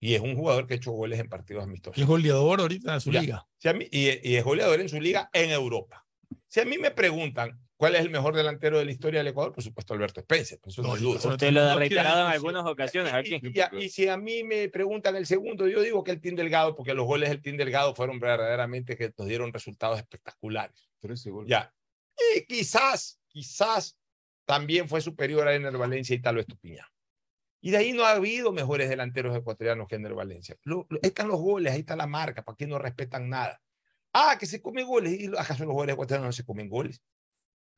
[0.00, 2.00] Y es un jugador que ha hecho goles en partidos amistosos.
[2.00, 3.20] Es goleador ahorita de su Ya.
[3.20, 3.46] liga.
[3.58, 6.06] Si a mí- y, y es goleador en su liga en Europa.
[6.46, 9.52] Si a mí me preguntan cuál es el mejor delantero de la historia del Ecuador,
[9.52, 10.58] por supuesto Alberto Spencer.
[10.62, 11.16] pues eso no hay duda.
[11.28, 13.40] Usted lo ha No reiterado en algunas ocasiones aquí.
[13.42, 16.34] y, a- y si a mí me preguntan el segundo, yo digo que el Team
[16.36, 20.88] Delgado, porque los goles del Team Delgado fueron verdaderamente que nos dieron resultados espectaculares.
[21.48, 21.74] Ya.
[22.36, 23.98] Y quizás, quizás
[24.46, 26.86] también fue superior a Ener Valencia y Talo Estupiñán.
[27.60, 30.56] Y de ahí no ha habido mejores delanteros ecuatorianos que Ener Valencia.
[30.64, 33.60] Lo- lo- ahí están los goles, ahí está la marca, para que no respetan nada.
[34.12, 35.18] Ah, que se comen goles.
[35.18, 37.02] ¿Y acaso los jugadores ecuatorianos no se comen goles?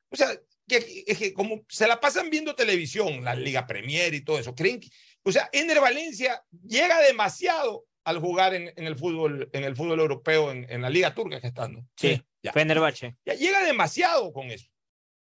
[0.09, 0.29] O sea,
[0.67, 4.53] que, es que como se la pasan viendo televisión, la Liga Premier y todo eso,
[4.55, 4.89] creen que,
[5.23, 9.99] o sea, Ener Valencia llega demasiado al jugar en, en el fútbol, en el fútbol
[9.99, 11.87] europeo, en, en la Liga Turca que está, ¿no?
[11.97, 12.53] Sí, Ya.
[12.53, 13.15] Fenerbahce.
[13.25, 14.67] Ya llega demasiado con eso.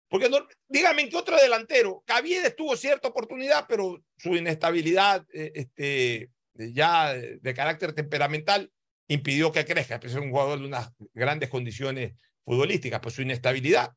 [0.10, 5.52] Porque no, dígame en qué otro delantero, Caviedes tuvo cierta oportunidad, pero su inestabilidad eh,
[5.54, 8.72] este, ya de, de carácter temperamental
[9.10, 10.00] impidió que crezca.
[10.02, 12.14] Es un jugador de unas grandes condiciones
[12.46, 13.94] futbolísticas, pues su inestabilidad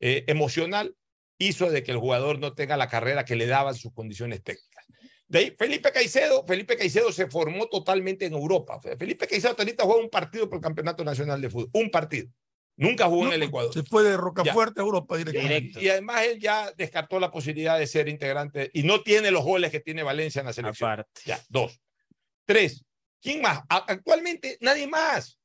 [0.00, 0.94] eh, emocional
[1.38, 4.84] hizo de que el jugador no tenga la carrera que le daban sus condiciones técnicas.
[5.28, 8.80] De ahí, Felipe Caicedo, Felipe Caicedo se formó totalmente en Europa.
[8.98, 12.28] Felipe Caicedo ahorita juega un partido por el Campeonato Nacional de Fútbol, un partido.
[12.76, 13.74] Nunca jugó en el Ecuador.
[13.74, 15.80] Se fue de Rocafuerte a Europa directamente.
[15.80, 19.42] Y, y además él ya descartó la posibilidad de ser integrante y no tiene los
[19.42, 21.04] goles que tiene Valencia en la selección.
[21.24, 21.80] Ya, dos.
[22.46, 22.84] Tres.
[23.20, 23.62] ¿Quién más?
[23.68, 25.38] Actualmente nadie más.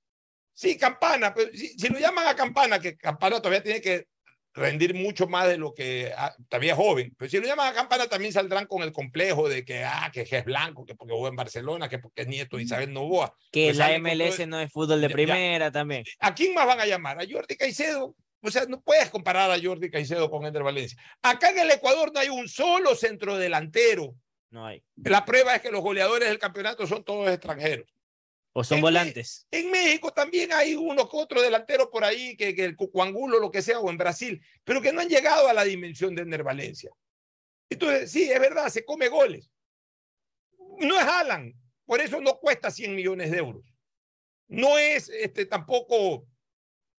[0.54, 4.08] Sí, Campana, pero si, si lo llaman a Campana, que Campana todavía tiene que
[4.54, 7.74] rendir mucho más de lo que ah, todavía es joven, pero si lo llaman a
[7.74, 11.28] Campana también saldrán con el complejo de que, ah, que es blanco, que porque jugó
[11.28, 13.36] en Barcelona, que porque es nieto de Isabel Novoa.
[13.52, 15.14] Que Pues la MLS no es fútbol de Ya, ya.
[15.14, 16.04] primera también.
[16.20, 17.20] ¿A quién más van a llamar?
[17.20, 18.16] ¿A Jordi Caicedo?
[18.42, 21.00] O sea, no puedes comparar a Jordi Caicedo con Ender Valencia.
[21.22, 24.14] Acá en el Ecuador no hay un solo centro delantero.
[24.50, 24.84] No hay.
[24.98, 27.88] La prueba es que los goleadores del campeonato son todos extranjeros.
[28.56, 29.48] O son En volantes.
[29.50, 33.50] En México también hay uno que otro delantero por ahí, que, que el Cucuangulo, lo
[33.50, 36.44] que sea, o en Brasil, pero que no han llegado a la dimensión de Ender
[36.44, 36.92] Valencia.
[37.70, 39.50] Entonces, sí, es verdad, se come goles.
[40.80, 41.54] No es Alan,
[41.86, 43.66] por eso no cuesta 100 millones de euros.
[44.48, 46.28] No es este, tampoco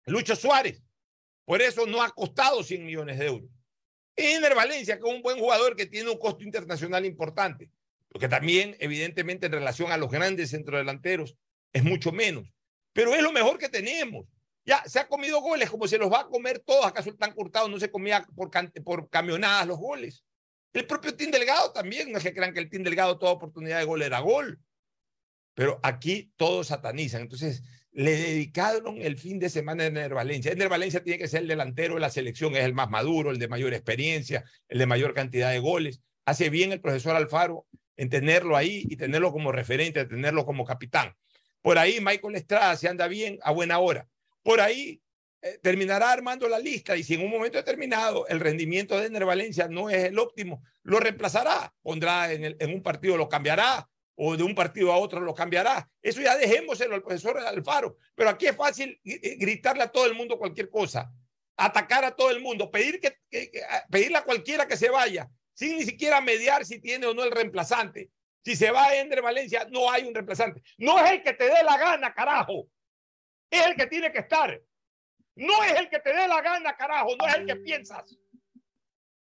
[0.06, 0.82] Lucho Suárez,
[1.44, 3.50] por eso no ha costado 100 millones de euros.
[4.16, 7.70] Ener Valencia, que es un buen jugador que tiene un costo internacional importante,
[8.08, 11.36] porque también, evidentemente, en relación a los grandes centrodelanteros,
[11.74, 12.44] es mucho menos.
[12.94, 14.26] Pero es lo mejor que tenemos.
[14.64, 16.86] Ya se ha comido goles como se los va a comer todos.
[16.86, 17.34] ¿Acaso el tan
[17.70, 18.50] no se comía por,
[18.82, 20.24] por camionadas los goles?
[20.72, 23.78] El propio Team Delgado también, no es que crean que el Team Delgado toda oportunidad
[23.78, 24.58] de gol era gol.
[25.54, 27.22] Pero aquí todos satanizan.
[27.22, 30.50] Entonces, le dedicaron el fin de semana a Ener Valencia.
[30.50, 33.38] Ener Valencia tiene que ser el delantero de la selección, es el más maduro, el
[33.38, 36.00] de mayor experiencia, el de mayor cantidad de goles.
[36.24, 41.14] Hace bien el profesor Alfaro en tenerlo ahí y tenerlo como referente, tenerlo como capitán.
[41.64, 44.06] Por ahí Michael Estrada se anda bien a buena hora.
[44.42, 45.00] Por ahí
[45.40, 49.24] eh, terminará armando la lista y si en un momento determinado el rendimiento de Ener
[49.24, 54.42] Valencia no es el óptimo, lo reemplazará, pondrá en, un partido, lo cambiará o de
[54.42, 55.88] un partido a otro lo cambiará.
[56.02, 57.96] Eso ya dejémoselo al profesor Alfaro.
[58.14, 61.10] Pero aquí es fácil eh, gritarle a todo el mundo cualquier cosa.
[61.56, 66.66] atacar a todo el mundo, pedirle a cualquiera que se vaya, sin ni siquiera mediar
[66.66, 68.10] si tiene o no el reemplazante.
[68.44, 70.62] Si se va Ender Valencia, no hay un reemplazante.
[70.76, 72.68] No es el que te dé la gana, carajo.
[73.50, 74.60] Es el que tiene que estar.
[75.36, 77.16] No es el que te dé la gana, carajo.
[77.16, 78.16] No es el que piensas.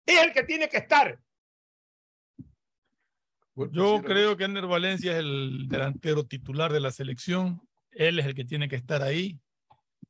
[0.05, 1.19] Es el que tiene que estar.
[3.71, 7.61] Yo creo que Ender Valencia es el delantero titular de la selección.
[7.91, 9.37] Él es el que tiene que estar ahí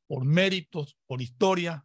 [0.06, 1.84] por méritos, por historia.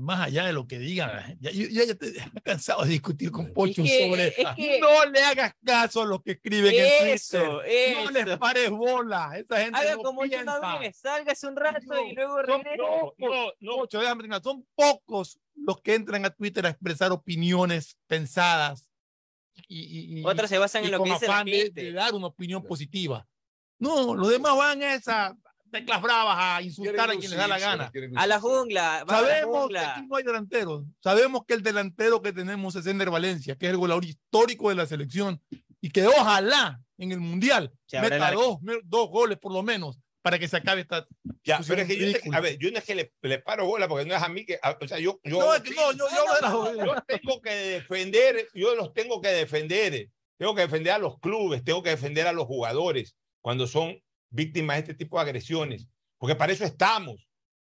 [0.00, 3.82] Más allá de lo que digan, ya, yo ya, he cansado de discutir con Pocho
[3.82, 7.96] que- sobre es que- No le hagas caso a los que escriben en Eso, Twitter.
[8.04, 9.32] No les pares bola.
[9.38, 10.78] Esa gente Haga no como yo piensa.
[10.78, 12.76] vez, sálgase un rato y luego Son regrese.
[12.78, 14.42] pocos, Pocho, déjame terminar.
[14.42, 18.88] Son pocos los que entran a Twitter a expresar opiniones pensadas.
[19.68, 21.82] Y, Otros se basan y en lo que dice la afán de- gente.
[21.84, 23.26] de dar una opinión positiva.
[23.78, 25.34] No, los demás van a esas
[25.70, 27.90] teclas bravas a insultar a quien les da la gana.
[28.16, 29.92] A la jungla, a la Sabemos que jungla.
[29.96, 30.84] aquí no hay delanteros.
[31.02, 34.74] Sabemos que el delantero que tenemos es Ender Valencia, que es el goleador histórico de
[34.74, 35.40] la selección
[35.80, 40.38] y que ojalá en el Mundial Se meta dos, dos goles por lo menos para
[40.38, 41.06] que se acabe esta.
[41.44, 43.64] Ya, pero es que yo, te- a ver, yo no es que le, le paro
[43.64, 45.70] bola porque no es a mí que, a- o sea, yo, yo, No, es que
[45.70, 46.84] no, yo- yo la jodida.
[46.84, 51.64] yo tengo que defender, yo los tengo que defender, tengo que defender a los clubes,
[51.64, 53.98] tengo que defender a los jugadores cuando son
[54.30, 55.86] víctimas de este tipo de agresiones,
[56.18, 57.26] porque para eso estamos.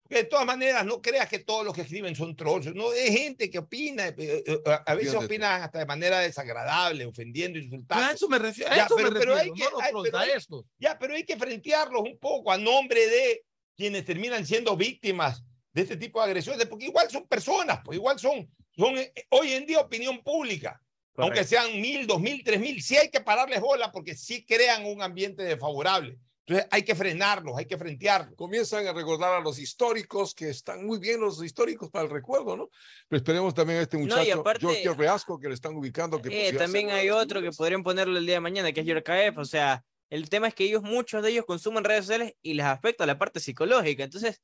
[0.02, 3.10] Porque de todas maneras, no creas que todos los que escriben son trolls, no, es
[3.10, 8.04] gente que opina, eh, eh, a, a veces opinan hasta de manera desagradable, ofendiendo, insultando.
[8.04, 9.92] A eso me refiero, a Ya, eso pero- me pero refiero, hay que- no hay-
[10.04, 10.64] pero hay- estos.
[10.78, 13.44] ya, pero hay que frentearlos un poco a nombre de
[13.76, 18.18] quienes terminan siendo víctimas de este tipo de agresiones, porque igual son personas, pues igual
[18.18, 20.80] son, son eh, hoy en día opinión pública.
[21.16, 21.48] Aunque Correcto.
[21.48, 25.00] sean mil, dos mil, tres mil, sí hay que pararles bola porque sí crean un
[25.00, 26.18] ambiente desfavorable.
[26.46, 28.34] Entonces hay que frenarlos, hay que frentearlos.
[28.36, 32.56] Comienzan a recordar a los históricos, que están muy bien los históricos para el recuerdo,
[32.56, 32.68] ¿no?
[33.08, 36.20] Pero esperemos también a este No, muchacho, aparte- Jorge Reasco, que le están ubicando.
[36.20, 39.38] Que Eh, también hay otro que podrían ponerlo el día de mañana, que es Yorkaef.
[39.38, 42.66] O sea, el tema es que ellos, muchos de ellos consumen redes sociales y les
[42.66, 44.04] afecta la parte psicológica.
[44.04, 44.40] Entonces,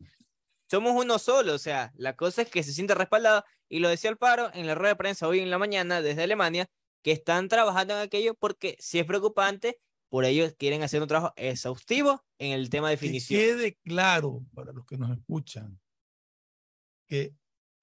[0.71, 1.53] somos uno solo.
[1.55, 3.45] O sea, la cosa es que se siente respaldado.
[3.69, 6.67] Y lo decía Alparo en la rueda de prensa hoy en la mañana desde Alemania,
[7.03, 9.79] que están trabajando en aquello porque si es preocupante,
[10.11, 13.41] por ello quieren hacer un trabajo exhaustivo en el tema de que definición.
[13.41, 15.81] quede claro para los que nos escuchan
[17.07, 17.33] que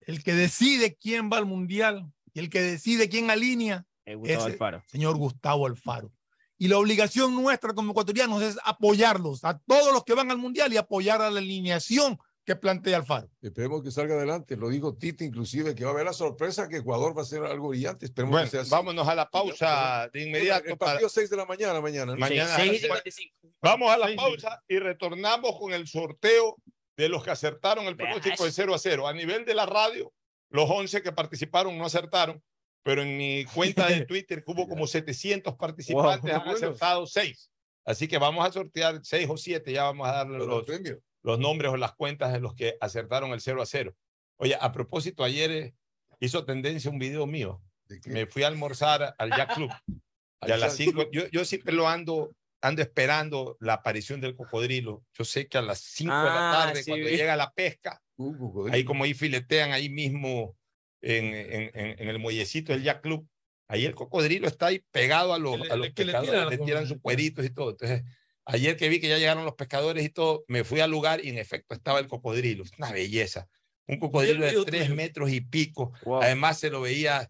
[0.02, 4.46] el que decide quién va al mundial y el que decide quién alinea Gustavo es
[4.46, 4.84] el Alfaro.
[4.88, 6.14] señor Gustavo Alfaro.
[6.60, 10.74] Y la obligación nuestra como ecuatorianos es apoyarlos a todos los que van al mundial
[10.74, 12.18] y apoyar a la alineación
[12.48, 13.30] que plantea Alfaro.
[13.42, 14.56] Esperemos que salga adelante.
[14.56, 17.44] Lo dijo Tite, inclusive, que va a haber la sorpresa que Ecuador va a hacer
[17.44, 18.06] algo brillante.
[18.06, 18.72] Esperemos Bueno, que sea así.
[18.72, 20.70] vámonos a la pausa de inmediato.
[20.70, 22.14] El para- partido 6 de la mañana, mañana.
[22.14, 22.18] ¿no?
[22.18, 22.56] Mañana.
[22.56, 23.36] Seis y Bueno, 55.
[23.62, 26.56] Vamos a la pausa y retornamos con el sorteo
[26.96, 29.08] de los que acertaron el pronóstico de 0 a 0.
[29.10, 30.14] A nivel de la radio,
[30.50, 32.42] los 11 que participaron no acertaron,
[32.82, 37.52] pero en mi cuenta de Twitter hubo como 700 participantes, Wow, han acertado 6.
[37.84, 40.98] Así que vamos a sortear 6 o 7, ya vamos a darle Los los, premios.
[41.24, 43.96] Los nombres o las cuentas de los que acertaron el 0 a 0.
[44.38, 45.74] Oye, a propósito, ayer eh,
[46.20, 47.62] hizo tendencia un video mío.
[48.06, 49.72] Me fui a almorzar al Jack Club.
[50.46, 52.32] Y a las Jack 5, yo, yo siempre lo ando,
[52.62, 55.04] ando esperando la aparición del cocodrilo.
[55.18, 58.00] Yo sé que a las 5 de la Ah, tarde, sí, cuando llega la pesca,
[58.16, 58.76] cocodrilo.
[58.76, 60.56] ahí como ahí filetean ahí mismo
[61.02, 63.28] en, en, en- en el muellecito del Jack Club,
[63.68, 66.58] ahí el cocodrilo está ahí pegado a los, a los que le pescadores, tiran le
[66.60, 67.72] tiran sus cueritos y todo.
[67.72, 68.04] Entonces,
[68.48, 71.30] ayer que vi que ya llegaron los pescadores y todo, me fui al lugar y
[71.30, 72.64] en efecto estaba el cocodrilo.
[72.78, 73.48] Una belleza.
[73.86, 75.94] Un cocodrilo de tres metros y pico.
[76.04, 76.22] Wow.
[76.22, 77.30] Además, se lo veía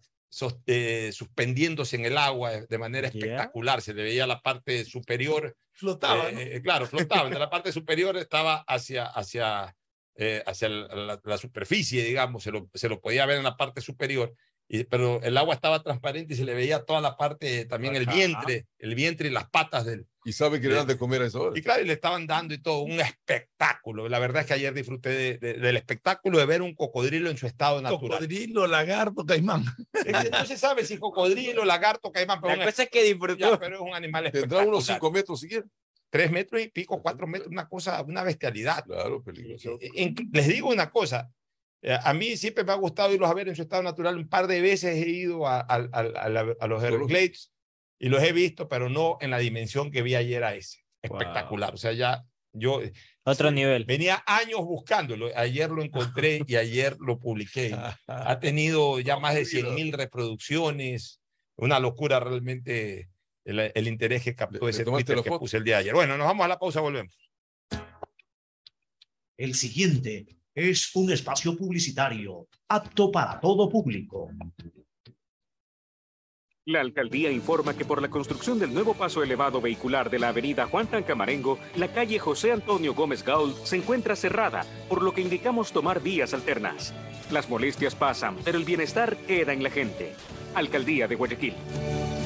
[0.66, 3.82] eh, suspendiéndose en el agua de manera espectacular.
[3.82, 5.56] Se le veía la parte superior.
[5.72, 7.30] Flotaba, eh, eh, claro, flotaba.
[7.30, 9.76] De la parte superior estaba hacia, hacia,
[10.16, 12.42] eh, hacia la, la superficie, digamos.
[12.42, 14.34] Se lo, se lo podía ver en la parte superior.
[14.70, 18.04] Y, pero el agua estaba transparente y se le veía toda la parte, también el
[18.04, 21.26] vientre, el vientre y las patas del, Y sabe que le dan de comer a
[21.26, 21.58] esa hora.
[21.58, 24.08] y claro, y le estaban dando y todo, un espectáculo.
[24.10, 27.38] La verdad es que ayer disfruté de- de- del espectáculo de ver un cocodrilo en
[27.38, 28.18] su estado natural.
[28.18, 29.64] Cocodrilo, lagarto, caimán.
[29.94, 33.52] Es que no se sabe si cocodrilo, lagarto, caimán, pero, La cosa es que disfrutó.
[33.52, 35.64] ya, pero es un animal Tendrá unos 5 metros si quiere.
[36.10, 38.84] Tres metros y pico, cuatro metros, una cosa, una bestialidad.
[38.84, 39.78] Claro, peligroso.
[39.80, 41.30] Eh, eh, Les digo una cosa,
[41.82, 44.16] eh, a mí siempre me ha gustado irlos a ver en su estado natural.
[44.18, 47.50] Un par de veces he ido a, a- a- a la- a los Everglades
[47.98, 50.78] y los he visto, pero no en la dimensión que vi ayer a ese.
[51.02, 51.74] Espectacular.
[51.74, 52.80] O sea, ya yo
[53.24, 53.84] Otro nivel.
[53.84, 55.28] venía años buscándolo.
[55.36, 57.76] Ayer lo encontré y ayer lo publiqué.
[58.06, 61.20] Ha tenido ya más de 100 mil reproducciones.
[61.56, 63.08] Una locura realmente
[63.44, 65.94] el, el interés que captó Le- ese le Twitter que puse el día de ayer.
[65.94, 67.16] Bueno, nos vamos a la pausa, volvemos.
[69.36, 74.30] El siguiente es un espacio publicitario apto para todo público.
[76.68, 80.66] La alcaldía informa que por la construcción del nuevo paso elevado vehicular de la avenida
[80.66, 85.72] Juan Tancamarengo, la calle José Antonio Gómez Gaul se encuentra cerrada, por lo que indicamos
[85.72, 86.92] tomar vías alternas.
[87.30, 90.12] Las molestias pasan, pero el bienestar queda en la gente.
[90.54, 91.54] Alcaldía de Guayaquil.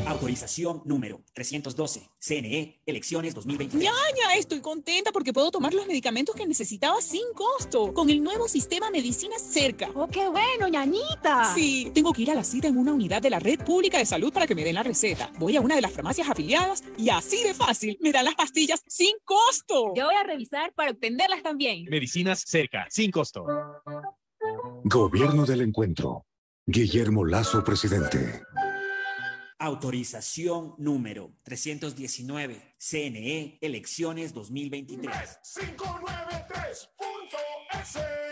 [0.07, 3.85] Autorización número 312, CNE, elecciones 2023.
[3.85, 8.49] Ñaña, estoy contenta porque puedo tomar los medicamentos que necesitaba sin costo con el nuevo
[8.49, 9.91] sistema Medicinas Cerca.
[9.95, 11.55] ¡Oh, qué bueno, ñañita!
[11.55, 14.07] Sí, tengo que ir a la cita en una unidad de la Red Pública de
[14.07, 15.31] Salud para que me den la receta.
[15.39, 18.83] Voy a una de las farmacias afiliadas y así de fácil me dan las pastillas
[18.89, 19.93] sin costo.
[19.95, 21.85] Yo voy a revisar para obtenerlas también.
[21.89, 23.47] Medicinas cerca, sin costo.
[24.85, 26.27] Gobierno del Encuentro.
[26.67, 28.43] Guillermo Lazo, presidente.
[29.63, 35.39] Autorización número 319, CNE, elecciones 2023.
[35.45, 38.32] 593.es.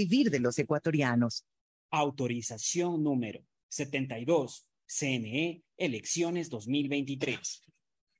[0.29, 1.45] de los ecuatorianos.
[1.91, 7.63] Autorización número 72, CNE, elecciones 2023.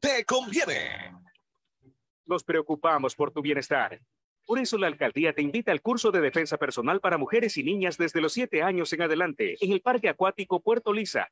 [0.00, 1.12] te conviene.
[2.26, 4.00] Nos preocupamos por tu bienestar.
[4.44, 7.96] Por eso la alcaldía te invita al curso de defensa personal para mujeres y niñas
[7.96, 11.28] desde los 7 años en adelante en el Parque Acuático Puerto Lisa,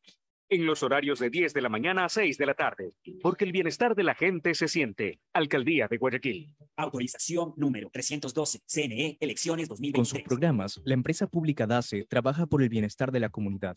[0.48, 3.52] en los horarios de 10 de la mañana a 6 de la tarde, porque el
[3.52, 5.20] bienestar de la gente se siente.
[5.32, 6.54] Alcaldía de Guayaquil.
[6.76, 10.24] Autorización número 312, CNE, elecciones Con sus 2023.
[10.24, 13.76] programas, la empresa pública DACE trabaja por el bienestar de la comunidad.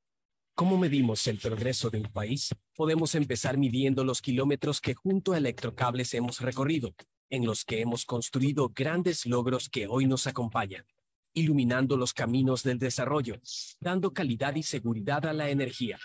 [0.53, 2.53] ¿Cómo medimos el progreso de un país?
[2.75, 6.93] Podemos empezar midiendo los kilómetros que junto a Electrocables hemos recorrido,
[7.29, 10.85] en los que hemos construido grandes logros que hoy nos acompañan,
[11.33, 13.39] iluminando los caminos del desarrollo,
[13.79, 15.97] dando calidad y seguridad a la energía,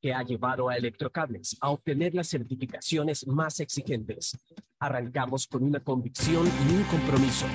[0.00, 4.38] que ha llevado a Electrocables a obtener las certificaciones más exigentes.
[4.86, 7.46] Arrancamos con una convicción y un compromiso.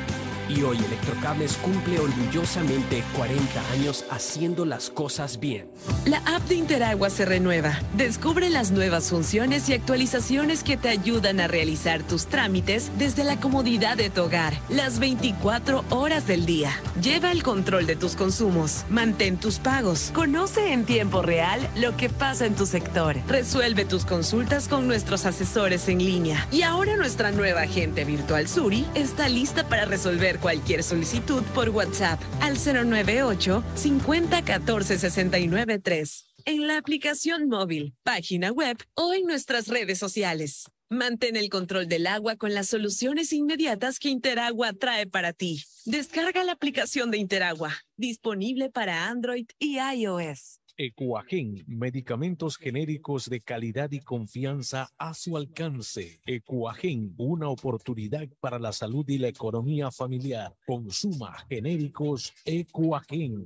[0.50, 5.72] Y hoy Electrocables cumple orgullosamente 40 años haciendo las cosas bien.
[6.06, 7.80] La app de Interagua se renueva.
[7.96, 13.40] Descubre las nuevas funciones y actualizaciones que te ayudan a realizar tus trámites desde la
[13.40, 16.72] comodidad de tu hogar, las 24 horas del día.
[17.02, 22.10] Lleva el control de tus consumos, mantén tus pagos, conoce en tiempo real lo que
[22.10, 26.46] pasa en tu sector, resuelve tus consultas con nuestros asesores en línea.
[26.52, 32.20] Y ahora nuestra nueva agente virtual Suri está lista para resolver cualquier solicitud por WhatsApp
[32.40, 39.68] al 098 50 14 69 3 en la aplicación móvil, página web o en nuestras
[39.68, 40.66] redes sociales.
[40.90, 45.64] Mantén el control del agua con las soluciones inmediatas que Interagua trae para ti.
[45.86, 50.61] Descarga la aplicación de Interagua, disponible para Android y iOS.
[50.84, 56.20] Ecuagen, medicamentos genéricos de calidad y confianza a su alcance.
[56.26, 60.56] Ecuagen, una oportunidad para la salud y la economía familiar.
[60.66, 63.46] Consuma genéricos Ecuagen.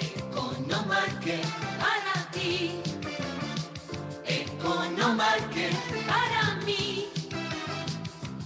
[0.00, 1.46] Economarket
[1.78, 2.72] para ti.
[4.26, 5.74] Economarket
[6.06, 7.06] para mí.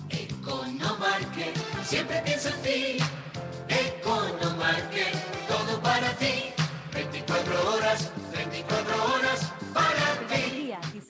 [0.09, 3.02] Economarket siempre pienso en ti.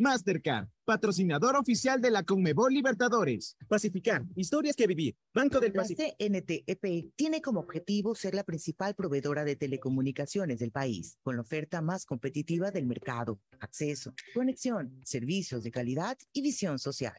[0.00, 3.58] Mastercard, patrocinador oficial de la Conmebol Libertadores.
[3.68, 5.14] Pacificar, historias que vivir.
[5.34, 6.16] Banco del Pacífico.
[6.18, 11.82] CNTEP tiene como objetivo ser la principal proveedora de telecomunicaciones del país, con la oferta
[11.82, 17.18] más competitiva del mercado, acceso, conexión, servicios de calidad y visión social.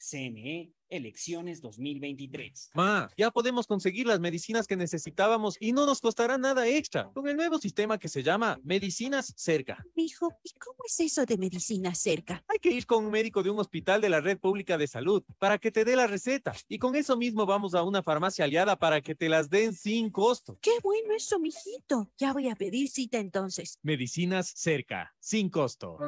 [0.00, 2.70] CNE, elecciones 2023.
[2.74, 7.28] Ma, ya podemos conseguir las medicinas que necesitábamos y no nos costará nada extra con
[7.28, 9.84] el nuevo sistema que se llama Medicinas Cerca.
[9.94, 12.42] Mijo, ¿y cómo es eso de medicina cerca?
[12.48, 15.22] Hay que ir con un médico de un hospital de la red pública de salud
[15.38, 18.76] para que te dé la receta y con eso mismo vamos a una farmacia aliada
[18.76, 20.58] para que te las den sin costo.
[20.62, 22.10] Qué bueno eso, mijito.
[22.16, 23.78] Ya voy a pedir cita entonces.
[23.82, 25.98] Medicinas Cerca, sin costo.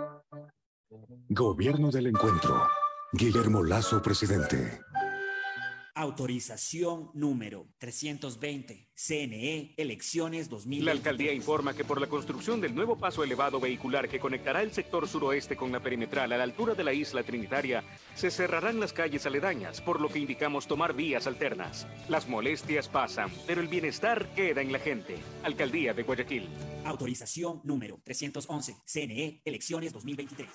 [1.29, 2.67] Gobierno del Encuentro.
[3.15, 4.81] Guillermo Lazo, presidente.
[5.95, 8.89] Autorización número 320.
[8.95, 10.85] CNE, elecciones 2023.
[10.87, 14.73] La alcaldía informa que por la construcción del nuevo paso elevado vehicular que conectará el
[14.73, 17.85] sector suroeste con la perimetral a la altura de la isla Trinitaria,
[18.15, 21.87] se cerrarán las calles aledañas, por lo que indicamos tomar vías alternas.
[22.09, 25.19] Las molestias pasan, pero el bienestar queda en la gente.
[25.43, 26.49] Alcaldía de Guayaquil.
[26.87, 28.77] Autorización número 311.
[28.87, 30.49] CNE, elecciones 2023.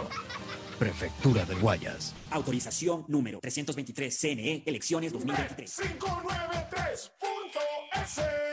[0.80, 2.15] Prefectura del Guayas.
[2.32, 4.18] Autorización número 323.
[4.18, 5.82] CNE, elecciones 2023.
[5.99, 8.53] 593.es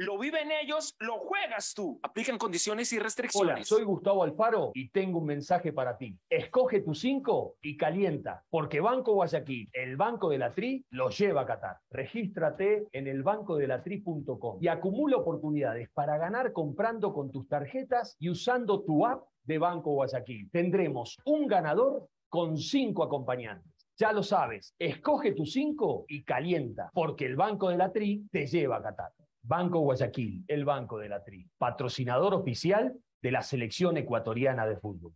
[0.00, 2.00] Lo viven ellos, lo juegas tú.
[2.02, 3.52] Aplican condiciones y restricciones.
[3.52, 6.16] Hola, soy Gustavo Alfaro y tengo un mensaje para ti.
[6.30, 11.42] Escoge tu 5 y calienta, porque Banco Guayaquil, el Banco de la Tri, lo lleva
[11.42, 11.80] a Qatar.
[11.90, 19.04] Regístrate en elbancodelatri.com y acumula oportunidades para ganar comprando con tus tarjetas y usando tu
[19.04, 20.50] app de Banco Guayaquil.
[20.50, 23.70] Tendremos un ganador con cinco acompañantes.
[23.98, 28.46] Ya lo sabes, escoge tu 5 y calienta, porque el Banco de la Tri te
[28.46, 29.10] lleva a Qatar.
[29.42, 35.14] Banco Guayaquil, el Banco de la Tri, patrocinador oficial de la selección ecuatoriana de fútbol.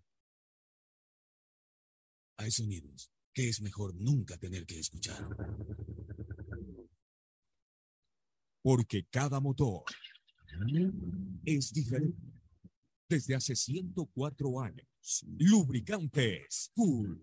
[2.39, 5.19] Hay sonidos que es mejor nunca tener que escuchar.
[8.63, 9.85] Porque cada motor
[11.45, 12.33] es diferente.
[13.09, 17.23] Desde hace 104 años, lubricantes Cool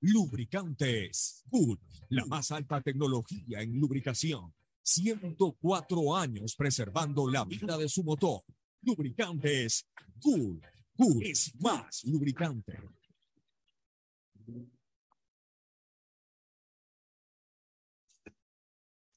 [0.00, 1.78] Lubricantes Good,
[2.10, 4.52] la más alta tecnología en lubricación.
[4.82, 8.42] 104 años preservando la vida de su motor.
[8.82, 9.86] Lubricantes
[10.20, 10.62] Good.
[10.96, 12.78] Good es más lubricante.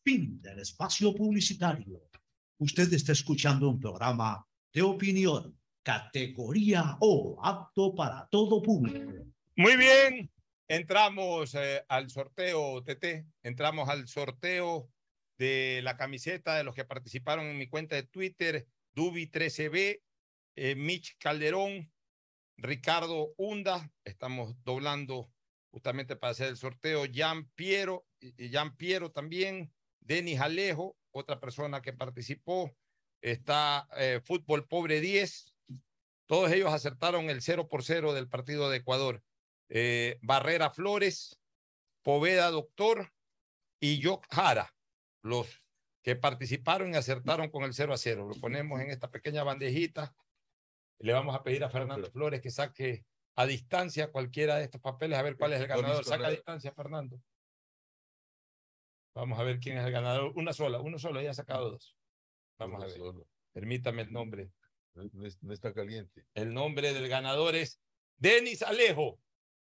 [0.04, 2.10] Fin del espacio publicitario.
[2.58, 9.12] Usted está escuchando un programa de opinión, categoría O, apto para todo público.
[9.56, 10.32] Muy bien,
[10.70, 14.90] entramos eh, al sorteo, TT, entramos al sorteo
[15.38, 20.02] de la camiseta de los que participaron en mi cuenta de Twitter, Dubi13B,
[20.56, 21.92] eh, Mitch Calderón,
[22.56, 25.32] Ricardo Hunda, estamos doblando
[25.72, 28.06] justamente para hacer el sorteo, Jan Piero,
[28.52, 32.76] Jan Piero también, Denis Alejo, otra persona que participó,
[33.22, 35.56] está eh, Fútbol Pobre 10,
[36.28, 39.24] todos ellos acertaron el 0 por 0 del partido de Ecuador.
[39.70, 41.40] Eh, Barrera Flores,
[42.04, 43.14] Poveda Doctor
[43.80, 44.74] y Jock Jara,
[45.22, 45.48] los
[46.02, 48.28] que participaron y acertaron con el 0 a 0.
[48.28, 50.16] Lo ponemos en esta pequeña bandejita.
[51.00, 53.06] Le vamos a pedir a Fernando Flores que saque
[53.36, 56.04] a distancia cualquiera de estos papeles, a ver cuál es el ganador.
[56.04, 57.22] Saca a distancia, Fernando.
[59.14, 60.34] Vamos a ver quién es el ganador.
[60.36, 61.96] Una sola, uno solo, ya ha sacado dos.
[62.58, 63.00] Vamos a ver.
[63.54, 64.52] Permítame el nombre.
[64.94, 66.26] No está caliente.
[66.34, 67.80] El nombre del ganador es
[68.18, 69.20] Denis Alejo.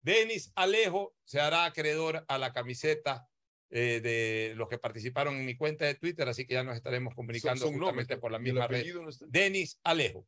[0.02, 3.28] Denis Alejo se hará acreedor a la camiseta
[3.72, 7.14] eh, de los que participaron en mi cuenta de Twitter, así que ya nos estaremos
[7.14, 8.86] comunicando Son- son justamente nombres, por la misma red.
[8.96, 9.10] no.
[9.28, 10.26] Denis Alejo.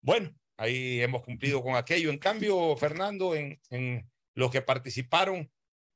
[0.00, 2.10] Bueno, ahí hemos cumplido con aquello.
[2.10, 5.50] En cambio, Fernando, en, en los que participaron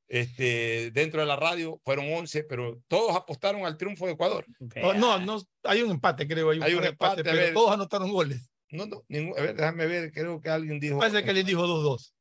[0.09, 4.45] este, dentro de la radio fueron 11, pero todos apostaron al triunfo de Ecuador.
[4.83, 6.51] Oh, no, no, hay un empate, creo.
[6.51, 8.51] Hay un, Hay empate, pero todos anotaron goles.
[8.73, 10.99] No, no, ningún- a ver, déjame ver, creo que alguien dijo.
[10.99, 12.15] Parece que le dijo 2-2.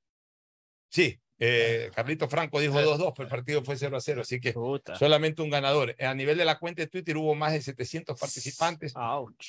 [0.89, 4.51] Sí, eh, Carlito Franco dijo 2-2, pero el partido fue 0-0, así que
[4.99, 5.95] solamente un ganador.
[5.99, 8.91] A nivel de la cuenta de Twitter hubo más de 700 participantes.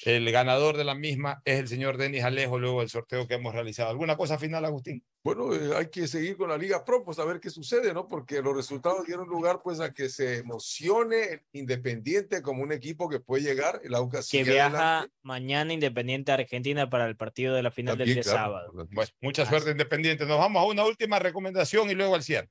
[0.05, 3.53] El ganador de la misma es el señor Denis Alejo, luego del sorteo que hemos
[3.53, 3.91] realizado.
[3.91, 5.05] ¿Alguna cosa final, Agustín?
[5.25, 8.09] Bueno, eh, hay que seguir con la Liga Pro, pues a ver qué sucede, ¿no?
[8.09, 13.21] Porque los resultados dieron lugar, pues, a que se emocione Independiente como un equipo que
[13.21, 13.81] puede llegar.
[13.85, 15.15] El Aucas que viaja adelante.
[15.23, 18.73] mañana Independiente a Argentina para el partido de la final del día sábado.
[18.73, 20.27] Bueno, mucha suerte, Independiente.
[20.27, 22.51] Nos vamos a una última recomendación y luego al cierre.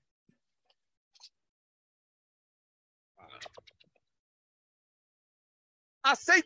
[6.03, 6.39] Aceite